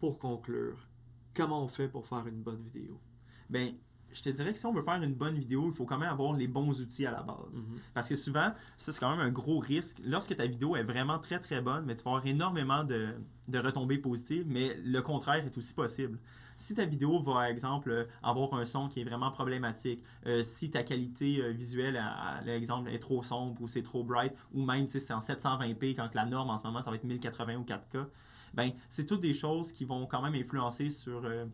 pour 0.00 0.18
conclure, 0.18 0.88
comment 1.32 1.62
on 1.62 1.68
fait 1.68 1.88
pour 1.88 2.06
faire 2.06 2.26
une 2.26 2.42
bonne 2.42 2.62
vidéo? 2.62 3.00
Ben, 3.48 3.72
je 4.16 4.22
te 4.22 4.30
dirais 4.30 4.52
que 4.52 4.58
si 4.58 4.64
on 4.66 4.72
veut 4.72 4.82
faire 4.82 5.02
une 5.02 5.14
bonne 5.14 5.38
vidéo, 5.38 5.68
il 5.68 5.74
faut 5.74 5.84
quand 5.84 5.98
même 5.98 6.08
avoir 6.08 6.32
les 6.32 6.48
bons 6.48 6.80
outils 6.80 7.04
à 7.04 7.10
la 7.10 7.22
base. 7.22 7.66
Parce 7.92 8.08
que 8.08 8.16
souvent, 8.16 8.52
ça 8.78 8.92
c'est 8.92 8.98
quand 8.98 9.10
même 9.10 9.20
un 9.20 9.30
gros 9.30 9.58
risque. 9.58 9.98
Lorsque 10.02 10.34
ta 10.34 10.46
vidéo 10.46 10.74
est 10.74 10.82
vraiment 10.82 11.18
très 11.18 11.38
très 11.38 11.60
bonne, 11.60 11.84
mais 11.84 11.94
tu 11.94 12.02
vas 12.02 12.12
avoir 12.12 12.26
énormément 12.26 12.82
de, 12.82 13.14
de 13.48 13.58
retombées 13.58 13.98
positives, 13.98 14.44
mais 14.46 14.74
le 14.82 15.02
contraire 15.02 15.44
est 15.44 15.58
aussi 15.58 15.74
possible. 15.74 16.18
Si 16.56 16.74
ta 16.74 16.86
vidéo 16.86 17.18
va, 17.18 17.32
par 17.32 17.44
exemple, 17.44 18.08
avoir 18.22 18.54
un 18.54 18.64
son 18.64 18.88
qui 18.88 19.02
est 19.02 19.04
vraiment 19.04 19.30
problématique, 19.30 20.02
euh, 20.26 20.42
si 20.42 20.70
ta 20.70 20.82
qualité 20.82 21.42
euh, 21.42 21.50
visuelle, 21.50 21.98
à, 21.98 22.08
à 22.08 22.40
l'exemple, 22.40 22.88
est 22.88 22.98
trop 22.98 23.22
sombre 23.22 23.60
ou 23.60 23.68
c'est 23.68 23.82
trop 23.82 24.02
bright, 24.02 24.32
ou 24.54 24.64
même 24.64 24.88
sais, 24.88 25.00
c'est 25.00 25.12
en 25.12 25.18
720p 25.18 25.94
quand 25.94 26.14
la 26.14 26.24
norme 26.24 26.48
en 26.48 26.56
ce 26.56 26.66
moment 26.66 26.80
ça 26.80 26.88
va 26.88 26.96
être 26.96 27.04
1080 27.04 27.56
ou 27.56 27.64
4K, 27.64 28.06
ben 28.54 28.70
c'est 28.88 29.04
toutes 29.04 29.20
des 29.20 29.34
choses 29.34 29.72
qui 29.72 29.84
vont 29.84 30.06
quand 30.06 30.22
même 30.22 30.34
influencer 30.34 30.88
sur 30.88 31.24
euh, 31.26 31.44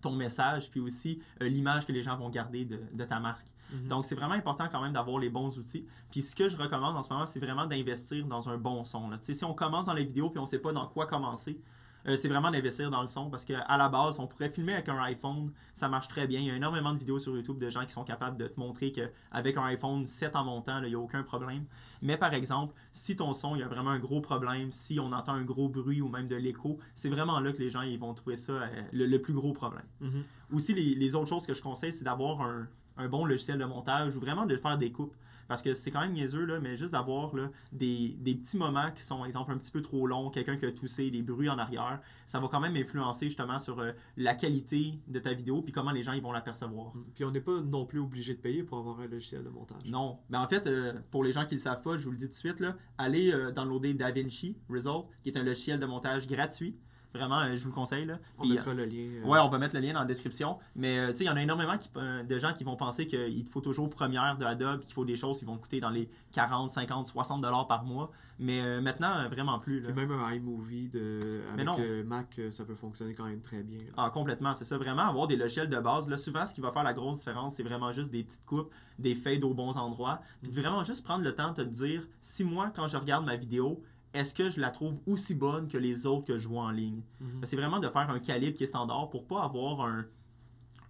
ton 0.00 0.12
message, 0.12 0.70
puis 0.70 0.80
aussi 0.80 1.20
euh, 1.42 1.48
l'image 1.48 1.86
que 1.86 1.92
les 1.92 2.02
gens 2.02 2.16
vont 2.16 2.30
garder 2.30 2.64
de, 2.64 2.80
de 2.92 3.04
ta 3.04 3.20
marque. 3.20 3.46
Mhm. 3.72 3.88
Donc, 3.88 4.04
c'est 4.04 4.14
vraiment 4.14 4.34
important 4.34 4.68
quand 4.70 4.80
même 4.80 4.92
d'avoir 4.92 5.18
les 5.18 5.28
bons 5.28 5.58
outils. 5.58 5.86
Puis, 6.10 6.22
ce 6.22 6.36
que 6.36 6.48
je 6.48 6.56
recommande 6.56 6.96
en 6.96 7.02
ce 7.02 7.12
moment, 7.12 7.26
c'est 7.26 7.40
vraiment 7.40 7.66
d'investir 7.66 8.26
dans 8.26 8.48
un 8.48 8.56
bon 8.56 8.84
son. 8.84 9.10
là. 9.10 9.18
Tu 9.18 9.26
sais, 9.26 9.34
Si 9.34 9.44
on 9.44 9.54
commence 9.54 9.86
dans 9.86 9.94
les 9.94 10.04
vidéos 10.04 10.30
puis 10.30 10.38
on 10.38 10.42
ne 10.42 10.48
sait 10.48 10.58
pas 10.58 10.72
dans 10.72 10.86
quoi 10.86 11.06
commencer, 11.06 11.60
euh, 12.06 12.16
c'est 12.16 12.28
vraiment 12.28 12.50
d'investir 12.50 12.90
dans 12.90 13.00
le 13.02 13.08
son 13.08 13.30
parce 13.30 13.44
qu'à 13.44 13.64
la 13.76 13.88
base, 13.88 14.18
on 14.20 14.26
pourrait 14.26 14.48
filmer 14.48 14.74
avec 14.74 14.88
un 14.88 14.98
iPhone, 15.02 15.52
ça 15.74 15.88
marche 15.88 16.08
très 16.08 16.26
bien. 16.26 16.40
Il 16.40 16.46
y 16.46 16.50
a 16.50 16.56
énormément 16.56 16.92
de 16.92 16.98
vidéos 16.98 17.18
sur 17.18 17.34
YouTube 17.34 17.58
de 17.58 17.68
gens 17.70 17.84
qui 17.84 17.92
sont 17.92 18.04
capables 18.04 18.36
de 18.36 18.46
te 18.46 18.58
montrer 18.60 18.92
qu'avec 18.92 19.56
un 19.56 19.64
iPhone 19.64 20.06
7 20.06 20.36
en 20.36 20.44
montant, 20.44 20.80
là, 20.80 20.86
il 20.86 20.90
n'y 20.90 20.94
a 20.96 20.98
aucun 21.00 21.22
problème. 21.22 21.64
Mais 22.02 22.16
par 22.16 22.32
exemple, 22.34 22.74
si 22.92 23.16
ton 23.16 23.32
son, 23.32 23.56
il 23.56 23.60
y 23.60 23.62
a 23.62 23.68
vraiment 23.68 23.90
un 23.90 23.98
gros 23.98 24.20
problème, 24.20 24.70
si 24.72 25.00
on 25.00 25.12
entend 25.12 25.32
un 25.32 25.44
gros 25.44 25.68
bruit 25.68 26.00
ou 26.00 26.08
même 26.08 26.28
de 26.28 26.36
l'écho, 26.36 26.78
c'est 26.94 27.08
vraiment 27.08 27.40
là 27.40 27.52
que 27.52 27.58
les 27.58 27.70
gens 27.70 27.82
ils 27.82 27.98
vont 27.98 28.12
trouver 28.14 28.36
ça 28.36 28.52
euh, 28.52 28.82
le- 28.92 29.06
le 29.06 29.20
plus 29.22 29.34
gros 29.34 29.52
problème. 29.52 29.84
Mhm. 30.00 30.22
Aussi, 30.52 30.74
les, 30.74 30.94
les 30.94 31.14
autres 31.14 31.28
choses 31.28 31.46
que 31.46 31.54
je 31.54 31.62
conseille, 31.62 31.92
c'est 31.92 32.04
d'avoir 32.04 32.40
un, 32.42 32.68
un 32.96 33.08
bon 33.08 33.24
logiciel 33.24 33.58
de 33.58 33.64
montage 33.64 34.16
ou 34.16 34.20
vraiment 34.20 34.46
de 34.46 34.56
faire 34.56 34.78
des 34.78 34.92
coupes. 34.92 35.14
Parce 35.48 35.62
que 35.62 35.74
c'est 35.74 35.90
quand 35.90 36.00
même 36.00 36.12
niaiseux, 36.12 36.44
là, 36.44 36.58
mais 36.60 36.76
juste 36.76 36.92
d'avoir 36.92 37.32
des, 37.72 38.16
des 38.18 38.34
petits 38.34 38.56
moments 38.56 38.90
qui 38.90 39.02
sont, 39.02 39.24
exemple, 39.24 39.52
un 39.52 39.58
petit 39.58 39.70
peu 39.70 39.80
trop 39.80 40.06
longs, 40.06 40.30
quelqu'un 40.30 40.56
qui 40.56 40.66
a 40.66 40.72
toussé, 40.72 41.10
des 41.10 41.22
bruits 41.22 41.48
en 41.48 41.58
arrière, 41.58 42.00
ça 42.26 42.40
va 42.40 42.48
quand 42.48 42.60
même 42.60 42.76
influencer 42.76 43.26
justement 43.26 43.58
sur 43.58 43.78
euh, 43.78 43.92
la 44.16 44.34
qualité 44.34 44.98
de 45.06 45.18
ta 45.20 45.32
vidéo 45.32 45.62
puis 45.62 45.72
comment 45.72 45.92
les 45.92 46.02
gens 46.02 46.12
ils 46.12 46.22
vont 46.22 46.32
l'apercevoir. 46.32 46.92
Puis 47.14 47.24
on 47.24 47.30
n'est 47.30 47.40
pas 47.40 47.60
non 47.60 47.86
plus 47.86 48.00
obligé 48.00 48.34
de 48.34 48.40
payer 48.40 48.62
pour 48.62 48.78
avoir 48.78 49.00
un 49.00 49.06
logiciel 49.06 49.44
de 49.44 49.48
montage. 49.48 49.88
Non. 49.90 50.18
Mais 50.30 50.38
en 50.38 50.48
fait, 50.48 50.66
euh, 50.66 50.94
pour 51.10 51.22
les 51.22 51.32
gens 51.32 51.44
qui 51.44 51.54
ne 51.54 51.60
le 51.60 51.62
savent 51.62 51.82
pas, 51.82 51.96
je 51.96 52.04
vous 52.04 52.10
le 52.10 52.16
dis 52.16 52.24
tout 52.24 52.30
de 52.30 52.34
suite, 52.34 52.60
là, 52.60 52.76
allez 52.98 53.32
euh, 53.32 53.52
downloader 53.52 53.94
DaVinci 53.94 54.56
Resolve, 54.68 55.04
qui 55.22 55.30
est 55.30 55.38
un 55.38 55.44
logiciel 55.44 55.78
de 55.78 55.86
montage 55.86 56.26
gratuit. 56.26 56.76
Vraiment, 57.16 57.40
euh, 57.40 57.56
je 57.56 57.62
vous 57.62 57.68
le 57.68 57.74
conseille. 57.74 58.04
Là. 58.04 58.18
On 58.38 58.42
Puis, 58.42 58.52
mettra 58.52 58.74
le 58.74 58.84
lien. 58.84 59.08
euh, 59.24 59.26
Ouais, 59.26 59.38
on 59.40 59.48
va 59.48 59.58
mettre 59.58 59.74
le 59.74 59.80
lien 59.80 59.92
dans 59.92 60.00
la 60.00 60.04
description. 60.06 60.58
Mais 60.74 60.98
euh, 60.98 61.08
tu 61.08 61.16
sais, 61.18 61.24
il 61.24 61.26
y 61.26 61.30
en 61.30 61.36
a 61.36 61.42
énormément 61.42 61.76
qui- 61.78 61.90
de 62.28 62.38
gens 62.38 62.52
qui 62.52 62.64
vont 62.64 62.76
penser 62.76 63.06
qu'il 63.06 63.44
te 63.44 63.50
faut 63.50 63.60
toujours 63.60 63.88
première 63.90 64.36
de 64.36 64.44
Adobe, 64.44 64.80
qu'il 64.82 64.94
faut 64.94 65.04
des 65.04 65.16
choses 65.16 65.38
qui 65.38 65.44
vont 65.44 65.56
coûter 65.58 65.80
dans 65.80 65.90
les 65.90 66.08
40, 66.32 66.70
50, 66.70 67.06
60 67.06 67.40
dollars 67.40 67.66
par 67.66 67.84
mois. 67.84 68.10
Mais 68.38 68.80
maintenant, 68.82 69.26
vraiment 69.30 69.58
plus. 69.58 69.80
là. 69.80 69.86
Puis 69.92 69.94
même 70.06 70.12
un 70.12 70.30
iMovie 70.34 70.88
de, 70.88 71.20
avec 71.54 71.64
non. 71.64 71.78
Mac, 72.04 72.38
ça 72.50 72.64
peut 72.66 72.74
fonctionner 72.74 73.14
quand 73.14 73.24
même 73.24 73.40
très 73.40 73.62
bien. 73.62 73.78
là. 73.78 73.92
Ah, 73.96 74.10
complètement, 74.12 74.54
c'est 74.54 74.66
ça. 74.66 74.76
Vraiment, 74.76 75.02
avoir 75.08 75.26
des 75.26 75.36
logiciels 75.36 75.70
de 75.70 75.80
base. 75.80 76.06
Là, 76.08 76.18
souvent, 76.18 76.44
ce 76.44 76.54
qui 76.54 76.60
va 76.60 76.70
faire 76.70 76.82
la 76.84 76.92
grosse 76.92 77.18
différence, 77.20 77.54
c'est 77.54 77.62
vraiment 77.62 77.92
juste 77.92 78.10
des 78.10 78.22
petites 78.24 78.44
coupes, 78.44 78.70
des 78.98 79.14
fades 79.14 79.42
aux 79.42 79.54
bons 79.54 79.76
endroits. 79.78 80.20
Puis 80.42 80.50
de 80.52 80.60
vraiment 80.60 80.84
juste 80.84 81.02
prendre 81.02 81.24
le 81.24 81.34
temps 81.34 81.52
de 81.52 81.62
te 81.62 81.68
dire 81.68 82.06
si 82.20 82.44
moi, 82.44 82.70
quand 82.74 82.88
je 82.88 82.98
regarde 82.98 83.24
ma 83.24 83.36
vidéo, 83.36 83.82
est-ce 84.16 84.34
que 84.34 84.50
je 84.50 84.60
la 84.60 84.70
trouve 84.70 84.98
aussi 85.06 85.34
bonne 85.34 85.68
que 85.68 85.78
les 85.78 86.06
autres 86.06 86.24
que 86.24 86.38
je 86.38 86.48
vois 86.48 86.64
en 86.64 86.70
ligne? 86.70 87.02
Mhm. 87.20 87.40
C'est 87.44 87.56
vraiment 87.56 87.78
de 87.78 87.88
faire 87.88 88.10
un 88.10 88.18
calibre 88.18 88.56
qui 88.56 88.64
est 88.64 88.68
standard 88.68 89.08
pour 89.10 89.26
pas 89.26 89.42
avoir 89.42 89.80
un, 89.82 90.04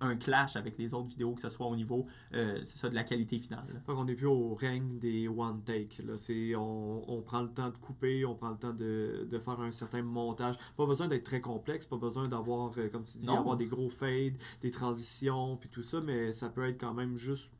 un 0.01 0.17
clash 0.17 0.57
avec 0.57 0.77
les 0.79 0.93
autres 0.95 1.09
vidéos, 1.09 1.33
que 1.35 1.41
ce 1.41 1.49
soit 1.49 1.67
au 1.67 1.75
niveau 1.75 2.07
euh, 2.35 2.61
ça, 2.65 2.89
de 2.91 2.95
la 2.95 3.03
qualité 3.05 3.39
finale. 3.39 3.65
Fait 3.87 3.93
qu'on 3.95 4.05
n'est 4.05 4.15
plus 4.15 4.27
au 4.27 4.53
règne 4.55 4.99
des 4.99 5.27
one 5.29 5.63
take. 5.63 6.03
Là. 6.03 6.15
On, 6.59 7.03
on 7.09 7.23
prend 7.23 7.41
le 7.43 7.49
temps 7.49 7.71
de 7.71 7.79
couper, 7.79 8.25
on 8.27 8.35
prend 8.35 8.51
le 8.51 8.59
temps 8.59 8.75
de, 8.75 9.27
de 9.29 9.39
faire 9.39 9.59
un 9.61 9.73
certain 9.73 10.03
montage. 10.03 10.57
Pas 10.77 10.87
besoin 10.87 11.09
d'être 11.09 11.25
très 11.25 11.41
complexe, 11.41 11.87
pas 11.87 11.97
besoin 11.97 12.29
d'avoir, 12.29 12.73
euh, 12.77 12.89
comme 12.91 13.05
tu 13.05 13.19
dis, 13.19 13.27
Non. 13.27 13.39
avoir 13.39 13.57
des 13.57 13.67
gros 13.67 13.89
fades, 13.89 14.37
des 14.61 14.71
transitions, 14.71 15.57
puis 15.57 15.71
tout 15.71 15.83
ça, 15.83 16.01
mais 16.03 16.33
ça 16.33 16.49
peut 16.51 16.67
être 16.69 16.79
quand 16.81 16.95
même 16.95 17.17
juste, 17.17 17.51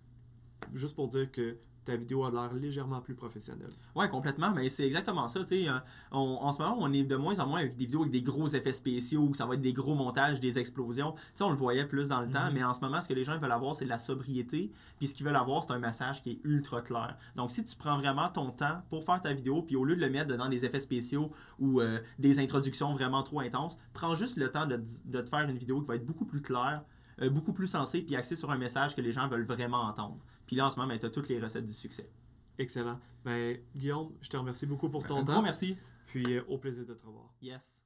juste 0.75 0.95
pour 0.95 1.09
dire 1.09 1.31
que 1.33 1.57
ta 1.87 1.97
vidéo 1.97 2.25
a 2.25 2.31
l'air 2.31 2.53
légèrement 2.53 3.01
plus 3.01 3.15
professionnelle. 3.15 3.71
Ouais, 3.95 4.09
complètement, 4.09 4.51
mais 4.51 4.69
c'est 4.69 4.85
exactement 4.87 5.27
ça. 5.29 5.41
tu 5.41 5.47
sais, 5.65 5.69
on- 6.13 6.19
en 6.19 6.53
ce 6.53 6.61
moment, 6.61 6.77
on 6.81 6.93
est 6.93 7.03
de 7.05 7.17
moins 7.17 7.39
en 7.41 7.47
moins 7.47 7.61
avec 7.61 7.77
des 7.77 7.85
vidéos 7.87 8.01
avec 8.03 8.13
des 8.13 8.23
gros 8.23 8.47
effets 8.49 8.73
spéciaux, 8.73 9.23
où 9.23 9.35
ça 9.35 9.47
va 9.47 9.55
être 9.55 9.61
des 9.63 9.73
gros 9.73 9.95
montages, 9.95 10.41
des 10.41 10.59
explosions. 10.59 11.13
Tu 11.13 11.21
sais, 11.35 11.45
on 11.45 11.51
le 11.51 11.57
voyait 11.57 11.87
plus 11.87 12.09
dans 12.09 12.21
le 12.21 12.29
temps, 12.29 12.47
Mhm. 12.49 12.55
mais 12.55 12.65
en 12.65 12.75
ce 12.75 12.81
moment, 12.81 13.01
ce 13.01 13.09
que 13.09 13.15
les 13.15 13.25
gens 13.25 13.39
veulent 13.39 13.51
avoir, 13.53 13.75
c'est 13.75 13.85
de 13.85 13.91
la 13.91 13.99
sobriété. 13.99 14.71
Puis 14.99 15.07
ce 15.09 15.15
qu'ils 15.15 15.25
veulent 15.25 15.37
avoir, 15.37 15.63
c'est 15.63 15.73
un 15.73 15.79
message 15.79 16.21
qui 16.21 16.31
est 16.33 16.41
ultra 16.45 16.83
clair. 16.83 17.17
Donc, 17.37 17.51
si 17.51 17.65
tu 17.65 17.75
prends 17.77 17.97
vraiment 17.97 18.29
ton 18.29 18.51
temps 18.51 18.83
pour 18.91 19.05
faire 19.05 19.23
ta 19.23 19.33
vidéo, 19.33 19.63
puis 19.63 19.77
au 19.77 19.85
lieu 19.85 19.97
de 19.97 20.01
le 20.01 20.11
mettre 20.11 20.37
dans 20.37 20.49
des 20.49 20.65
effets 20.65 20.81
spéciaux 20.81 21.31
ou 21.59 21.81
euh, 21.81 22.01
des 22.19 22.41
introductions 22.41 22.93
vraiment 22.93 23.23
trop 23.23 23.41
intenses, 23.41 23.79
prends 23.93 24.15
juste 24.15 24.37
le 24.37 24.51
temps 24.51 24.67
de, 24.67 24.77
de 25.07 25.21
te 25.21 25.29
faire 25.29 25.41
une 25.49 25.57
vidéo 25.57 25.81
qui 25.81 25.87
va 25.87 25.97
être 25.97 26.07
beaucoup 26.07 26.25
plus 26.25 26.43
claire, 26.43 26.83
euh, 27.23 27.31
beaucoup 27.31 27.53
plus 27.53 27.67
sensée, 27.67 28.03
puis 28.03 28.17
axée 28.17 28.37
sur 28.37 28.51
un 28.51 28.59
message 28.59 28.95
que 28.95 29.01
les 29.01 29.13
gens 29.13 29.29
veulent 29.29 29.47
vraiment 29.47 29.83
entendre. 29.83 30.19
Puis 30.47 30.57
là, 30.57 30.67
en 30.67 30.71
ce 30.71 30.79
moment, 30.79 30.97
tu 30.99 31.07
as 31.07 31.11
toutes 31.11 31.29
les 31.29 31.41
recettes 31.41 31.67
du 31.67 31.73
succès. 31.75 32.11
Excellent. 32.59 32.99
Ben, 33.25 33.59
Guillaume, 33.75 34.13
je 34.21 34.29
te 34.29 34.37
remercie 34.37 34.67
beaucoup 34.67 34.89
pour 34.89 35.05
ton 35.05 35.19
Un 35.19 35.25
temps. 35.25 35.43
merci. 35.43 35.77
Puis 36.07 36.25
euh, 36.37 36.43
au 36.49 36.59
plaisir 36.59 36.87
de 36.87 36.95
te 36.95 37.05
revoir. 37.05 37.35
Yes. 37.43 37.83